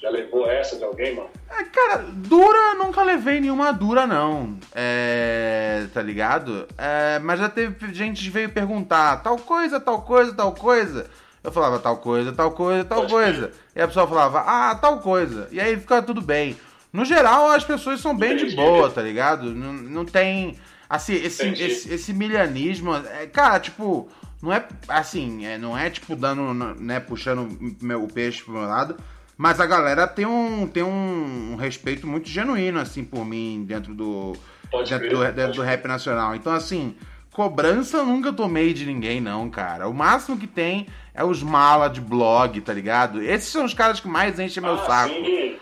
já 0.00 0.10
levou 0.10 0.50
essa 0.50 0.76
de 0.76 0.82
alguém, 0.82 1.14
mano? 1.14 1.30
É, 1.48 1.62
cara, 1.62 1.98
dura, 2.08 2.74
nunca 2.74 3.04
levei 3.04 3.38
nenhuma 3.38 3.72
dura, 3.72 4.04
não. 4.04 4.58
É. 4.74 5.86
Tá 5.94 6.02
ligado? 6.02 6.66
É, 6.76 7.20
mas 7.20 7.38
já 7.38 7.48
teve 7.48 7.94
gente 7.94 8.24
que 8.24 8.30
veio 8.30 8.50
perguntar 8.50 9.22
tal 9.22 9.36
coisa, 9.36 9.78
tal 9.78 10.02
coisa, 10.02 10.34
tal 10.34 10.52
coisa. 10.52 11.08
Eu 11.42 11.50
falava 11.50 11.78
tal 11.78 11.96
coisa, 11.96 12.32
tal 12.32 12.52
coisa, 12.52 12.84
tal 12.84 13.00
Pode 13.00 13.12
coisa. 13.12 13.52
E 13.74 13.80
a 13.80 13.88
pessoa 13.88 14.06
falava, 14.06 14.40
ah, 14.46 14.74
tal 14.76 14.98
coisa. 15.00 15.48
E 15.50 15.60
aí 15.60 15.76
ficava 15.76 16.02
tudo 16.02 16.20
bem. 16.20 16.56
No 16.92 17.04
geral, 17.04 17.50
as 17.50 17.64
pessoas 17.64 18.00
são 18.00 18.16
bem 18.16 18.36
de 18.36 18.42
Entendi. 18.44 18.56
boa, 18.56 18.90
tá 18.90 19.02
ligado? 19.02 19.52
Não, 19.54 19.72
não 19.72 20.04
tem. 20.04 20.56
Assim, 20.88 21.14
esse, 21.14 21.42
Entendi. 21.42 21.64
esse, 21.64 21.92
esse 21.92 22.12
milianismo. 22.12 22.94
é, 22.94 23.26
cara, 23.26 23.58
tipo, 23.58 24.08
não 24.42 24.52
é 24.52 24.64
assim, 24.88 25.46
é, 25.46 25.56
não 25.56 25.76
é 25.76 25.88
tipo 25.88 26.14
dando, 26.14 26.52
né, 26.80 27.00
puxando 27.00 27.48
meu- 27.80 28.04
o 28.04 28.08
peixe 28.12 28.42
pro 28.42 28.52
meu 28.52 28.62
lado. 28.62 28.96
Mas 29.36 29.58
a 29.58 29.66
galera 29.66 30.06
tem 30.06 30.26
um, 30.26 30.66
tem 30.66 30.82
um, 30.82 31.56
respeito 31.56 32.06
muito 32.06 32.28
genuíno, 32.28 32.78
assim, 32.78 33.02
por 33.02 33.24
mim, 33.24 33.64
dentro 33.66 33.94
do. 33.94 34.36
Pode 34.70 34.90
dentro 34.90 35.08
crer, 35.08 35.18
do, 35.18 35.24
dentro 35.24 35.42
pode 35.46 35.56
do 35.56 35.62
rap 35.62 35.86
nacional. 35.88 36.34
Então, 36.34 36.52
assim, 36.52 36.94
cobrança 37.32 37.98
eu 37.98 38.06
nunca 38.06 38.32
tomei 38.32 38.72
de 38.72 38.86
ninguém, 38.86 39.20
não, 39.20 39.48
cara. 39.50 39.88
O 39.88 39.94
máximo 39.94 40.38
que 40.38 40.46
tem 40.46 40.86
é 41.14 41.24
os 41.24 41.42
mala 41.42 41.88
de 41.88 42.00
blog, 42.00 42.60
tá 42.60 42.72
ligado? 42.72 43.22
Esses 43.22 43.48
são 43.48 43.64
os 43.64 43.74
caras 43.74 44.00
que 44.00 44.08
mais 44.08 44.38
enchem 44.38 44.62
meu 44.62 44.74
Ah, 44.74 44.86
saco. 44.86 45.14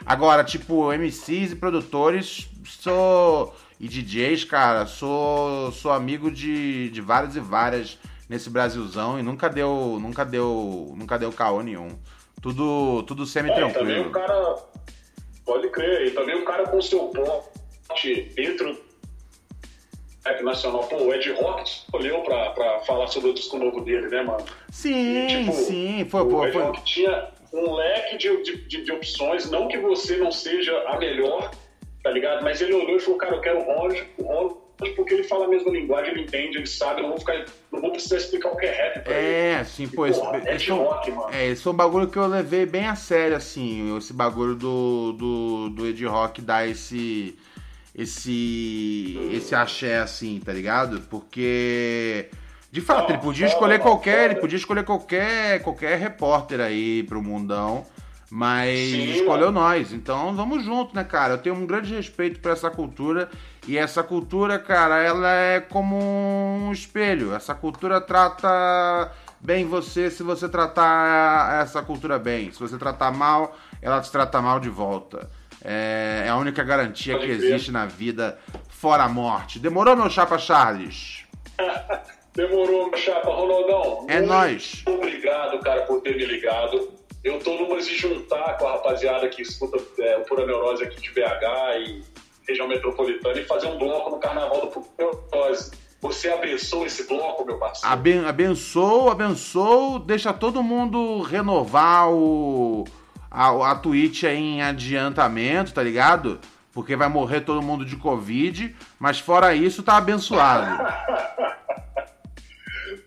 Agora, 0.05 0.45
tipo, 0.45 0.93
MCs 0.93 1.53
e 1.53 1.57
produtores, 1.57 2.49
sou. 2.65 3.55
E 3.79 3.89
DJs, 3.89 4.45
cara, 4.45 4.85
sou, 4.85 5.73
sou 5.73 5.91
amigo 5.93 6.31
de, 6.31 6.91
de 6.91 7.01
várias 7.01 7.35
e 7.35 7.41
várias 7.41 7.99
nesse 8.29 8.51
Brasilzão 8.51 9.19
e 9.19 9.23
nunca 9.23 9.49
deu. 9.49 9.99
Nunca 10.01 10.25
deu. 10.25 10.93
Nunca 10.97 11.19
deu 11.19 11.33
caô 11.33 11.63
nenhum. 11.63 11.99
Tudo, 12.43 13.03
tudo 13.05 13.23
É, 13.23 13.27
e 13.27 13.33
também 13.33 13.55
semi-tranquilo. 13.55 14.09
o 14.09 14.11
cara. 14.11 14.57
Pode 15.45 15.69
crer, 15.71 16.07
e 16.07 16.11
também 16.13 16.37
o 16.37 16.45
cara 16.45 16.65
com 16.69 16.81
seu 16.81 17.07
porte 17.09 18.33
dentro 18.37 18.79
rap 20.25 20.43
nacional. 20.43 20.85
Pô, 20.85 20.97
o 20.97 21.15
Ed 21.15 21.31
Rock 21.33 21.63
escolheu 21.69 22.21
pra, 22.23 22.51
pra 22.51 22.81
falar 22.81 23.07
sobre 23.09 23.31
o 23.31 23.35
disco 23.35 23.59
novo 23.59 23.81
dele, 23.83 24.09
né, 24.09 24.23
mano? 24.23 24.45
Sim, 24.71 25.27
Tipo, 25.27 25.53
sim. 25.53 26.07
Foi, 26.09 26.23
o 26.23 26.45
Ed 26.47 26.53
foi, 26.53 26.63
Rock 26.63 26.85
tinha 26.85 27.29
um 27.53 27.75
leque 27.75 28.17
de, 28.19 28.43
de, 28.69 28.85
de- 28.85 28.93
opções, 28.93 29.51
não 29.51 29.67
que 29.69 29.79
você 29.79 30.17
não 30.17 30.31
seja 30.31 30.73
a 30.89 30.97
melhor, 30.99 31.51
tá 32.03 32.11
ligado? 32.11 32.43
Mas 32.45 32.61
ele 32.61 32.75
olhou 32.75 32.97
e 32.97 33.01
falou, 33.01 33.19
cara, 33.19 33.35
eu 33.37 33.41
quero 33.41 33.59
o 33.59 33.63
Ronald, 33.65 34.05
o 34.19 34.23
Ronald, 34.23 34.57
porque 34.97 35.13
ele 35.15 35.25
fala 35.25 35.45
a 35.45 35.49
mesma 35.49 35.71
linguagem, 35.71 36.13
ele 36.13 36.23
entende, 36.23 36.57
ele 36.59 36.67
sabe, 36.67 37.01
eu 37.01 37.03
não 37.03 37.11
vou 37.11 37.19
ficar. 37.19 37.45
Não 37.73 37.81
vou 37.83 37.91
precisar 37.93 38.17
explicar 38.17 38.51
o 38.51 38.57
que 38.57 38.67
é 38.67 38.71
rap 38.71 39.05
pra 39.05 39.13
ele. 39.21 39.27
É, 39.61 39.65
sim, 39.65 39.87
pô, 39.89 40.07
E, 40.07 40.11
esse, 40.11 40.21
porra, 40.21 40.43
esse, 40.47 40.67
foi, 40.67 40.75
um- 40.77 40.83
Rock, 40.85 41.11
mano. 41.11 41.35
é, 41.35 41.47
esse 41.49 41.63
foi 41.63 41.73
um 41.73 41.77
bagulho 41.77 42.09
que 42.09 42.17
eu 42.17 42.27
levei 42.27 42.65
bem 42.67 42.87
a 42.87 42.95
sério, 42.95 43.37
assim, 43.37 43.95
esse 43.99 44.13
bagulho 44.13 44.55
do, 44.55 45.13
do, 45.13 45.69
do 45.71 45.87
Ed 45.87 46.05
Rock 46.07 46.41
dar 46.41 46.67
esse, 46.69 47.37
esse, 48.01 49.19
esse 49.33 49.55
axé, 49.55 49.99
assim, 49.99 50.41
tá 50.41 50.53
ligado? 50.53 51.01
Porque, 51.03 52.31
de 52.73 52.81
fato, 52.81 53.11
ele 53.11 53.19
podia 53.19 53.47
escolher 53.47 53.79
qualquer, 53.79 54.31
ele 54.31 54.41
podia 54.41 54.57
escolher 54.57 54.85
qualquer, 54.85 55.61
qualquer 55.63 55.99
repórter 55.99 56.61
aí 56.61 57.03
pro 57.03 57.23
mundão, 57.23 57.85
mas 58.31 58.79
Sim, 58.79 59.11
escolheu 59.11 59.53
mano. 59.53 59.61
nós, 59.61 59.93
então 59.93 60.35
vamos 60.35 60.65
junto, 60.65 60.95
né, 60.95 61.05
cara? 61.05 61.35
Eu 61.35 61.39
tenho 61.39 61.55
um 61.55 61.67
grande 61.67 61.95
respeito 61.95 62.41
por 62.41 62.51
essa 62.53 62.71
cultura, 62.71 63.29
e 63.69 63.77
essa 63.77 64.03
cultura, 64.03 64.59
cara, 64.59 65.03
ela 65.03 65.31
é 65.31 65.61
como 65.61 65.97
um 65.97 66.73
espelho. 66.73 67.35
Essa 67.35 67.55
cultura 67.55 68.01
trata 68.01 69.13
bem 69.39 69.67
você 69.67 70.11
se 70.11 70.23
você 70.23 70.49
tratar 70.49 71.63
essa 71.63 71.83
cultura 71.83 72.19
bem. 72.19 72.51
Se 72.51 72.59
você 72.59 72.79
tratar 72.79 73.11
mal, 73.11 73.55
ela 73.83 74.01
te 74.01 74.11
trata 74.11 74.41
mal 74.41 74.59
de 74.59 74.71
volta. 74.71 75.29
É, 75.65 76.25
é 76.27 76.29
a 76.29 76.37
única 76.37 76.63
garantia 76.65 77.19
que 77.19 77.27
existe 77.27 77.71
na 77.71 77.87
vida 77.87 78.39
fora 78.69 79.05
a 79.05 79.09
morte. 79.09 79.59
Demorou, 79.59 79.95
meu 79.97 80.09
chapa 80.11 80.39
Charles? 80.39 81.25
Demorou, 82.35 82.89
meu 82.91 82.99
chapa. 82.99 83.29
Ronaldão, 83.31 84.07
É 84.09 84.21
nóis. 84.21 84.83
obrigado, 84.87 85.59
cara, 85.61 85.83
por 85.83 86.01
ter 86.01 86.17
me 86.17 86.25
ligado. 86.25 86.93
Eu 87.23 87.39
tô 87.41 87.55
numas 87.57 87.87
de 87.87 87.97
juntar 87.99 88.57
com 88.57 88.67
a 88.67 88.73
rapaziada 88.73 89.29
que 89.29 89.43
escuta 89.43 89.79
é, 89.99 90.17
o 90.17 90.23
Pura 90.23 90.47
Neurose 90.47 90.83
aqui 90.85 91.01
de 91.03 91.11
BH 91.11 91.79
e 91.87 92.03
região 92.49 92.67
metropolitana 92.67 93.39
e 93.39 93.45
fazer 93.45 93.67
um 93.67 93.77
bloco 93.79 94.11
no 94.11 94.19
carnaval 94.19 94.61
do 94.63 94.67
Pura 94.69 94.87
Neurose. 94.99 95.73
Você 96.01 96.31
abençoa 96.31 96.87
esse 96.87 97.07
bloco, 97.07 97.45
meu 97.45 97.59
parceiro? 97.59 97.93
Aben 97.93 98.25
abençoou, 98.25 99.11
abençoou, 99.11 99.99
deixa 99.99 100.33
todo 100.33 100.63
mundo 100.63 101.21
renovar 101.21 102.11
o, 102.11 102.87
a, 103.31 103.71
a 103.71 103.75
Twitch 103.75 104.25
aí 104.25 104.39
em 104.39 104.63
adiantamento, 104.63 105.73
tá 105.73 105.83
ligado? 105.83 106.41
Porque 106.73 106.97
vai 106.97 107.09
morrer 107.09 107.41
todo 107.43 107.63
mundo 107.63 107.85
de 107.85 107.97
Covid, 107.97 108.75
mas 108.99 109.19
fora 109.19 109.55
isso, 109.55 109.83
tá 109.83 109.97
abençoado. 109.97 110.83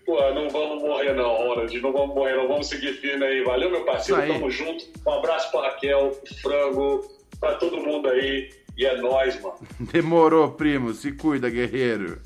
Pô, 0.05 0.19
não 0.31 0.49
vamos 0.49 0.83
morrer 0.83 1.13
não, 1.13 1.33
Ronald. 1.33 1.81
Não 1.81 1.91
vamos 1.91 2.15
morrer, 2.15 2.35
não. 2.35 2.47
Vamos 2.47 2.67
seguir 2.67 2.93
firme 2.93 3.25
aí. 3.25 3.43
Valeu, 3.43 3.71
meu 3.71 3.83
parceiro. 3.85 4.21
Aí. 4.21 4.27
Tamo 4.27 4.51
junto. 4.51 4.85
Um 5.07 5.11
abraço 5.11 5.49
pra 5.49 5.61
Raquel, 5.61 6.11
pro 6.11 6.35
Frango, 6.35 7.11
pra 7.39 7.55
todo 7.55 7.77
mundo 7.77 8.09
aí. 8.09 8.49
E 8.77 8.85
é 8.85 8.97
nóis, 8.97 9.39
mano. 9.41 9.55
Demorou, 9.91 10.51
primo, 10.51 10.93
se 10.93 11.13
cuida, 11.13 11.49
guerreiro. 11.49 12.21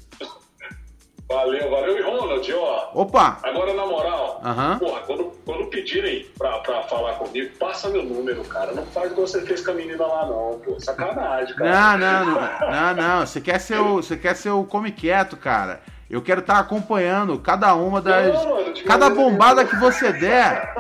Valeu, 1.30 1.70
valeu. 1.70 1.98
E 1.98 2.02
Ronald, 2.02 2.54
ó. 2.54 2.92
Opa! 2.94 3.40
Agora, 3.44 3.74
na 3.74 3.86
moral, 3.86 4.42
Aham. 4.46 4.80
porra, 4.80 5.02
quando, 5.02 5.26
quando 5.46 5.66
pedirem 5.68 6.26
pra, 6.38 6.60
pra 6.60 6.84
falar 6.84 7.16
comigo, 7.16 7.54
passa 7.58 7.90
meu 7.90 8.04
número, 8.04 8.44
cara. 8.46 8.72
Não 8.72 8.86
faz 8.86 9.12
igual 9.12 9.28
você 9.28 9.42
fez 9.42 9.64
com 9.64 9.72
a 9.72 9.74
menina 9.74 10.06
lá, 10.06 10.26
não, 10.26 10.62
pô. 10.64 10.80
Sacanagem, 10.80 11.54
cara. 11.56 11.70
Não, 11.70 11.98
não, 11.98 12.26
não, 12.26 12.72
não, 12.72 12.94
não. 12.96 13.26
Você 13.26 13.42
quer 13.42 13.60
ser 13.60 13.78
o, 13.78 13.98
você 13.98 14.16
quer 14.16 14.36
ser 14.36 14.52
o 14.52 14.64
come 14.64 14.92
quieto, 14.92 15.36
cara. 15.36 15.82
Eu 16.10 16.22
quero 16.22 16.40
estar 16.40 16.60
acompanhando 16.60 17.38
cada 17.40 17.76
uma 17.76 18.02
das, 18.02 18.34
Não, 18.34 18.50
mano, 18.50 18.74
cada 18.86 19.10
bombada 19.10 19.66
que 19.66 19.76
você 19.76 20.14
der, 20.14 20.74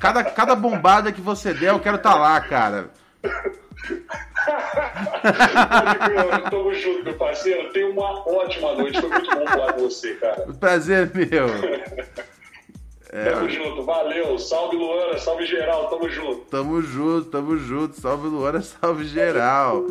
cada, 0.00 0.24
cada 0.24 0.56
bombada 0.56 1.12
que 1.12 1.20
você 1.20 1.54
der, 1.54 1.68
eu 1.68 1.78
quero 1.78 1.96
estar 1.96 2.16
lá, 2.16 2.40
cara. 2.40 2.90
Tamo 6.50 6.74
junto, 6.74 7.04
meu 7.04 7.14
parceiro. 7.14 7.72
Tenha 7.72 7.88
uma 7.88 8.28
ótima 8.28 8.74
noite. 8.74 9.00
Foi 9.00 9.10
muito 9.10 9.30
bom 9.30 9.46
falar 9.46 9.72
com 9.74 9.80
você, 9.80 10.14
cara. 10.14 10.46
Prazer 10.58 11.10
é 11.12 11.18
meu. 11.18 11.46
Tamo 13.12 13.48
junto. 13.48 13.82
Valeu. 13.84 14.38
Salve, 14.38 14.76
Luana. 14.76 15.18
Salve, 15.18 15.44
geral. 15.46 15.88
Tamo 15.90 16.08
junto. 16.08 16.40
Tamo 16.50 16.80
junto, 16.80 17.30
tamo 17.30 17.56
junto. 17.58 18.00
Salve 18.00 18.28
Luana, 18.28 18.62
salve 18.62 19.04
geral. 19.04 19.84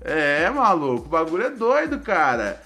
É, 0.00 0.48
maluco, 0.50 1.06
o 1.06 1.08
bagulho 1.08 1.44
é 1.44 1.50
doido, 1.50 2.00
cara. 2.00 2.60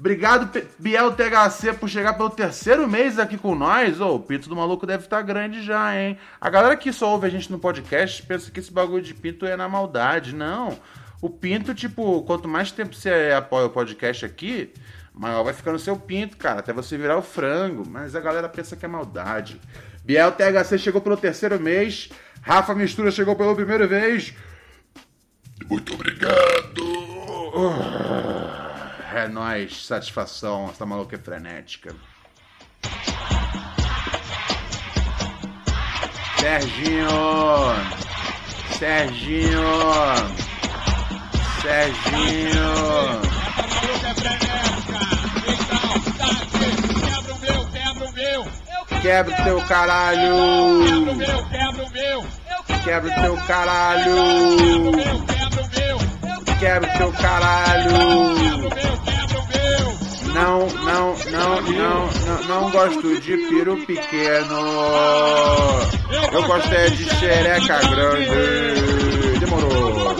Obrigado, 0.00 0.50
Biel 0.78 1.12
THC, 1.12 1.74
por 1.74 1.86
chegar 1.86 2.14
pelo 2.14 2.30
terceiro 2.30 2.88
mês 2.88 3.18
aqui 3.18 3.36
com 3.36 3.54
nós. 3.54 4.00
Ô, 4.00 4.14
o 4.14 4.18
pinto 4.18 4.48
do 4.48 4.56
maluco 4.56 4.86
deve 4.86 5.04
estar 5.04 5.20
grande 5.20 5.62
já, 5.62 5.94
hein? 5.94 6.16
A 6.40 6.48
galera 6.48 6.74
que 6.74 6.90
só 6.90 7.10
ouve 7.10 7.26
a 7.26 7.30
gente 7.30 7.52
no 7.52 7.58
podcast 7.58 8.22
pensa 8.22 8.50
que 8.50 8.60
esse 8.60 8.72
bagulho 8.72 9.02
de 9.02 9.12
pinto 9.12 9.44
é 9.44 9.54
na 9.58 9.68
maldade. 9.68 10.34
Não. 10.34 10.78
O 11.20 11.28
pinto, 11.28 11.74
tipo, 11.74 12.22
quanto 12.22 12.48
mais 12.48 12.72
tempo 12.72 12.94
você 12.94 13.30
apoia 13.36 13.66
o 13.66 13.70
podcast 13.70 14.24
aqui, 14.24 14.72
maior 15.12 15.44
vai 15.44 15.52
ficando 15.52 15.78
seu 15.78 15.98
pinto, 15.98 16.38
cara. 16.38 16.60
Até 16.60 16.72
você 16.72 16.96
virar 16.96 17.18
o 17.18 17.22
frango. 17.22 17.86
Mas 17.86 18.16
a 18.16 18.20
galera 18.20 18.48
pensa 18.48 18.74
que 18.76 18.86
é 18.86 18.88
maldade. 18.88 19.60
Biel 20.02 20.32
THC 20.32 20.78
chegou 20.78 21.02
pelo 21.02 21.18
terceiro 21.18 21.60
mês. 21.60 22.08
Rafa 22.40 22.74
Mistura 22.74 23.10
chegou 23.10 23.36
pela 23.36 23.54
primeira 23.54 23.86
vez. 23.86 24.32
Muito 25.68 25.92
obrigado. 25.92 26.80
É 29.12 29.26
nóis, 29.26 29.86
satisfação. 29.86 30.70
Essa 30.70 30.86
maluca 30.86 31.16
é 31.16 31.18
frenética. 31.18 31.92
Serginho! 36.38 37.08
Serginho! 38.78 39.64
Serginho! 41.60 42.70
Quebra 49.02 49.34
o 49.34 49.44
teu 49.44 49.60
caralho! 49.66 50.36
Quebra 50.84 51.12
o 51.12 51.18
teu 51.18 51.44
caralho! 51.48 52.24
Quebra 52.84 53.10
o 53.10 53.14
teu 53.22 53.36
caralho! 53.46 54.14
Não, 60.34 60.66
não, 60.66 61.16
Não, 61.30 61.60
não, 61.62 62.06
não, 62.10 62.44
não 62.44 62.70
gosto 62.70 63.18
de 63.20 63.36
piro 63.48 63.76
pequeno. 63.86 64.60
Eu 66.30 66.42
gosto 66.46 66.74
é 66.74 66.90
de 66.90 67.04
xereca 67.16 67.80
grande. 67.88 69.40
Demorou. 69.40 70.16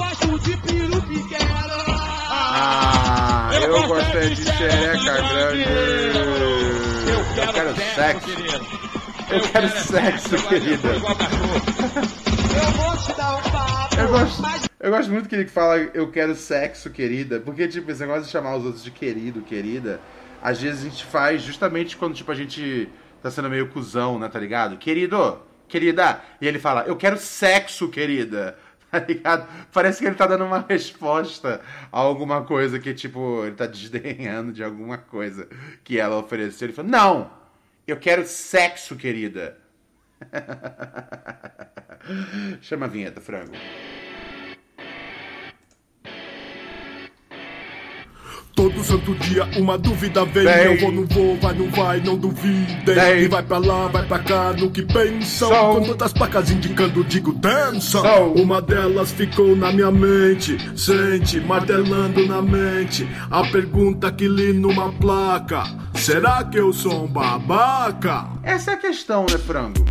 Ah, 2.30 3.50
eu 3.52 3.86
gosto 3.86 4.16
é 4.16 4.28
de 4.30 4.42
xereca 4.42 5.20
grande. 5.20 5.66
Eu 7.36 7.52
quero 7.52 7.74
sexo. 7.94 8.30
Eu 9.30 9.40
quero 9.42 9.68
sexo, 9.68 10.48
querida. 10.48 10.88
Eu 13.98 14.08
gosto, 14.08 14.69
eu 14.90 14.96
gosto 14.96 15.12
muito 15.12 15.28
que 15.28 15.36
ele 15.36 15.46
fala 15.46 15.78
eu 15.78 16.10
quero 16.10 16.34
sexo, 16.34 16.90
querida, 16.90 17.38
porque, 17.38 17.68
tipo, 17.68 17.88
esse 17.90 18.00
negócio 18.00 18.24
de 18.24 18.30
chamar 18.30 18.56
os 18.56 18.64
outros 18.64 18.82
de 18.82 18.90
querido, 18.90 19.40
querida, 19.40 20.00
às 20.42 20.60
vezes 20.60 20.80
a 20.80 20.88
gente 20.88 21.04
faz 21.04 21.42
justamente 21.42 21.96
quando, 21.96 22.14
tipo, 22.14 22.32
a 22.32 22.34
gente 22.34 22.88
tá 23.22 23.30
sendo 23.30 23.48
meio 23.48 23.68
cuzão, 23.68 24.18
né, 24.18 24.28
tá 24.28 24.40
ligado? 24.40 24.76
Querido, 24.78 25.40
querida, 25.68 26.20
e 26.40 26.48
ele 26.48 26.58
fala 26.58 26.82
eu 26.88 26.96
quero 26.96 27.16
sexo, 27.18 27.88
querida, 27.88 28.58
tá 28.90 28.98
ligado? 28.98 29.46
Parece 29.72 30.00
que 30.00 30.06
ele 30.06 30.16
tá 30.16 30.26
dando 30.26 30.44
uma 30.44 30.66
resposta 30.68 31.60
a 31.92 32.00
alguma 32.00 32.42
coisa 32.42 32.80
que, 32.80 32.92
tipo, 32.92 33.44
ele 33.44 33.54
tá 33.54 33.66
desdenhando 33.66 34.52
de 34.52 34.64
alguma 34.64 34.98
coisa 34.98 35.48
que 35.84 36.00
ela 36.00 36.16
ofereceu. 36.16 36.66
Ele 36.66 36.74
fala, 36.74 36.88
não, 36.88 37.30
eu 37.86 37.96
quero 37.96 38.26
sexo, 38.26 38.96
querida. 38.96 39.56
Chama 42.60 42.86
a 42.86 42.88
vinheta, 42.88 43.20
frango. 43.20 43.52
Todo 48.60 48.84
santo 48.84 49.14
dia 49.14 49.48
uma 49.56 49.78
dúvida 49.78 50.22
vem. 50.26 50.44
Vem. 50.44 50.64
Eu 50.66 50.80
vou, 50.80 50.92
não 50.92 51.06
vou, 51.06 51.34
vai, 51.38 51.54
não 51.54 51.70
vai, 51.70 51.98
não 52.00 52.18
duvidem. 52.18 52.94
Vem. 52.94 53.22
E 53.22 53.26
vai 53.26 53.42
pra 53.42 53.56
lá, 53.56 53.88
vai 53.88 54.06
pra 54.06 54.18
cá, 54.18 54.52
no 54.52 54.70
que 54.70 54.82
pensam. 54.82 55.48
São. 55.48 55.74
Com 55.76 55.86
todas 55.86 56.08
as 56.08 56.12
placas 56.12 56.50
indicando, 56.50 57.02
digo, 57.02 57.32
dança. 57.32 58.02
São. 58.02 58.34
Uma 58.34 58.60
delas 58.60 59.12
ficou 59.12 59.56
na 59.56 59.72
minha 59.72 59.90
mente. 59.90 60.58
Sente, 60.78 61.40
martelando 61.40 62.26
na 62.26 62.42
mente. 62.42 63.08
A 63.30 63.46
pergunta 63.46 64.12
que 64.12 64.28
li 64.28 64.52
numa 64.52 64.92
placa: 64.92 65.64
Será 65.94 66.44
que 66.44 66.58
eu 66.58 66.70
sou 66.70 67.04
um 67.04 67.08
babaca? 67.08 68.28
Essa 68.42 68.72
é 68.72 68.74
a 68.74 68.76
questão, 68.76 69.22
né, 69.22 69.38
frango? 69.38 69.86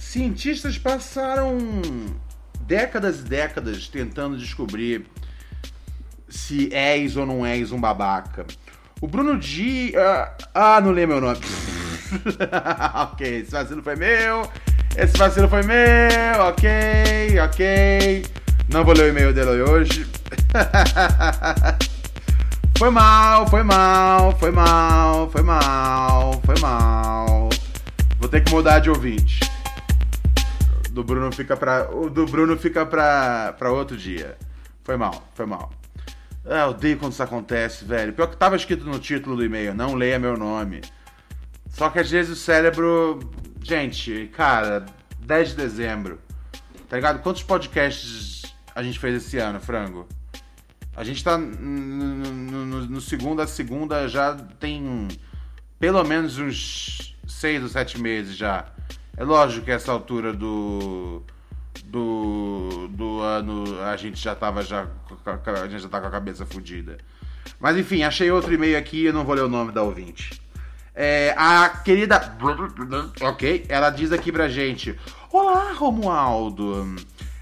Cientistas 0.00 0.78
passaram 0.78 1.58
décadas 2.66 3.20
e 3.20 3.24
décadas 3.24 3.88
tentando 3.88 4.38
descobrir 4.38 5.04
se 6.30 6.72
és 6.72 7.16
ou 7.16 7.26
não 7.26 7.44
és 7.44 7.72
um 7.72 7.80
babaca. 7.80 8.46
O 9.00 9.06
Bruno 9.06 9.38
Di. 9.38 9.92
ah, 9.96 10.32
ah, 10.54 10.80
não 10.80 10.92
lembro 10.92 11.16
meu 11.20 11.28
nome. 11.28 11.40
ok, 13.12 13.40
esse 13.40 13.50
vacilo 13.50 13.82
foi 13.82 13.96
meu. 13.96 14.48
Esse 14.96 15.16
vacilo 15.16 15.48
foi 15.48 15.62
meu. 15.62 16.42
Ok, 16.48 16.68
ok. 17.44 18.24
Não 18.72 18.84
vou 18.84 18.94
ler 18.94 19.04
o 19.04 19.08
e-mail 19.08 19.34
dele 19.34 19.62
hoje. 19.62 20.06
Foi 22.80 22.88
mal, 22.88 23.46
foi 23.46 23.62
mal, 23.62 24.32
foi 24.38 24.50
mal, 24.50 25.28
foi 25.28 25.42
mal, 25.42 26.40
foi 26.46 26.58
mal. 26.60 27.50
Vou 28.18 28.26
ter 28.26 28.42
que 28.42 28.50
mudar 28.50 28.78
de 28.78 28.88
ouvinte. 28.88 29.40
Do 30.90 31.04
Bruno 31.04 31.30
fica 31.30 31.58
pra. 31.58 31.90
O 31.90 32.08
do 32.08 32.24
Bruno 32.24 32.56
fica 32.56 32.86
pra, 32.86 33.54
pra 33.58 33.70
outro 33.70 33.98
dia. 33.98 34.38
Foi 34.82 34.96
mal, 34.96 35.28
foi 35.34 35.44
mal. 35.44 35.70
Ah, 36.50 36.66
odeio 36.66 36.98
quando 36.98 37.12
isso 37.12 37.22
acontece, 37.22 37.84
velho. 37.84 38.12
Pior 38.12 38.26
que 38.26 38.36
tava 38.36 38.56
escrito 38.56 38.84
no 38.84 38.98
título 38.98 39.36
do 39.36 39.44
e-mail, 39.44 39.72
não 39.72 39.94
leia 39.94 40.18
meu 40.18 40.36
nome. 40.36 40.80
Só 41.68 41.88
que 41.88 42.00
às 42.00 42.10
vezes 42.10 42.32
o 42.32 42.40
cérebro. 42.40 43.20
Gente, 43.62 44.28
cara, 44.34 44.84
10 45.20 45.50
de 45.50 45.54
dezembro. 45.56 46.18
Tá 46.88 46.96
ligado? 46.96 47.22
Quantos 47.22 47.42
podcasts 47.44 48.42
a 48.74 48.82
gente 48.82 48.98
fez 48.98 49.14
esse 49.24 49.38
ano, 49.38 49.60
frango? 49.60 50.08
A 50.96 51.04
gente 51.04 51.22
tá 51.22 51.38
no, 51.38 51.46
no, 51.46 52.86
no- 52.86 53.00
segunda 53.00 53.44
a 53.44 53.46
segunda 53.46 54.08
já 54.08 54.34
tem 54.34 55.06
pelo 55.78 56.02
menos 56.02 56.36
uns 56.36 57.16
seis 57.28 57.62
ou 57.62 57.68
sete 57.68 57.98
meses 58.00 58.36
já. 58.36 58.66
É 59.16 59.22
lógico 59.22 59.66
que 59.66 59.70
essa 59.70 59.92
altura 59.92 60.32
do 60.32 61.22
do, 61.90 62.88
do 62.88 63.20
ano 63.20 63.64
a 63.82 63.96
gente 63.96 64.20
já 64.22 64.34
tava 64.34 64.62
já 64.62 64.86
a- 65.26 65.68
gente 65.68 65.82
já 65.82 65.88
tá 65.88 66.00
com 66.00 66.06
a 66.06 66.10
cabeça 66.10 66.46
fodida. 66.46 66.98
Mas 67.58 67.76
enfim, 67.76 68.02
achei 68.02 68.30
outro 68.30 68.52
e-mail 68.54 68.78
aqui, 68.78 69.04
eu 69.04 69.12
não 69.12 69.24
vou 69.24 69.34
ler 69.34 69.42
o 69.44 69.48
nome 69.48 69.72
da 69.72 69.82
ouvinte. 69.82 70.40
É, 70.94 71.34
a 71.36 71.68
querida. 71.68 72.36
Ok, 73.20 73.64
ela 73.68 73.90
diz 73.90 74.12
aqui 74.12 74.30
pra 74.30 74.48
gente: 74.48 74.98
Olá, 75.32 75.72
Romualdo. 75.72 76.96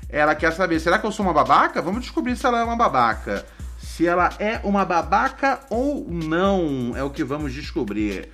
Ela 0.09 0.35
quer 0.35 0.53
saber: 0.53 0.81
será 0.81 0.99
que 0.99 1.07
eu 1.07 1.13
sou 1.13 1.25
uma 1.27 1.33
babaca? 1.35 1.83
Vamos 1.83 2.01
descobrir 2.03 2.37
se 2.37 2.47
ela 2.47 2.61
é 2.61 2.65
uma 2.65 2.77
babaca. 2.77 3.45
Se 3.79 4.07
ela 4.07 4.31
é 4.39 4.61
uma 4.65 4.85
babaca 4.85 5.61
ou 5.71 6.07
não, 6.09 6.93
é 6.97 7.03
o 7.03 7.11
que 7.11 7.25
vamos 7.25 7.53
descobrir. 7.53 8.29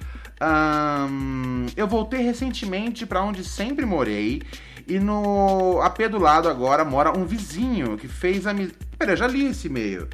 Eu 1.77 1.87
voltei 1.87 2.21
recentemente 2.23 3.07
pra 3.07 3.23
onde 3.23 3.43
sempre 3.45 3.87
morei. 3.87 4.43
E 4.87 4.99
no 4.99 5.81
AP 5.81 6.09
do 6.11 6.19
lado 6.19 6.49
agora 6.49 6.85
mora 6.85 7.17
um 7.17 7.25
vizinho 7.25 7.97
que 7.97 8.07
fez 8.07 8.47
amizade. 8.47 8.77
Pera, 8.99 9.17
já 9.17 9.27
li 9.27 9.47
esse 9.47 9.69
e-mail. 9.69 10.09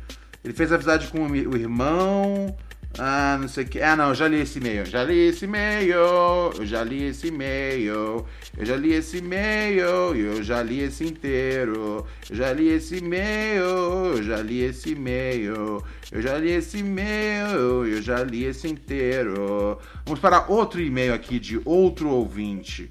Ele 0.45 0.55
fez 0.55 0.73
amizade 0.73 1.09
com 1.09 1.27
o 1.27 1.57
irmão. 1.57 2.57
Ah, 2.99 3.39
não 3.41 3.47
sei 3.47 3.65
o 3.65 3.69
que. 3.69 3.81
Ah, 3.81 3.95
não, 3.95 4.15
já 4.15 4.27
li 4.27 4.41
esse 4.41 4.59
e-mail. 4.59 4.85
Já 4.85 5.05
li 5.05 5.29
esse 5.29 5.45
e-mail. 5.45 5.93
Eu 5.93 6.67
já 6.67 6.83
li 6.83 7.05
esse 7.05 7.29
e-mail. 7.29 8.27
Eu 8.57 8.67
já 8.67 8.77
li 8.77 8.93
esse 8.93 9.19
e-mail. 9.19 10.17
e 10.17 10.21
Eu 10.21 10.43
já 10.43 10.63
li 10.63 10.81
esse 10.81 11.05
inteiro. 11.05 12.07
Eu 12.29 12.37
já 12.37 12.53
li 12.53 12.69
esse 12.69 12.97
e-mail. 12.97 13.63
Eu 13.63 14.23
já 14.23 14.43
li 14.43 14.63
esse 14.63 14.91
e-mail. 14.91 15.85
Eu 16.11 16.23
já 16.23 16.39
li 16.39 16.51
esse 16.51 16.79
e-mail. 16.79 17.87
Eu 17.87 18.03
já 18.03 18.25
li 18.25 18.45
esse 18.45 18.69
inteiro. 18.69 19.79
Vamos 20.05 20.21
para 20.21 20.47
outro 20.49 20.81
e-mail 20.81 21.15
aqui 21.15 21.39
de 21.39 21.61
outro 21.65 22.09
ouvinte. 22.11 22.91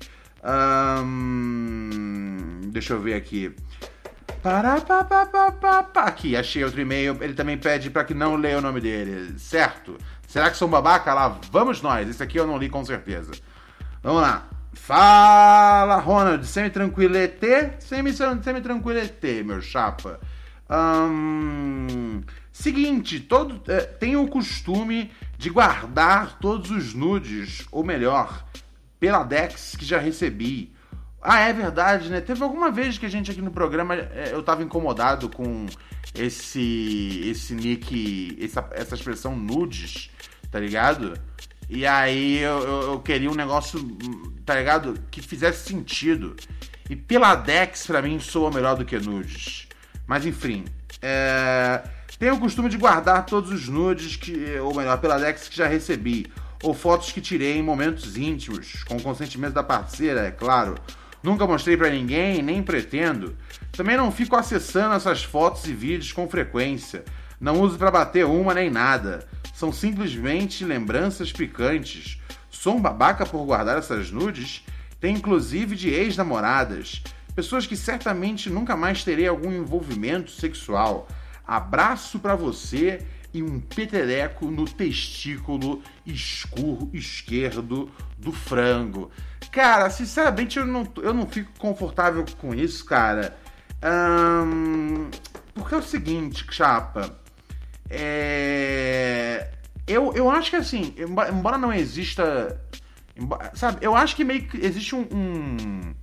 Ahn, 1.40 2.62
deixa 2.72 2.94
eu 2.94 3.02
ver 3.02 3.14
aqui. 3.16 3.54
Aqui, 5.96 6.36
achei 6.38 6.64
outro 6.64 6.80
e-mail. 6.80 7.18
Ele 7.22 7.34
também 7.34 7.58
pede 7.58 7.90
para 7.90 8.04
que 8.06 8.14
não 8.14 8.36
leia 8.36 8.58
o 8.58 8.62
nome 8.62 8.80
dele, 8.80 9.38
certo? 9.38 9.98
Será 10.28 10.50
que 10.50 10.58
sou 10.58 10.68
um 10.68 10.72
babaca? 10.72 11.14
Lá 11.14 11.40
vamos 11.52 11.82
nós. 11.82 12.08
Esse 12.08 12.24
aqui 12.24 12.38
eu 12.40 12.48
não 12.48 12.58
li 12.58 12.70
com 12.70 12.84
certeza. 12.86 13.32
Vamos 14.02 14.22
lá. 14.22 14.48
Fala, 14.74 15.98
Ronald. 15.98 16.46
Semi-tranquilete? 16.46 17.74
Semi- 17.80 18.14
Semi-tranquilete, 18.14 19.44
meu 19.44 19.62
chapa. 19.62 20.20
Seguinte, 22.52 23.20
todo, 23.22 23.62
é, 23.72 23.82
tenho 23.82 24.24
o 24.24 24.28
costume 24.28 25.12
de 25.38 25.50
guardar 25.50 26.38
todos 26.40 26.70
os 26.72 26.94
nudes, 26.94 27.66
ou 27.72 27.84
melhor, 27.84 28.46
pela 29.00 29.24
Dex 29.24 29.76
que 29.78 29.86
já 29.86 30.00
recebi. 30.00 30.74
Ah, 31.22 31.40
é 31.40 31.54
verdade, 31.54 32.10
né? 32.10 32.22
Teve 32.22 32.44
alguma 32.44 32.72
vez 32.72 32.98
que 32.98 33.06
a 33.06 33.10
gente 33.10 33.30
aqui 33.30 33.42
no 33.42 33.52
programa 33.52 33.96
é, 33.96 34.30
eu 34.32 34.42
tava 34.42 34.64
incomodado 34.64 35.30
com 35.30 35.66
esse 36.16 37.30
esse 37.30 37.54
nick, 37.54 38.38
essa, 38.42 38.68
essa 38.72 38.96
expressão 38.96 39.36
nudes, 39.36 40.10
tá 40.50 40.60
ligado? 40.60 41.14
E 41.70 41.86
aí 41.86 42.40
eu, 42.40 42.60
eu, 42.60 42.82
eu 42.94 43.00
queria 43.00 43.30
um 43.30 43.36
negócio, 43.36 43.80
tá 44.46 44.56
ligado? 44.56 44.96
Que 45.12 45.22
fizesse 45.22 45.70
sentido. 45.70 46.36
E 46.90 46.96
pela 46.96 47.36
Dex, 47.36 47.86
pra 47.86 48.02
mim, 48.02 48.20
soa 48.20 48.50
melhor 48.50 48.76
do 48.76 48.84
que 48.84 48.98
nudes. 48.98 49.68
Mas 50.08 50.26
enfim, 50.26 50.66
é... 51.02 51.84
tenho 52.18 52.34
o 52.34 52.40
costume 52.40 52.68
de 52.68 52.78
guardar 52.78 53.28
todos 53.28 53.52
os 53.52 53.68
nudes, 53.68 54.16
que, 54.16 54.58
ou 54.58 54.74
melhor, 54.74 54.98
pela 55.00 55.20
Dex 55.20 55.48
que 55.48 55.56
já 55.56 55.68
recebi. 55.68 56.26
Ou 56.62 56.74
fotos 56.74 57.12
que 57.12 57.22
tirei 57.22 57.58
em 57.58 57.64
momentos 57.64 58.18
íntimos, 58.18 58.84
com 58.84 59.00
consentimento 59.00 59.54
da 59.54 59.64
parceira, 59.64 60.28
é 60.28 60.32
claro. 60.32 60.76
Nunca 61.24 61.48
mostrei 61.48 61.78
pra 61.78 61.90
ninguém, 61.90 62.42
nem 62.42 62.62
pretendo. 62.62 63.36
Também 63.72 63.96
não 63.96 64.12
fico 64.12 64.36
acessando 64.36 64.96
essas 64.96 65.24
fotos 65.24 65.66
e 65.66 65.74
vídeos 65.74 66.12
com 66.12 66.30
frequência. 66.30 67.04
Não 67.40 67.62
uso 67.62 67.78
pra 67.78 67.92
bater 67.92 68.26
uma 68.26 68.54
nem 68.54 68.70
nada. 68.70 69.26
São 69.54 69.72
simplesmente 69.72 70.66
lembranças 70.66 71.32
picantes. 71.32 72.20
Sou 72.50 72.76
um 72.76 72.82
babaca 72.82 73.26
por 73.26 73.46
guardar 73.46 73.78
essas 73.78 74.12
nudes? 74.12 74.66
Tem 75.00 75.16
inclusive 75.16 75.76
de 75.76 75.90
ex-namoradas. 75.90 77.02
Pessoas 77.34 77.66
que 77.66 77.78
certamente 77.78 78.50
nunca 78.50 78.76
mais 78.76 79.04
terei 79.04 79.28
algum 79.28 79.52
envolvimento 79.52 80.32
sexual. 80.32 81.08
Abraço 81.48 82.20
pra 82.20 82.36
você 82.36 83.06
e 83.34 83.44
um 83.44 83.60
petereco 83.60 84.50
no 84.50 84.66
testículo 84.66 85.82
escuro 86.06 86.90
esquerdo 86.94 87.92
do 88.18 88.32
frango. 88.32 89.12
Cara, 89.52 89.90
sinceramente 89.90 90.58
eu 90.60 90.66
não, 90.66 90.88
eu 90.98 91.14
não 91.14 91.28
fico 91.28 91.52
confortável 91.58 92.26
com 92.40 92.54
isso, 92.56 92.84
cara. 92.86 93.38
Porque 95.54 95.76
é 95.76 95.78
o 95.78 95.84
seguinte, 95.84 96.46
chapa. 96.50 97.18
É... 97.90 99.50
Eu, 99.88 100.14
eu 100.14 100.30
acho 100.30 100.52
que 100.52 100.56
assim, 100.56 100.94
embo- 100.98 101.26
embora 101.26 101.58
não 101.58 101.74
exista. 101.74 102.62
embo- 103.18 103.40
Sabe, 103.56 103.80
eu 103.82 103.96
acho 103.96 104.16
que 104.16 104.24
meio 104.24 104.48
que 104.48 104.64
existe 104.64 104.96
um. 104.96 105.08
um- 105.12 105.96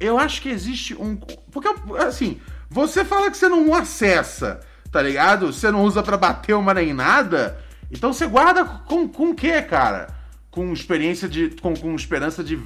eu 0.00 0.18
acho 0.18 0.42
que 0.42 0.48
existe 0.48 0.92
um. 0.94 1.14
Porque, 1.16 1.68
assim, 1.98 2.40
você 2.68 3.04
fala 3.04 3.30
que 3.30 3.36
você 3.36 3.48
não 3.48 3.72
acessa, 3.72 4.60
tá 4.94 5.02
ligado? 5.02 5.52
Você 5.52 5.72
não 5.72 5.82
usa 5.82 6.04
pra 6.04 6.16
bater 6.16 6.54
uma 6.54 6.72
nem 6.72 6.94
nada. 6.94 7.58
Então 7.90 8.12
você 8.12 8.28
guarda 8.28 8.64
com, 8.64 9.08
com 9.08 9.30
o 9.30 9.34
quê, 9.34 9.60
cara? 9.60 10.06
Com 10.52 10.72
experiência 10.72 11.28
de. 11.28 11.50
Com, 11.60 11.74
com 11.74 11.92
esperança 11.96 12.44
de 12.44 12.56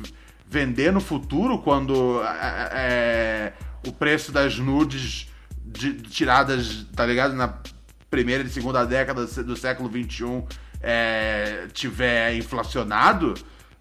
vender 0.46 0.92
no 0.92 1.00
futuro 1.00 1.58
quando 1.60 2.22
é, 2.22 2.70
é, 2.74 3.52
o 3.86 3.92
preço 3.92 4.30
das 4.30 4.58
nudes 4.58 5.32
de- 5.64 5.94
tiradas, 5.94 6.86
tá 6.94 7.06
ligado? 7.06 7.32
Na 7.34 7.54
primeira 8.10 8.42
e 8.44 8.50
segunda 8.50 8.84
década 8.84 9.24
do 9.24 9.56
século 9.56 9.90
XXI 9.90 10.44
é, 10.82 11.66
tiver 11.72 12.34
inflacionado. 12.34 13.32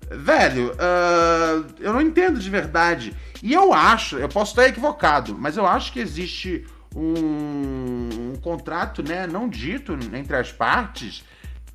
Velho, 0.10 0.74
ah, 0.80 1.64
eu 1.82 1.92
não 1.92 2.02
entendo 2.02 2.40
de 2.40 2.50
verdade. 2.50 3.14
E 3.44 3.52
eu 3.52 3.74
acho, 3.74 4.18
eu 4.18 4.30
posso 4.30 4.52
estar 4.52 4.70
equivocado, 4.70 5.36
mas 5.38 5.58
eu 5.58 5.68
acho 5.68 5.92
que 5.92 6.00
existe 6.00 6.66
um, 6.98 8.32
um 8.32 8.36
contrato, 8.42 9.04
né, 9.04 9.28
não 9.28 9.48
dito 9.48 9.98
entre 10.14 10.36
as 10.36 10.52
partes, 10.52 11.24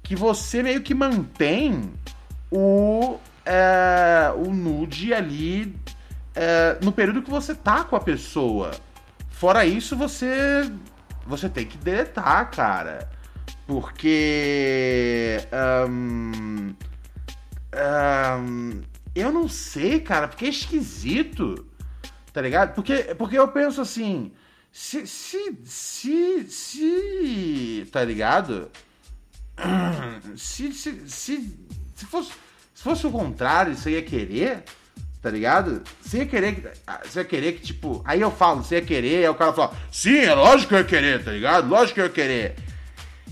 que 0.03 0.17
você 0.17 0.63
meio 0.63 0.83
que 0.83 0.95
mantém 0.95 1.93
o, 2.51 3.19
é, 3.47 4.33
o 4.37 4.53
nude 4.53 5.15
ali 5.15 5.75
é, 6.35 6.79
no 6.83 6.93
período 6.93 7.23
que 7.23 7.31
você 7.31 7.55
tá 7.55 7.85
com 7.85 7.95
a 7.97 8.01
pessoa. 8.01 8.73
Fora 9.31 9.65
isso, 9.65 9.97
você 9.97 10.71
você 11.27 11.49
tem 11.49 11.67
que 11.67 11.79
deletar, 11.79 12.51
cara. 12.51 13.09
Porque. 13.67 15.39
ahn, 15.53 16.75
ahn, 17.73 18.83
eu 19.15 19.31
não 19.31 19.49
sei, 19.49 20.01
cara, 20.01 20.29
porque 20.29 20.47
é 20.47 20.49
esquisito. 20.49 21.67
Tá 22.33 22.41
ligado? 22.41 22.75
Porque, 22.75 23.15
porque 23.17 23.39
eu 23.39 23.49
penso 23.49 23.81
assim. 23.81 24.33
Se. 24.73 25.07
Se. 25.07 25.59
Se. 25.65 26.47
se 26.49 27.89
tá 27.93 28.03
ligado? 28.05 28.71
Se. 30.37 30.73
Se. 30.73 31.09
Se, 31.09 31.59
se 31.95 32.07
fosse. 32.07 32.33
Se 32.75 32.83
fosse 32.83 33.07
o 33.07 33.13
contrário, 33.13 33.77
você 33.77 33.93
ia 33.93 34.03
querer. 34.03 34.65
Tá 35.21 35.31
ligado? 35.31 35.83
Você 36.01 36.19
ia 36.19 36.27
querer 36.27 36.55
que. 36.57 36.69
ah, 36.87 37.01
Você 37.05 37.21
ia 37.21 37.25
querer 37.25 37.53
que, 37.53 37.61
tipo. 37.63 38.03
Aí 38.05 38.21
eu 38.21 38.31
falo, 38.31 38.65
você 38.65 38.77
ia 38.77 38.83
querer, 38.83 39.19
aí 39.25 39.29
o 39.29 39.35
cara 39.37 39.53
fala, 39.53 39.73
sim, 39.91 40.17
é 40.19 40.35
lógico 40.35 40.71
que 40.71 40.75
eu 40.75 40.79
ia 40.79 40.85
querer, 40.85 41.25
tá 41.25 41.31
ligado? 41.31 41.69
Lógico 41.69 41.95
que 41.95 42.01
eu 42.01 42.07
ia 42.07 42.11
querer. 42.11 42.57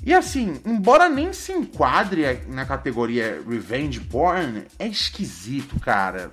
E 0.05 0.15
assim, 0.15 0.61
embora 0.65 1.09
nem 1.09 1.33
se 1.33 1.53
enquadre 1.53 2.43
na 2.47 2.65
categoria 2.65 3.43
revenge 3.47 4.01
porn, 4.01 4.65
é 4.79 4.87
esquisito, 4.87 5.81
cara. 5.81 6.31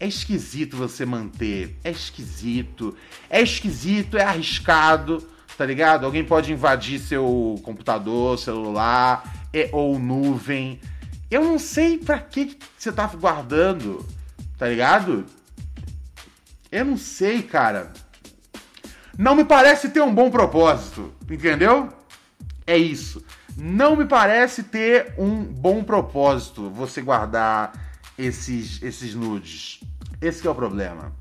É 0.00 0.06
esquisito 0.06 0.76
você 0.76 1.04
manter. 1.04 1.76
É 1.82 1.90
esquisito. 1.90 2.96
É 3.28 3.40
esquisito, 3.40 4.16
é 4.16 4.22
arriscado, 4.22 5.26
tá 5.56 5.66
ligado? 5.66 6.06
Alguém 6.06 6.24
pode 6.24 6.52
invadir 6.52 7.00
seu 7.00 7.60
computador, 7.64 8.38
celular, 8.38 9.48
é, 9.52 9.68
ou 9.72 9.98
nuvem. 9.98 10.80
Eu 11.30 11.44
não 11.44 11.58
sei 11.58 11.98
pra 11.98 12.18
que 12.18 12.46
que 12.46 12.66
você 12.78 12.92
tá 12.92 13.06
guardando, 13.08 14.06
tá 14.56 14.68
ligado? 14.68 15.26
Eu 16.70 16.84
não 16.84 16.96
sei, 16.96 17.42
cara. 17.42 17.92
Não 19.18 19.34
me 19.34 19.44
parece 19.44 19.88
ter 19.88 20.00
um 20.00 20.14
bom 20.14 20.30
propósito, 20.30 21.12
entendeu? 21.28 21.88
É 22.64 22.76
isso. 22.76 23.24
Não 23.56 23.96
me 23.96 24.04
parece 24.04 24.62
ter 24.62 25.14
um 25.18 25.42
bom 25.42 25.82
propósito 25.82 26.70
você 26.70 27.02
guardar 27.02 27.87
esses, 28.18 28.82
esses 28.82 29.14
nudes. 29.14 29.80
Esse 30.20 30.46
é 30.46 30.50
o 30.50 30.54
problema. 30.54 31.12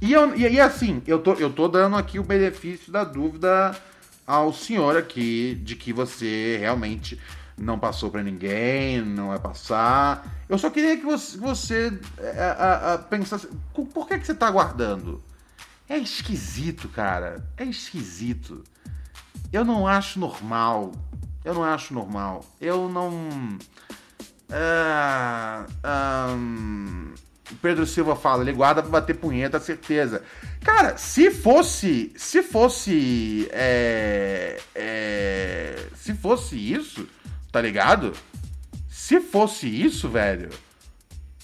E, 0.00 0.12
eu, 0.12 0.36
e, 0.36 0.42
e 0.42 0.60
assim, 0.60 1.02
eu 1.06 1.18
tô, 1.18 1.32
eu 1.34 1.50
tô 1.52 1.66
dando 1.68 1.96
aqui 1.96 2.18
o 2.18 2.22
benefício 2.22 2.92
da 2.92 3.02
dúvida 3.02 3.74
ao 4.26 4.52
senhor 4.52 4.96
aqui 4.96 5.54
de 5.64 5.74
que 5.74 5.92
você 5.92 6.58
realmente 6.60 7.18
não 7.56 7.78
passou 7.78 8.10
pra 8.10 8.22
ninguém, 8.22 9.00
não 9.00 9.28
vai 9.28 9.38
passar. 9.38 10.44
Eu 10.48 10.58
só 10.58 10.68
queria 10.68 10.96
que 10.98 11.04
você, 11.04 11.38
você 11.38 11.98
é, 12.18 12.42
a- 12.42 12.94
a- 12.94 12.98
pensasse, 12.98 13.48
cu- 13.72 13.86
por 13.86 14.06
que, 14.06 14.18
que 14.18 14.26
você 14.26 14.34
tá 14.34 14.50
guardando? 14.50 15.22
É 15.88 15.96
esquisito, 15.96 16.88
cara. 16.88 17.48
É 17.56 17.64
esquisito. 17.64 18.62
Eu 19.52 19.64
não 19.64 19.86
acho 19.88 20.18
normal. 20.18 20.92
Eu 21.44 21.54
não 21.54 21.64
acho 21.64 21.94
normal. 21.94 22.44
Eu 22.60 22.88
não. 22.90 23.56
Ah, 24.50 25.66
ahn, 25.82 27.14
o 27.50 27.54
Pedro 27.56 27.86
Silva 27.86 28.14
fala, 28.14 28.42
ele 28.42 28.52
guarda 28.52 28.82
pra 28.82 28.90
bater 28.90 29.16
punheta, 29.16 29.58
certeza. 29.58 30.22
Cara, 30.64 30.96
se 30.96 31.30
fosse. 31.30 32.12
Se 32.16 32.42
fosse. 32.42 33.48
é, 33.52 34.58
é, 34.74 35.86
se 35.94 36.14
fosse 36.14 36.56
isso, 36.56 37.08
tá 37.50 37.60
ligado? 37.60 38.12
Se 38.88 39.20
fosse 39.20 39.66
isso, 39.68 40.08
velho. 40.08 40.50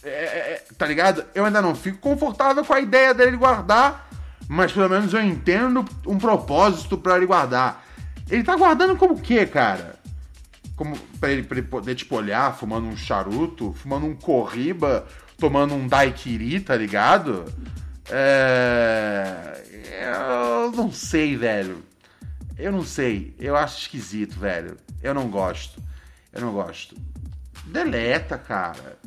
é, 0.03 0.09
é, 0.11 0.63
tá 0.77 0.87
ligado? 0.87 1.25
Eu 1.35 1.45
ainda 1.45 1.63
não 1.63 1.75
fico 1.75 1.99
confortável 1.99 2.65
com 2.65 2.75
a 2.75 2.81
ideia 2.81 3.15
dele 3.15 3.37
guardar, 3.37 4.09
mas 4.49 4.73
pelo 4.73 4.89
menos 4.89 5.13
eu 5.15 5.23
entendo 5.23 5.85
um 6.07 6.19
propósito 6.19 6.99
pra 6.99 7.17
ele 7.17 7.27
guardar. 7.27 7.85
Ele 8.31 8.43
tá 8.43 8.57
guardando 8.57 8.97
como 8.97 9.15
o 9.15 9.21
quê, 9.21 9.47
cara? 9.47 10.02
Como 10.83 10.99
pra 11.21 11.31
ele, 11.31 11.45
pra 11.45 11.59
ele 11.59 11.69
poder 11.69 11.95
te 11.95 12.05
olhar 12.13 12.59
fumando 12.59 12.89
um 12.89 12.97
charuto, 12.97 13.73
fumando 13.73 14.05
um 14.05 14.17
corriba, 14.17 15.07
tomando 15.39 15.75
um 15.75 15.87
daiquiri, 15.87 16.59
tá 16.59 16.75
ligado? 16.75 17.45
É... 18.11 19.63
Eu 20.03 20.73
não 20.73 20.91
sei, 20.91 21.37
velho. 21.37 21.85
Eu 22.59 22.73
não 22.73 22.83
sei. 22.83 23.33
Eu 23.39 23.55
acho 23.55 23.79
esquisito, 23.83 24.37
velho. 24.41 24.77
Eu 25.01 25.15
não 25.15 25.31
gosto. 25.31 25.81
Eu 26.33 26.41
não 26.41 26.53
gosto. 26.53 26.97
Deleta, 27.65 28.37
cara. 28.37 28.99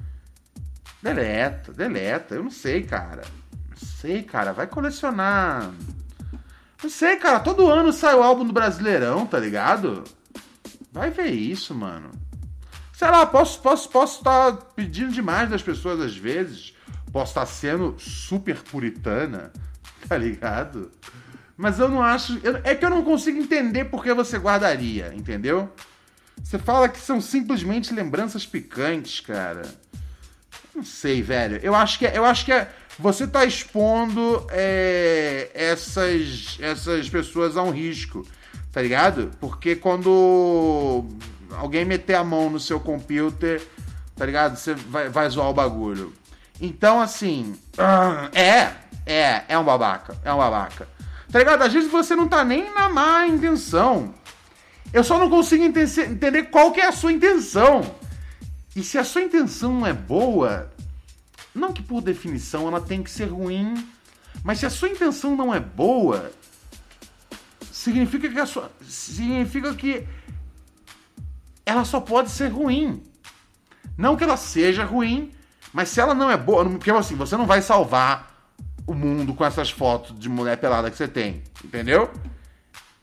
Deleta, 1.03 1.73
deleta. 1.73 2.35
Eu 2.35 2.43
não 2.45 2.51
sei, 2.51 2.83
cara. 2.83 3.23
Não 3.69 3.75
sei, 3.75 4.23
cara. 4.23 4.53
Vai 4.53 4.67
colecionar. 4.67 5.73
Não 6.81 6.89
sei, 6.89 7.17
cara. 7.17 7.41
Todo 7.41 7.69
ano 7.69 7.91
sai 7.91 8.15
o 8.15 8.23
álbum 8.23 8.45
do 8.45 8.53
Brasileirão, 8.53 9.27
tá 9.27 9.37
ligado? 9.37 10.05
Vai 10.95 11.09
ver 11.11 11.27
isso, 11.31 11.75
mano. 11.75 12.09
Sei 12.93 13.09
lá, 13.11 13.25
posso 13.25 13.59
posso 13.59 13.89
posso 13.89 14.19
estar 14.19 14.53
pedindo 14.77 15.11
demais 15.11 15.49
das 15.49 15.61
pessoas 15.61 15.99
às 15.99 16.15
vezes. 16.15 16.73
Posso 17.11 17.31
estar 17.31 17.45
sendo 17.45 17.95
super 17.99 18.55
puritana, 18.63 19.51
tá 20.07 20.17
ligado? 20.17 20.89
Mas 21.57 21.79
eu 21.79 21.89
não 21.89 22.01
acho. 22.01 22.39
eu- 22.41 22.61
é 22.63 22.73
que 22.73 22.85
eu 22.85 22.89
não 22.89 23.03
consigo 23.03 23.37
entender 23.37 23.83
por 23.85 24.01
que 24.01 24.13
você 24.13 24.37
guardaria, 24.37 25.11
entendeu? 25.13 25.69
Você 26.41 26.57
fala 26.57 26.87
que 26.87 26.99
são 26.99 27.19
simplesmente 27.19 27.93
lembranças 27.93 28.45
picantes, 28.45 29.19
cara. 29.19 29.63
Não 30.73 30.83
sei, 30.85 31.21
velho. 31.21 31.59
Eu 31.61 31.75
acho 31.75 31.99
que 31.99 32.07
é, 32.07 32.17
eu 32.17 32.23
acho 32.23 32.45
que 32.45 32.53
é, 32.53 32.71
você 32.97 33.27
tá 33.27 33.43
expondo 33.43 34.47
é, 34.49 35.49
essas 35.53 36.57
essas 36.61 37.09
pessoas 37.09 37.57
a 37.57 37.63
um 37.63 37.71
risco, 37.71 38.25
tá 38.75 38.81
ligado? 38.81 39.31
Porque 39.39 39.73
quando 39.73 41.05
alguém 41.57 41.85
meter 41.85 42.15
a 42.15 42.25
mão 42.25 42.49
no 42.49 42.59
seu 42.59 42.77
computer, 42.77 43.65
tá 44.17 44.25
ligado? 44.25 44.57
Você 44.57 44.73
vai, 44.73 45.07
vai 45.07 45.29
zoar 45.29 45.49
o 45.49 45.53
bagulho. 45.53 46.11
Então, 46.59 46.99
assim, 46.99 47.57
é, 48.35 48.73
é, 49.05 49.45
é 49.47 49.57
um 49.57 49.63
babaca, 49.63 50.17
é 50.25 50.33
um 50.33 50.37
babaca. 50.39 50.89
Tá 51.31 51.39
ligado? 51.39 51.61
Às 51.61 51.71
vezes 51.71 51.89
você 51.89 52.17
não 52.17 52.27
tá 52.27 52.43
nem 52.43 52.73
na 52.73 52.89
má 52.89 53.25
intenção. 53.25 54.13
Eu 54.91 55.05
só 55.05 55.17
não 55.17 55.29
consigo 55.29 55.63
ente- 55.63 56.01
entender 56.01 56.43
qual 56.43 56.73
que 56.73 56.81
é 56.81 56.87
a 56.87 56.91
sua 56.91 57.13
intenção. 57.13 57.95
E 58.75 58.83
se 58.83 58.97
a 58.97 59.05
sua 59.05 59.21
intenção 59.21 59.73
não 59.73 59.87
é 59.87 59.93
boa, 59.93 60.69
não 61.53 61.71
que 61.71 61.81
por 61.81 62.01
definição 62.01 62.67
ela 62.67 62.81
tem 62.81 63.01
que 63.01 63.09
ser 63.09 63.27
ruim, 63.27 63.87
mas 64.43 64.59
se 64.59 64.65
a 64.65 64.69
sua 64.69 64.89
intenção 64.89 65.33
não 65.33 65.55
é 65.55 65.61
boa, 65.61 66.29
significa 67.85 68.27
que 68.27 68.45
sua 68.47 68.71
significa 68.81 69.73
que 69.75 70.07
ela 71.65 71.85
só 71.85 71.99
pode 71.99 72.31
ser 72.31 72.47
ruim. 72.47 73.03
Não 73.97 74.15
que 74.15 74.23
ela 74.23 74.37
seja 74.37 74.83
ruim, 74.83 75.31
mas 75.71 75.89
se 75.89 76.01
ela 76.01 76.13
não 76.13 76.29
é 76.29 76.35
boa, 76.35 76.67
porque 76.67 76.89
assim, 76.91 77.15
você 77.15 77.37
não 77.37 77.45
vai 77.45 77.61
salvar 77.61 78.33
o 78.87 78.93
mundo 78.93 79.33
com 79.33 79.45
essas 79.45 79.69
fotos 79.69 80.17
de 80.19 80.27
mulher 80.27 80.57
pelada 80.57 80.89
que 80.89 80.97
você 80.97 81.07
tem, 81.07 81.43
entendeu? 81.63 82.11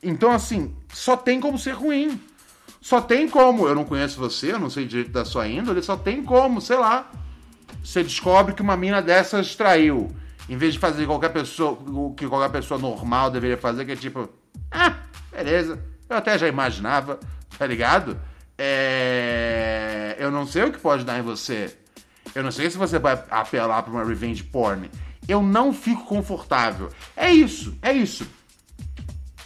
Então 0.02 0.32
assim, 0.32 0.74
só 0.92 1.16
tem 1.16 1.40
como 1.40 1.58
ser 1.58 1.72
ruim. 1.72 2.20
Só 2.80 3.00
tem 3.00 3.28
como, 3.28 3.68
eu 3.68 3.76
não 3.76 3.84
conheço 3.84 4.18
você, 4.18 4.52
eu 4.52 4.58
não 4.58 4.68
sei 4.68 4.84
direito 4.84 5.12
da 5.12 5.24
sua 5.24 5.46
índole, 5.46 5.80
só 5.80 5.96
tem 5.96 6.24
como, 6.24 6.60
sei 6.60 6.76
lá. 6.76 7.08
Você 7.84 8.02
descobre 8.02 8.54
que 8.54 8.62
uma 8.62 8.76
mina 8.76 9.00
dessas 9.00 9.54
traiu. 9.54 10.10
Em 10.48 10.56
vez 10.56 10.74
de 10.74 10.80
fazer 10.80 11.06
qualquer 11.06 11.28
pessoa, 11.28 11.70
o 11.70 12.12
que 12.16 12.26
qualquer 12.26 12.50
pessoa 12.50 12.80
normal 12.80 13.30
deveria 13.30 13.56
fazer, 13.56 13.84
que 13.84 13.92
é 13.92 13.96
tipo, 13.96 14.28
ah, 14.72 14.96
beleza, 15.30 15.78
eu 16.08 16.16
até 16.16 16.38
já 16.38 16.48
imaginava, 16.48 17.18
Tá 17.58 17.66
ligado? 17.66 18.18
É... 18.58 20.16
Eu 20.18 20.30
não 20.30 20.46
sei 20.46 20.64
o 20.64 20.72
que 20.72 20.78
pode 20.78 21.04
dar 21.04 21.18
em 21.18 21.22
você. 21.22 21.76
Eu 22.34 22.42
não 22.42 22.50
sei 22.50 22.70
se 22.70 22.76
você 22.76 22.98
vai 22.98 23.12
apelar 23.30 23.82
pra 23.82 23.92
uma 23.92 24.04
revenge 24.04 24.42
porn. 24.42 24.90
Eu 25.28 25.42
não 25.42 25.72
fico 25.72 26.04
confortável. 26.04 26.90
É 27.16 27.30
isso, 27.30 27.78
é 27.80 27.92
isso. 27.92 28.26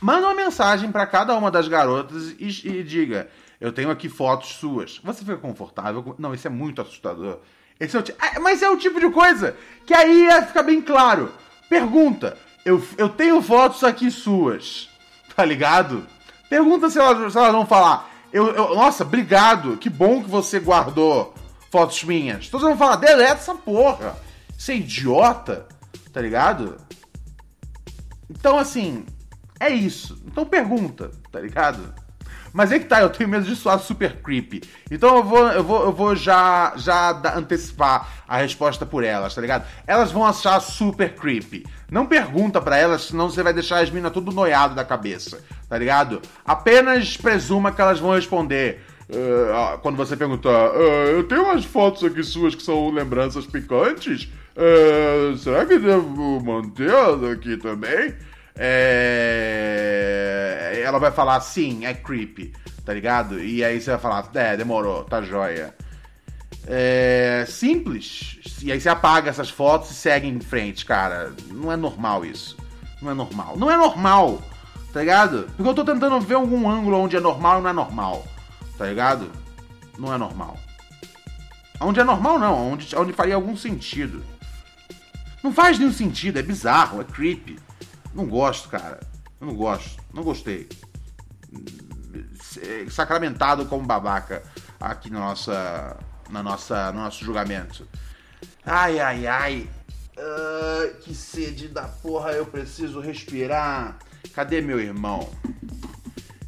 Manda 0.01 0.27
uma 0.27 0.35
mensagem 0.35 0.91
para 0.91 1.07
cada 1.07 1.35
uma 1.37 1.51
das 1.51 1.69
garotas 1.69 2.35
e, 2.39 2.49
e, 2.69 2.83
diga: 2.83 3.29
Eu 3.61 3.73
tenho 3.73 3.91
aqui 3.91 4.09
fotos 4.09 4.55
suas. 4.55 4.99
Você 5.05 5.21
fica 5.21 5.37
confortável? 5.37 6.15
Não, 6.19 6.33
isso 6.33 6.47
é 6.47 6.51
muito 6.51 6.81
assustador. 6.81 7.41
Esse 7.79 7.97
é 7.97 8.01
o 8.01 8.05
ah, 8.19 8.41
mas 8.41 8.63
é 8.63 8.71
o 8.71 8.79
tipo 8.79 8.99
de 8.99 9.11
coisa 9.11 9.55
que 9.85 9.93
aí 9.93 10.29
fica 10.47 10.63
bem 10.63 10.81
claro. 10.81 11.33
Pergunta: 11.69 12.37
eu, 12.65 12.83
eu 12.97 13.09
tenho 13.09 13.43
fotos 13.43 13.85
aqui 13.85 14.11
suas. 14.11 14.89
Tá 15.37 15.45
ligado? 15.45 16.07
Pergunta 16.49 16.89
se 16.89 16.99
elas, 16.99 17.33
se 17.33 17.39
elas 17.39 17.53
vão 17.53 17.67
falar. 17.67 18.11
Eu, 18.33 18.55
eu, 18.55 18.75
nossa, 18.75 19.05
obrigado. 19.05 19.77
Que 19.77 19.91
bom 19.91 20.23
que 20.23 20.31
você 20.31 20.59
guardou 20.59 21.35
fotos 21.71 22.03
minhas. 22.05 22.49
Todos 22.49 22.67
vão 22.67 22.77
falar: 22.77 22.97
deleta 22.97 23.35
essa 23.35 23.55
porra. 23.55 24.17
Você 24.57 24.73
é 24.73 24.77
idiota. 24.77 25.67
Tá 26.13 26.23
ligado? 26.23 26.79
Então, 28.31 28.59
assim, 28.59 29.05
é 29.61 29.69
isso. 29.69 30.19
Então 30.27 30.47
pergunta, 30.47 31.11
tá 31.31 31.39
ligado? 31.39 31.95
Mas 32.57 32.73
é 32.73 32.79
que 32.79 32.87
tá, 32.87 33.03
eu 33.03 33.11
tenho 33.11 33.29
medo 33.29 33.45
de 33.45 33.55
soar 33.55 33.79
super 33.79 34.17
creepy. 34.23 34.63
Então 34.91 35.15
eu 35.15 35.23
vou, 35.23 35.47
eu 35.49 35.63
vou, 35.63 35.85
eu 35.85 35.93
vou 35.93 36.17
já, 36.17 36.73
já 36.75 37.11
antecipar 37.37 38.09
a 38.27 38.39
resposta 38.39 38.87
por 38.87 39.05
elas, 39.05 39.35
tá 39.35 39.43
ligado? 39.43 39.67
Elas 39.87 40.11
vão 40.11 40.25
achar 40.25 40.59
super 40.61 41.15
creepy. 41.15 41.67
Não 41.91 42.07
pergunta 42.07 42.59
para 42.59 42.79
elas, 42.79 43.03
senão 43.03 43.29
você 43.29 43.43
vai 43.43 43.53
deixar 43.53 43.81
as 43.81 43.91
minas 43.91 44.11
tudo 44.11 44.33
noiado 44.33 44.75
da 44.75 44.87
cabeça, 44.87 45.45
tá 45.69 45.77
ligado? 45.77 46.23
Apenas 46.47 47.15
presuma 47.19 47.71
que 47.71 47.81
elas 47.83 48.01
vão 48.01 48.15
responder. 48.15 48.81
Uh, 49.11 49.79
quando 49.83 49.97
você 49.97 50.17
perguntar, 50.17 50.71
uh, 50.71 51.09
eu 51.11 51.25
tenho 51.25 51.43
umas 51.43 51.63
fotos 51.63 52.05
aqui 52.05 52.23
suas 52.23 52.55
que 52.55 52.63
são 52.63 52.89
lembranças 52.89 53.45
picantes. 53.45 54.31
Uh, 54.57 55.37
será 55.37 55.67
que 55.67 55.79
devo 55.79 56.43
mantê-las 56.43 57.23
aqui 57.23 57.59
também? 57.59 58.15
É... 58.57 59.93
ela 60.83 60.99
vai 60.99 61.11
falar 61.11 61.41
sim, 61.41 61.85
é 61.85 61.95
creepy, 61.95 62.53
tá 62.85 62.95
ligado? 62.95 63.39
E 63.43 63.65
aí 63.65 63.81
você 63.81 63.91
vai 63.91 64.01
falar, 64.01 64.29
é, 64.35 64.57
demorou, 64.57 65.05
tá 65.05 65.23
joia. 65.23 65.75
É 66.67 67.45
simples. 67.49 68.39
E 68.63 68.73
aí 68.73 68.81
você 68.81 68.89
apaga 68.89 69.31
essas 69.31 69.49
fotos 69.49 69.91
e 69.91 69.95
segue 69.95 70.27
em 70.27 70.41
frente, 70.41 70.85
cara. 70.85 71.33
Não 71.51 71.71
é 71.71 71.77
normal 71.77 72.25
isso. 72.25 72.57
Não 73.01 73.11
é 73.11 73.15
normal. 73.15 73.57
Não 73.57 73.71
é 73.71 73.77
normal, 73.77 74.43
tá 74.93 75.01
ligado? 75.01 75.49
Porque 75.57 75.69
eu 75.69 75.75
tô 75.75 75.85
tentando 75.85 76.21
ver 76.21 76.35
algum 76.35 76.69
ângulo 76.69 76.99
onde 76.99 77.17
é 77.17 77.21
normal 77.21 77.61
e 77.61 77.63
não 77.63 77.71
é 77.71 77.73
normal, 77.73 78.27
tá 78.77 78.87
ligado? 78.87 79.31
Não 79.99 80.13
é 80.13 80.19
normal. 80.19 80.57
Onde 81.81 82.01
é 82.01 82.05
normal, 82.05 82.39
não. 82.39 82.73
Onde, 82.73 82.97
onde 82.97 83.13
faria 83.13 83.35
algum 83.35 83.57
sentido. 83.57 84.25
Não 85.43 85.53
faz 85.53 85.79
nenhum 85.79 85.93
sentido, 85.93 86.39
é 86.39 86.43
bizarro, 86.43 87.01
é 87.01 87.05
creepy. 87.05 87.59
Não 88.17 88.27
gosto, 88.27 88.71
cara. 88.71 88.99
Eu 89.39 89.47
não 89.47 89.55
gosto. 89.55 90.03
Não 90.15 90.23
gostei. 90.23 90.67
Sacramentado 92.91 93.67
como 93.67 93.87
babaca 93.87 94.43
aqui 94.81 95.11
na 95.11 95.21
nossa, 95.21 95.99
na 96.31 96.43
nossa, 96.43 96.91
no 96.93 97.01
nosso 97.01 97.23
julgamento. 97.23 97.87
Ai, 98.65 98.99
ai, 98.99 99.27
ai. 99.27 99.71
Uh, 100.17 100.97
que 101.03 101.15
sede 101.15 101.69
da 101.69 101.83
porra, 101.83 102.33
eu 102.33 102.47
preciso 102.47 103.01
respirar. 103.01 103.99
Cadê 104.33 104.63
meu 104.63 104.81
irmão? 104.81 105.31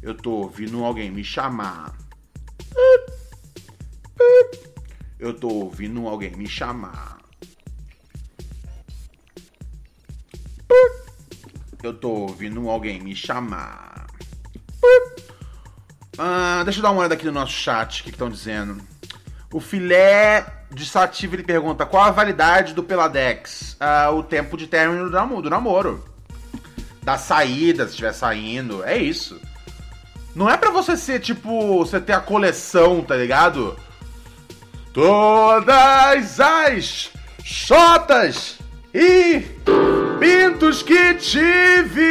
Eu 0.01 0.15
tô 0.15 0.31
ouvindo 0.31 0.83
alguém 0.83 1.11
me 1.11 1.23
chamar. 1.23 1.95
Eu 5.19 5.35
tô 5.35 5.49
ouvindo 5.49 6.07
alguém 6.07 6.35
me 6.35 6.47
chamar. 6.47 7.18
Eu 11.81 11.93
tô 11.93 12.09
ouvindo 12.09 12.69
alguém 12.69 12.99
me 12.99 13.15
chamar. 13.15 14.07
Ah, 16.17 16.61
deixa 16.65 16.79
eu 16.79 16.83
dar 16.83 16.91
uma 16.91 16.99
olhada 16.99 17.13
aqui 17.13 17.25
no 17.25 17.31
nosso 17.31 17.53
chat, 17.53 18.01
o 18.01 18.03
que 18.03 18.09
estão 18.09 18.29
dizendo. 18.29 18.81
O 19.53 19.61
filé 19.61 20.65
de 20.69 20.85
Sativa 20.85 21.35
ele 21.35 21.43
pergunta 21.43 21.85
qual 21.85 22.03
a 22.03 22.11
validade 22.11 22.73
do 22.73 22.83
Peladex? 22.83 23.77
Ah, 23.79 24.11
o 24.11 24.21
tempo 24.21 24.57
de 24.57 24.67
término 24.67 25.09
do 25.09 25.49
namoro. 25.49 26.03
Da 27.01 27.17
saída, 27.17 27.85
se 27.85 27.91
estiver 27.91 28.13
saindo. 28.13 28.83
É 28.83 28.97
isso. 28.97 29.39
Não 30.35 30.49
é 30.49 30.57
para 30.57 30.69
você 30.71 30.97
ser 30.97 31.19
tipo. 31.19 31.79
Você 31.79 31.99
ter 31.99 32.13
a 32.13 32.19
coleção, 32.19 33.01
tá 33.01 33.15
ligado? 33.15 33.77
Todas 34.93 36.39
as 36.39 37.11
chotas 37.43 38.59
e 38.93 39.43
pintos 40.19 40.83
que 40.83 41.13
tive. 41.15 42.01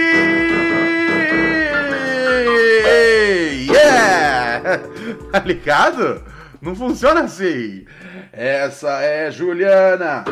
Yeah! 3.71 4.81
Tá 5.31 5.41
ligado? 5.41 6.23
Não 6.61 6.75
funciona 6.75 7.23
assim. 7.23 7.85
Essa 8.33 9.03
é 9.03 9.31
Juliana. 9.31 10.25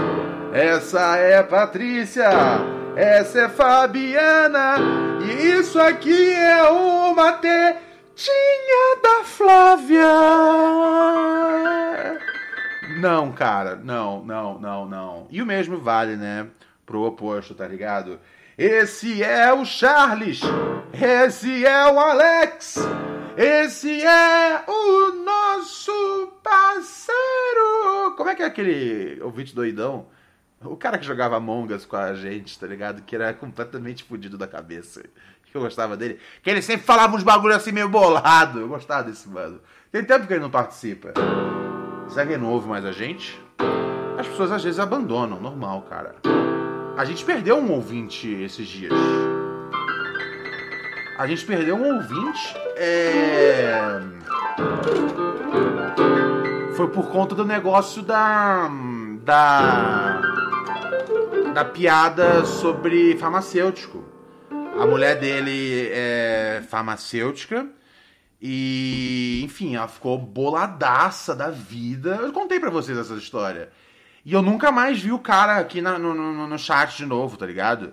Essa 0.52 1.16
é 1.16 1.42
Patrícia. 1.42 2.30
Essa 2.96 3.42
é 3.42 3.48
Fabiana. 3.48 4.76
E 5.22 5.58
isso 5.58 5.78
aqui 5.78 6.32
é 6.32 6.62
uma 6.62 7.32
tetinha 7.32 8.96
da 9.02 9.24
Flávia. 9.24 10.06
Não, 12.98 13.30
cara, 13.32 13.76
não, 13.76 14.24
não, 14.24 14.58
não, 14.58 14.86
não. 14.86 15.26
E 15.30 15.42
o 15.42 15.46
mesmo 15.46 15.78
vale, 15.78 16.16
né? 16.16 16.46
Pro 16.86 17.02
oposto, 17.02 17.54
tá 17.54 17.66
ligado? 17.66 18.20
Esse 18.56 19.22
é 19.22 19.52
o 19.52 19.64
Charles. 19.66 20.40
Esse 20.92 21.66
é 21.66 21.92
o 21.92 21.98
Alex. 21.98 22.78
Esse 23.36 24.02
é 24.02 24.64
o 24.66 25.12
nosso 25.22 26.32
parceiro. 26.42 28.14
Como 28.16 28.30
é 28.30 28.34
que 28.34 28.42
é 28.42 28.46
aquele 28.46 29.20
ouvinte 29.20 29.54
doidão? 29.54 30.06
O 30.64 30.76
cara 30.76 30.96
que 30.96 31.04
jogava 31.04 31.36
Among 31.36 31.74
Us 31.74 31.84
com 31.84 31.96
a 31.96 32.14
gente, 32.14 32.58
tá 32.58 32.66
ligado? 32.66 33.02
Que 33.02 33.14
era 33.14 33.34
completamente 33.34 34.04
fodido 34.04 34.38
da 34.38 34.46
cabeça. 34.46 35.02
Que 35.44 35.54
eu 35.54 35.60
gostava 35.60 35.96
dele. 35.96 36.18
Que 36.42 36.48
ele 36.48 36.62
sempre 36.62 36.86
falava 36.86 37.14
uns 37.14 37.22
bagulho 37.22 37.54
assim 37.54 37.72
meio 37.72 37.90
bolado. 37.90 38.60
Eu 38.60 38.68
gostava 38.68 39.04
desse 39.04 39.28
mano. 39.28 39.60
Tem 39.92 40.02
tempo 40.02 40.26
que 40.26 40.32
ele 40.32 40.40
não 40.40 40.50
participa. 40.50 41.12
Será 42.08 42.24
que 42.24 42.32
ele 42.32 42.42
não 42.42 42.52
ouve 42.52 42.68
mais 42.68 42.86
a 42.86 42.92
gente? 42.92 43.38
As 44.18 44.26
pessoas 44.26 44.50
às 44.50 44.64
vezes 44.64 44.80
abandonam, 44.80 45.38
normal, 45.38 45.82
cara. 45.82 46.14
A 46.96 47.04
gente 47.04 47.26
perdeu 47.26 47.58
um 47.58 47.70
ouvinte 47.72 48.26
esses 48.26 48.66
dias. 48.66 48.92
A 51.18 51.26
gente 51.26 51.44
perdeu 51.44 51.76
um 51.76 51.94
ouvinte. 51.94 52.56
É... 52.74 54.00
Foi 56.74 56.88
por 56.88 57.10
conta 57.10 57.34
do 57.34 57.44
negócio 57.44 58.02
da. 58.02 58.70
Da. 59.22 60.22
Da 61.52 61.64
piada 61.66 62.46
sobre 62.46 63.14
farmacêutico. 63.18 64.02
A 64.78 64.86
mulher 64.86 65.20
dele 65.20 65.90
é 65.92 66.62
farmacêutica 66.68 67.66
e, 68.40 69.42
enfim, 69.44 69.76
ela 69.76 69.88
ficou 69.88 70.18
boladaça 70.18 71.34
da 71.34 71.50
vida. 71.50 72.16
Eu 72.22 72.32
contei 72.32 72.58
para 72.58 72.70
vocês 72.70 72.96
essa 72.96 73.14
história. 73.14 73.70
E 74.26 74.32
eu 74.32 74.42
nunca 74.42 74.72
mais 74.72 75.00
vi 75.00 75.12
o 75.12 75.20
cara 75.20 75.56
aqui 75.56 75.80
na, 75.80 76.00
no, 76.00 76.12
no, 76.12 76.48
no, 76.48 76.58
chat 76.58 76.96
de 76.96 77.06
novo, 77.06 77.36
tá 77.36 77.46
ligado? 77.46 77.92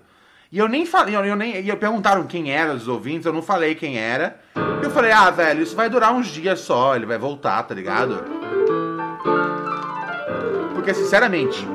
E 0.52 0.58
eu 0.58 0.68
nem 0.68 0.84
falei, 0.84 1.16
eu, 1.16 1.24
eu 1.24 1.36
nem. 1.36 1.62
E 1.62 1.70
eu 1.70 1.78
perguntaram 1.78 2.26
quem 2.26 2.52
era 2.52 2.74
os 2.74 2.88
ouvintes, 2.88 3.28
eu 3.28 3.32
não 3.32 3.44
falei 3.44 3.76
quem 3.76 4.00
era. 4.00 4.40
E 4.82 4.84
eu 4.84 4.90
falei, 4.90 5.12
ah, 5.12 5.30
velho, 5.30 5.62
isso 5.62 5.76
vai 5.76 5.88
durar 5.92 6.12
uns 6.12 6.26
dias 6.26 6.62
só, 6.62 6.96
ele 6.96 7.06
vai 7.06 7.20
voltar, 7.20 7.62
tá 7.62 7.76
ligado? 7.76 8.24
Porque, 10.74 10.92
sinceramente. 10.96 11.68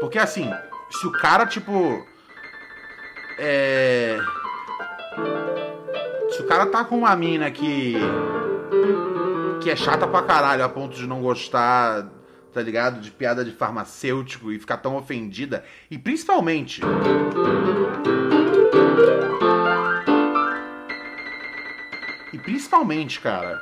Porque 0.00 0.18
assim, 0.18 0.50
se 0.90 1.06
o 1.06 1.12
cara, 1.12 1.46
tipo. 1.46 2.04
É. 3.38 4.18
Cara 6.48 6.66
tá 6.66 6.84
com 6.84 6.98
uma 6.98 7.14
mina 7.16 7.50
que. 7.50 7.96
que 9.60 9.68
é 9.70 9.76
chata 9.76 10.06
pra 10.06 10.22
caralho 10.22 10.64
a 10.64 10.68
ponto 10.68 10.96
de 10.96 11.06
não 11.06 11.20
gostar, 11.20 12.06
tá 12.52 12.62
ligado? 12.62 13.00
De 13.00 13.10
piada 13.10 13.44
de 13.44 13.50
farmacêutico 13.50 14.52
e 14.52 14.58
ficar 14.58 14.76
tão 14.76 14.96
ofendida. 14.96 15.64
E 15.90 15.98
principalmente. 15.98 16.80
E 22.32 22.38
principalmente, 22.38 23.20
cara. 23.20 23.60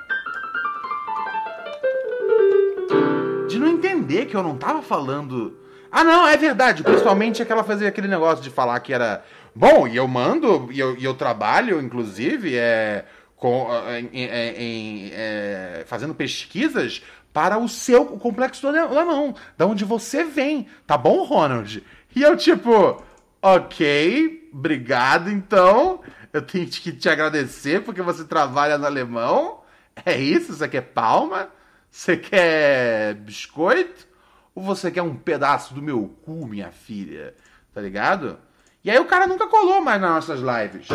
De 3.49 3.59
não 3.59 3.69
entender 3.69 4.27
que 4.27 4.37
eu 4.37 4.43
não 4.43 4.59
tava 4.59 4.83
falando 4.83 5.57
Ah, 5.91 6.03
não, 6.03 6.27
é 6.27 6.37
verdade. 6.37 6.83
Principalmente 6.83 7.41
aquela 7.41 7.63
fazia 7.63 7.89
aquele 7.89 8.09
negócio 8.09 8.43
de 8.43 8.51
falar 8.51 8.79
que 8.81 8.93
era. 8.93 9.25
Bom, 9.55 9.87
e 9.87 9.97
eu 9.97 10.09
mando, 10.09 10.69
e 10.73 10.81
eu, 10.81 10.97
e 10.97 11.05
eu 11.05 11.15
trabalho, 11.15 11.81
inclusive, 11.81 12.57
é, 12.57 13.05
com, 13.37 13.69
em, 13.97 14.09
em- 14.13 15.09
em, 15.09 15.11
é, 15.13 15.85
fazendo 15.87 16.15
pesquisas 16.15 17.03
para 17.33 17.59
o 17.59 17.69
seu 17.69 18.05
complexo 18.07 18.63
do 18.63 18.69
alemão, 18.69 19.35
da 19.57 19.67
onde 19.67 19.85
você 19.85 20.25
vem, 20.25 20.69
tá 20.87 20.97
bom, 20.99 21.23
Ronald? 21.25 21.85
E 22.15 22.23
eu, 22.23 22.37
tipo, 22.37 23.03
ok, 23.43 24.49
obrigado, 24.53 25.31
então. 25.31 26.01
Eu 26.33 26.43
tenho 26.43 26.67
que 26.67 26.91
te 26.93 27.09
agradecer 27.09 27.83
porque 27.83 28.03
você 28.03 28.25
trabalha 28.25 28.77
no 28.77 28.87
alemão. 28.87 29.61
É 30.05 30.17
isso? 30.19 30.53
Você 30.55 30.69
quer 30.69 30.81
palma? 30.83 31.49
Você 31.91 32.17
quer 32.17 33.15
biscoito? 33.15 34.07
Ou 34.55 34.63
você 34.65 34.91
quer 34.91 35.03
um 35.03 35.15
pedaço 35.15 35.75
do 35.75 35.81
meu 35.83 36.09
cu, 36.25 36.47
minha 36.47 36.73
filha? 36.73 37.35
Tá 37.73 37.81
ligado? 37.81 38.39
E 38.85 38.91
aí 38.91 38.99
o 38.99 39.07
cara 39.07 39.27
nunca 39.27 39.47
colou 39.47 39.81
mais 39.81 39.99
nas 39.99 40.11
nossas 40.11 40.41
lives. 40.41 40.89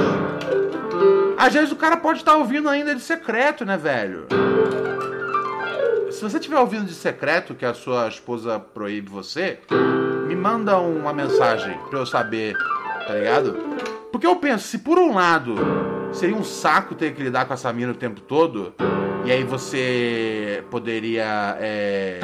Às 1.36 1.54
vezes 1.56 1.72
o 1.72 1.76
cara 1.76 1.98
pode 1.98 2.20
estar 2.20 2.36
ouvindo 2.36 2.70
ainda 2.70 2.94
de 2.94 3.02
secreto, 3.02 3.66
né, 3.66 3.78
velho? 3.78 4.28
Se 6.12 6.22
você 6.22 6.38
estiver 6.38 6.60
ouvindo 6.60 6.86
de 6.86 6.94
secreto 6.94 7.56
que 7.56 7.66
a 7.66 7.74
sua 7.74 8.08
esposa 8.08 8.60
proíbe 8.60 9.10
você, 9.10 9.58
me 10.28 10.36
manda 10.36 10.78
uma 10.78 11.12
mensagem 11.12 11.80
pra 11.90 11.98
eu 11.98 12.06
saber, 12.06 12.56
tá 13.08 13.16
ligado? 13.16 13.54
Porque 14.12 14.28
eu 14.28 14.36
penso, 14.36 14.68
se 14.68 14.78
por 14.78 15.00
um 15.00 15.16
lado 15.16 15.56
seria 16.12 16.36
um 16.36 16.44
saco 16.44 16.94
ter 16.94 17.16
que 17.16 17.24
lidar 17.24 17.46
com 17.46 17.56
essa 17.56 17.74
mina 17.74 17.92
o 17.92 17.96
tempo 17.96 18.22
todo, 18.22 18.76
e 19.26 19.32
aí 19.32 19.44
você 19.44 20.64
poderia. 20.70 21.58
é, 21.60 22.20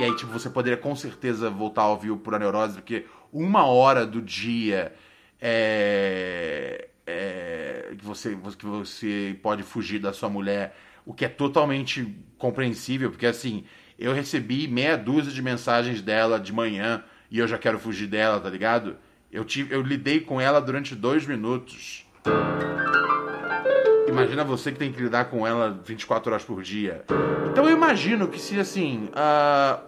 E 0.00 0.02
aí, 0.02 0.16
tipo, 0.16 0.32
você 0.32 0.48
poderia 0.48 0.78
com 0.78 0.96
certeza 0.96 1.50
voltar 1.50 1.82
a 1.82 1.88
ouvir 1.88 2.10
o 2.10 2.16
Pura 2.16 2.38
Neurose, 2.38 2.76
porque 2.76 3.04
uma 3.30 3.66
hora 3.66 4.06
do 4.06 4.22
dia 4.22 4.94
é. 5.38 6.88
é, 7.06 7.92
que, 7.98 8.02
você, 8.02 8.34
que 8.58 8.64
você 8.64 9.38
pode 9.42 9.62
fugir 9.62 9.98
da 9.98 10.10
sua 10.10 10.30
mulher, 10.30 10.74
o 11.04 11.12
que 11.12 11.26
é 11.26 11.28
totalmente 11.28 12.16
compreensível, 12.38 13.10
porque 13.10 13.26
assim, 13.26 13.62
eu 13.98 14.14
recebi 14.14 14.66
meia 14.66 14.96
dúzia 14.96 15.30
de 15.30 15.42
mensagens 15.42 16.00
dela 16.00 16.40
de 16.40 16.50
manhã 16.50 17.04
e 17.30 17.38
eu 17.38 17.46
já 17.46 17.58
quero 17.58 17.78
fugir 17.78 18.06
dela, 18.06 18.40
tá 18.40 18.48
ligado? 18.48 18.96
Eu, 19.30 19.44
tive, 19.44 19.74
eu 19.74 19.82
lidei 19.82 20.20
com 20.20 20.40
ela 20.40 20.62
durante 20.62 20.94
dois 20.94 21.26
minutos. 21.26 22.06
Imagina 24.08 24.44
você 24.44 24.72
que 24.72 24.78
tem 24.78 24.90
que 24.90 25.02
lidar 25.02 25.26
com 25.26 25.46
ela 25.46 25.78
24 25.84 26.32
horas 26.32 26.44
por 26.44 26.62
dia. 26.62 27.04
Então 27.50 27.68
eu 27.68 27.76
imagino 27.76 28.28
que 28.28 28.40
se 28.40 28.58
assim, 28.58 29.10
ah, 29.12 29.80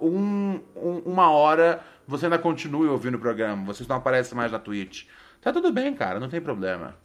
um- 0.00 0.60
um- 0.76 1.02
uma 1.06 1.30
hora 1.30 1.80
você 2.06 2.26
ainda 2.26 2.38
continue 2.38 2.88
ouvindo 2.88 3.14
o 3.16 3.20
programa, 3.20 3.64
você 3.64 3.84
não 3.88 3.96
aparece 3.96 4.34
mais 4.34 4.50
na 4.50 4.58
Twitch. 4.58 5.04
Tá 5.40 5.52
tudo 5.52 5.72
bem, 5.72 5.94
cara, 5.94 6.18
não 6.18 6.28
tem 6.28 6.40
problema. 6.40 6.96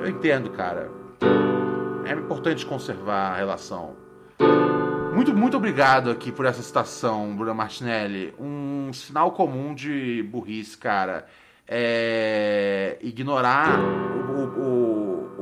Eu 0.00 0.08
entendo, 0.08 0.50
cara. 0.50 0.90
É 2.04 2.12
importante 2.12 2.66
conservar 2.66 3.32
a 3.32 3.36
relação. 3.36 3.96
Muito, 5.14 5.34
muito 5.34 5.56
obrigado 5.56 6.10
aqui 6.10 6.30
por 6.30 6.46
essa 6.46 6.62
citação, 6.62 7.34
Bruna 7.36 7.52
Martinelli. 7.54 8.34
Um 8.38 8.92
sinal 8.92 9.32
comum 9.32 9.74
de 9.74 10.22
burrice, 10.30 10.76
cara. 10.78 11.26
É 11.66 12.98
ignorar 13.00 13.78
o, 13.80 14.60
o, 14.60 15.32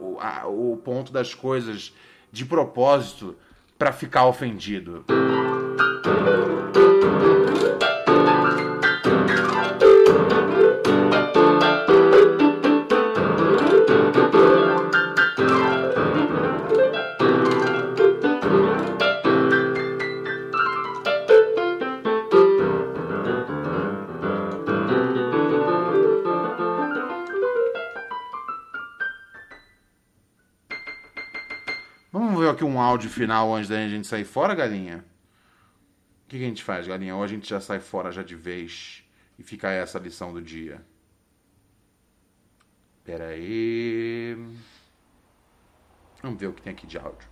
o, 0.00 0.16
o, 0.48 0.72
o 0.72 0.76
ponto 0.78 1.12
das 1.12 1.34
coisas 1.34 1.94
de 2.30 2.44
propósito 2.44 3.36
pra 3.78 3.92
ficar 3.92 4.26
ofendido. 4.26 5.04
Vamos 32.14 32.38
ver 32.38 32.48
aqui 32.48 32.64
um 32.64 32.80
áudio 32.80 33.10
final 33.10 33.52
antes 33.52 33.68
da 33.68 33.88
gente 33.88 34.06
sair 34.06 34.24
fora, 34.24 34.54
galinha? 34.54 35.04
O 36.24 36.26
que, 36.26 36.36
a 36.36 36.38
gente 36.40 36.64
faz, 36.64 36.86
galinha? 36.86 37.14
Ou 37.14 37.22
a 37.22 37.26
gente 37.26 37.48
já 37.48 37.60
sai 37.60 37.80
fora 37.80 38.10
já 38.10 38.22
de 38.22 38.34
vez 38.34 39.04
e 39.38 39.42
fica 39.42 39.70
essa 39.70 39.98
lição 39.98 40.32
do 40.32 40.40
dia? 40.40 40.84
Pera 43.04 43.28
aí. 43.28 44.36
Vamos 46.22 46.40
ver 46.40 46.46
o 46.46 46.52
que 46.54 46.62
tem 46.62 46.72
aqui 46.72 46.86
de 46.86 46.98
áudio. 46.98 47.28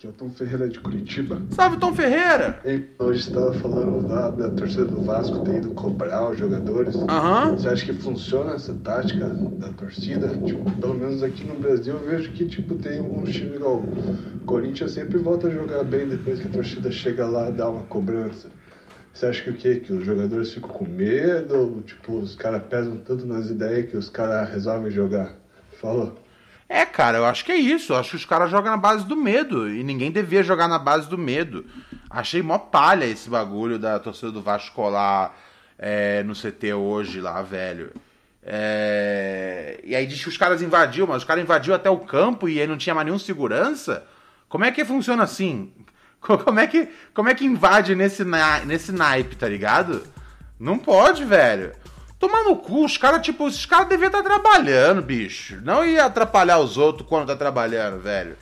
Que 0.00 0.06
é 0.06 0.10
o 0.10 0.14
Tom 0.14 0.30
Ferreira 0.30 0.66
de 0.66 0.80
Curitiba. 0.80 1.42
Salve, 1.50 1.76
Tom 1.76 1.94
Ferreira! 1.94 2.58
Ei, 2.64 2.88
hoje 2.98 3.20
estava 3.20 3.52
falando 3.52 4.08
lá 4.08 4.30
da 4.30 4.48
torcida 4.48 4.86
do 4.86 5.02
Vasco 5.02 5.44
ter 5.44 5.56
ido 5.56 5.74
cobrar 5.74 6.30
os 6.30 6.38
jogadores. 6.38 6.96
Aham. 7.06 7.50
Você 7.50 7.68
acha 7.68 7.84
que 7.84 7.92
funciona 7.92 8.54
essa 8.54 8.72
tática 8.72 9.28
da 9.28 9.68
torcida? 9.74 10.28
Tipo, 10.28 10.70
pelo 10.80 10.94
menos 10.94 11.22
aqui 11.22 11.44
no 11.44 11.54
Brasil 11.56 11.92
eu 11.92 12.00
vejo 12.00 12.32
que 12.32 12.46
tipo, 12.46 12.76
tem 12.76 12.98
um 12.98 13.24
time 13.24 13.56
igual 13.56 13.76
o 13.76 14.40
Corinthians 14.46 14.92
sempre 14.92 15.18
volta 15.18 15.48
a 15.48 15.50
jogar 15.50 15.84
bem 15.84 16.08
depois 16.08 16.40
que 16.40 16.48
a 16.48 16.50
torcida 16.50 16.90
chega 16.90 17.26
lá 17.26 17.50
e 17.50 17.52
dá 17.52 17.68
uma 17.68 17.82
cobrança. 17.82 18.48
Você 19.12 19.26
acha 19.26 19.42
que 19.42 19.50
o 19.50 19.54
quê? 19.54 19.80
Que 19.80 19.92
os 19.92 20.06
jogadores 20.06 20.54
ficam 20.54 20.70
com 20.70 20.86
medo? 20.86 21.82
Tipo, 21.84 22.20
os 22.20 22.34
caras 22.36 22.62
pesam 22.70 22.96
tanto 22.96 23.26
nas 23.26 23.50
ideias 23.50 23.90
que 23.90 23.98
os 23.98 24.08
caras 24.08 24.48
resolvem 24.48 24.90
jogar? 24.90 25.34
Falou. 25.78 26.16
É, 26.72 26.86
cara, 26.86 27.18
eu 27.18 27.24
acho 27.26 27.44
que 27.44 27.50
é 27.50 27.56
isso. 27.56 27.92
Eu 27.92 27.96
acho 27.96 28.10
que 28.10 28.16
os 28.16 28.24
caras 28.24 28.48
jogam 28.50 28.70
na 28.70 28.76
base 28.76 29.04
do 29.04 29.16
medo. 29.16 29.68
E 29.68 29.82
ninguém 29.82 30.12
devia 30.12 30.42
jogar 30.44 30.68
na 30.68 30.78
base 30.78 31.08
do 31.08 31.18
medo. 31.18 31.64
Achei 32.08 32.40
mó 32.42 32.58
palha 32.58 33.04
esse 33.04 33.28
bagulho 33.28 33.76
da 33.78 33.98
torcida 33.98 34.30
do 34.30 34.40
Vasco 34.40 34.74
colar 34.74 35.36
é, 35.76 36.22
no 36.22 36.32
CT 36.34 36.72
hoje 36.74 37.20
lá, 37.20 37.42
velho. 37.42 37.90
É, 38.42 39.80
E 39.84 39.94
aí 39.96 40.06
diz 40.06 40.22
que 40.22 40.28
os 40.28 40.36
caras 40.36 40.62
invadiu, 40.62 41.06
mas 41.06 41.18
os 41.18 41.24
caras 41.24 41.42
invadiu 41.42 41.74
até 41.74 41.90
o 41.90 41.98
campo 41.98 42.48
e 42.48 42.60
aí 42.60 42.66
não 42.66 42.76
tinha 42.78 42.94
mais 42.94 43.04
nenhum 43.04 43.18
segurança. 43.18 44.04
Como 44.48 44.64
é 44.64 44.70
que 44.70 44.84
funciona 44.84 45.22
assim? 45.24 45.72
Co- 46.20 46.38
Como 46.38 46.60
é 46.60 46.66
que, 46.66 46.88
como 47.14 47.28
é 47.30 47.34
que 47.34 47.44
invade 47.46 47.94
nesse, 47.96 48.24
na... 48.24 48.60
nesse 48.60 48.92
naipe, 48.92 49.34
tá 49.36 49.48
ligado? 49.48 50.02
Não 50.58 50.78
pode, 50.78 51.24
velho. 51.24 51.72
Tomar 52.20 52.44
no 52.44 52.54
cu, 52.54 52.84
os 52.84 52.98
caras, 52.98 53.22
tipo, 53.22 53.46
os 53.46 53.64
caras 53.64 53.88
deviam 53.88 54.08
estar 54.08 54.22
trabalhando, 54.22 55.00
bicho. 55.00 55.58
Não 55.62 55.82
ia 55.82 56.04
atrapalhar 56.04 56.58
os 56.58 56.76
outros 56.76 57.08
quando 57.08 57.26
tá 57.26 57.34
trabalhando, 57.34 57.98
velho. 57.98 58.36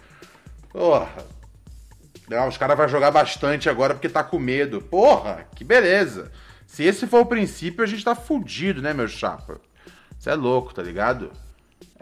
Porra. 0.69 1.09
Não, 2.29 2.49
os 2.49 2.57
caras 2.57 2.77
vão 2.77 2.89
jogar 2.89 3.13
bastante 3.13 3.71
agora 3.71 3.95
porque 3.95 4.09
tá 4.09 4.25
com 4.25 4.37
medo. 4.37 4.83
Porra, 4.83 5.47
que 5.55 5.63
beleza. 5.63 6.33
Se 6.67 6.83
esse 6.83 7.07
for 7.07 7.21
o 7.21 7.27
princípio, 7.27 7.85
a 7.85 7.87
gente 7.87 8.05
tá 8.05 8.17
fudido, 8.17 8.83
né, 8.83 8.93
meu 8.93 9.07
chapa? 9.07 9.61
Você 10.19 10.31
é 10.31 10.35
louco, 10.35 10.75
tá 10.75 10.83
ligado? 10.83 11.31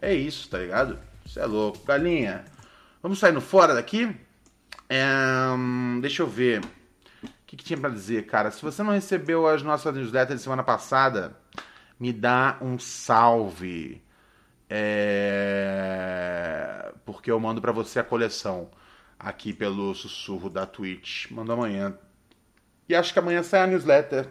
É 0.01 0.15
isso, 0.15 0.49
tá 0.49 0.57
ligado? 0.57 0.99
Você 1.27 1.41
é 1.41 1.45
louco. 1.45 1.85
Galinha, 1.85 2.43
vamos 3.03 3.19
saindo 3.19 3.43
fora 3.43 3.75
daqui? 3.75 4.17
É, 4.89 5.05
hum, 5.55 5.99
deixa 6.01 6.23
eu 6.23 6.27
ver. 6.27 6.65
O 7.23 7.29
que, 7.47 7.55
que 7.55 7.65
tinha 7.65 7.79
pra 7.79 7.91
dizer, 7.91 8.25
cara? 8.25 8.51
Se 8.51 8.63
você 8.63 8.83
não 8.83 8.95
recebeu 8.95 9.47
as 9.47 9.63
nossas 9.63 9.95
newsletters 9.95 10.39
de 10.39 10.43
semana 10.43 10.65
passada, 10.65 11.37
me 11.99 12.13
dá 12.13 12.59
um 12.61 12.79
salve. 12.79 14.03
É, 15.89 16.93
Porque 17.05 17.31
eu 17.31 17.39
mando 17.41 17.61
pra 17.61 17.73
você 17.73 17.99
a 18.01 18.05
coleção 18.05 18.71
aqui 19.19 19.53
pelo 19.53 19.95
sussurro 19.95 20.51
da 20.51 20.67
Twitch. 20.67 21.31
Mando 21.31 21.53
amanhã. 21.53 21.97
E 22.89 22.95
acho 22.95 23.13
que 23.13 23.19
amanhã 23.19 23.43
sai 23.43 23.63
a 23.63 23.67
newsletter 23.67 24.29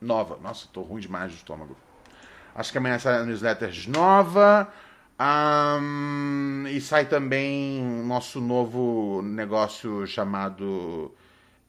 nova. 0.00 0.38
Nossa, 0.42 0.68
tô 0.72 0.82
ruim 0.82 1.00
demais 1.00 1.32
do 1.32 1.36
estômago. 1.36 1.76
Acho 2.54 2.72
que 2.72 2.78
amanhã 2.78 2.98
sai 2.98 3.16
a 3.18 3.24
newsletter 3.24 3.72
nova. 3.88 4.68
Ahn, 5.18 6.66
e 6.68 6.80
sai 6.80 7.06
também 7.06 7.82
nosso 8.04 8.40
novo 8.40 9.22
negócio 9.22 10.06
chamado. 10.06 11.14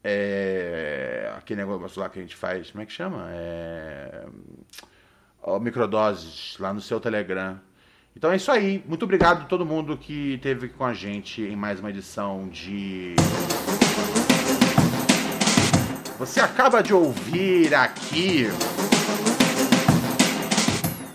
é, 0.04 1.32
aquele 1.36 1.60
negócio 1.64 2.00
lá 2.00 2.08
que 2.08 2.18
a 2.18 2.22
gente 2.22 2.36
faz. 2.36 2.70
Como 2.70 2.82
é 2.82 2.86
que 2.86 2.92
chama? 2.92 3.26
É, 3.30 4.26
microdoses 5.60 6.56
lá 6.58 6.72
no 6.72 6.80
seu 6.80 7.00
Telegram. 7.00 7.58
Então 8.16 8.32
é 8.32 8.36
isso 8.36 8.50
aí. 8.50 8.82
Muito 8.86 9.04
obrigado 9.04 9.42
a 9.42 9.44
todo 9.44 9.64
mundo 9.64 9.96
que 9.96 10.34
esteve 10.34 10.68
com 10.68 10.84
a 10.84 10.92
gente 10.92 11.40
em 11.40 11.54
mais 11.54 11.78
uma 11.78 11.90
edição 11.90 12.48
de. 12.48 13.14
Você 16.18 16.40
acaba 16.40 16.82
de 16.82 16.92
ouvir 16.92 17.72
aqui. 17.74 18.48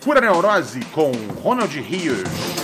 Pura 0.02 0.20
Neurose 0.20 0.80
com 0.92 1.12
Ronald 1.42 1.78
Rios. 1.78 2.63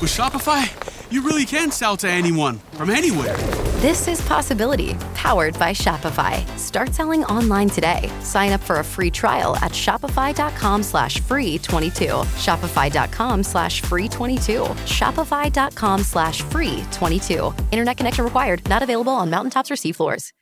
With 0.00 0.10
Shopify, 0.10 0.66
you 1.10 1.22
really 1.22 1.46
can 1.46 1.70
sell 1.70 1.96
to 1.98 2.08
anyone 2.08 2.58
from 2.72 2.90
anywhere. 2.90 3.36
This 3.80 4.08
is 4.08 4.20
Possibility, 4.26 4.94
powered 5.14 5.58
by 5.58 5.70
Shopify. 5.72 6.46
Start 6.58 6.92
selling 6.92 7.24
online 7.24 7.68
today. 7.70 8.10
Sign 8.20 8.52
up 8.52 8.60
for 8.62 8.80
a 8.80 8.84
free 8.84 9.10
trial 9.10 9.56
at 9.56 9.72
shopify.com 9.72 10.82
slash 10.82 11.20
free 11.20 11.58
22. 11.58 12.04
Shopify.com 12.44 13.42
slash 13.42 13.80
free 13.80 14.08
22. 14.08 14.60
Shopify.com 14.84 16.00
slash 16.02 16.42
free 16.42 16.84
22. 16.92 17.54
Internet 17.72 17.96
connection 17.96 18.24
required. 18.24 18.68
Not 18.68 18.82
available 18.82 19.12
on 19.14 19.30
mountaintops 19.30 19.70
or 19.70 19.74
seafloors. 19.76 20.32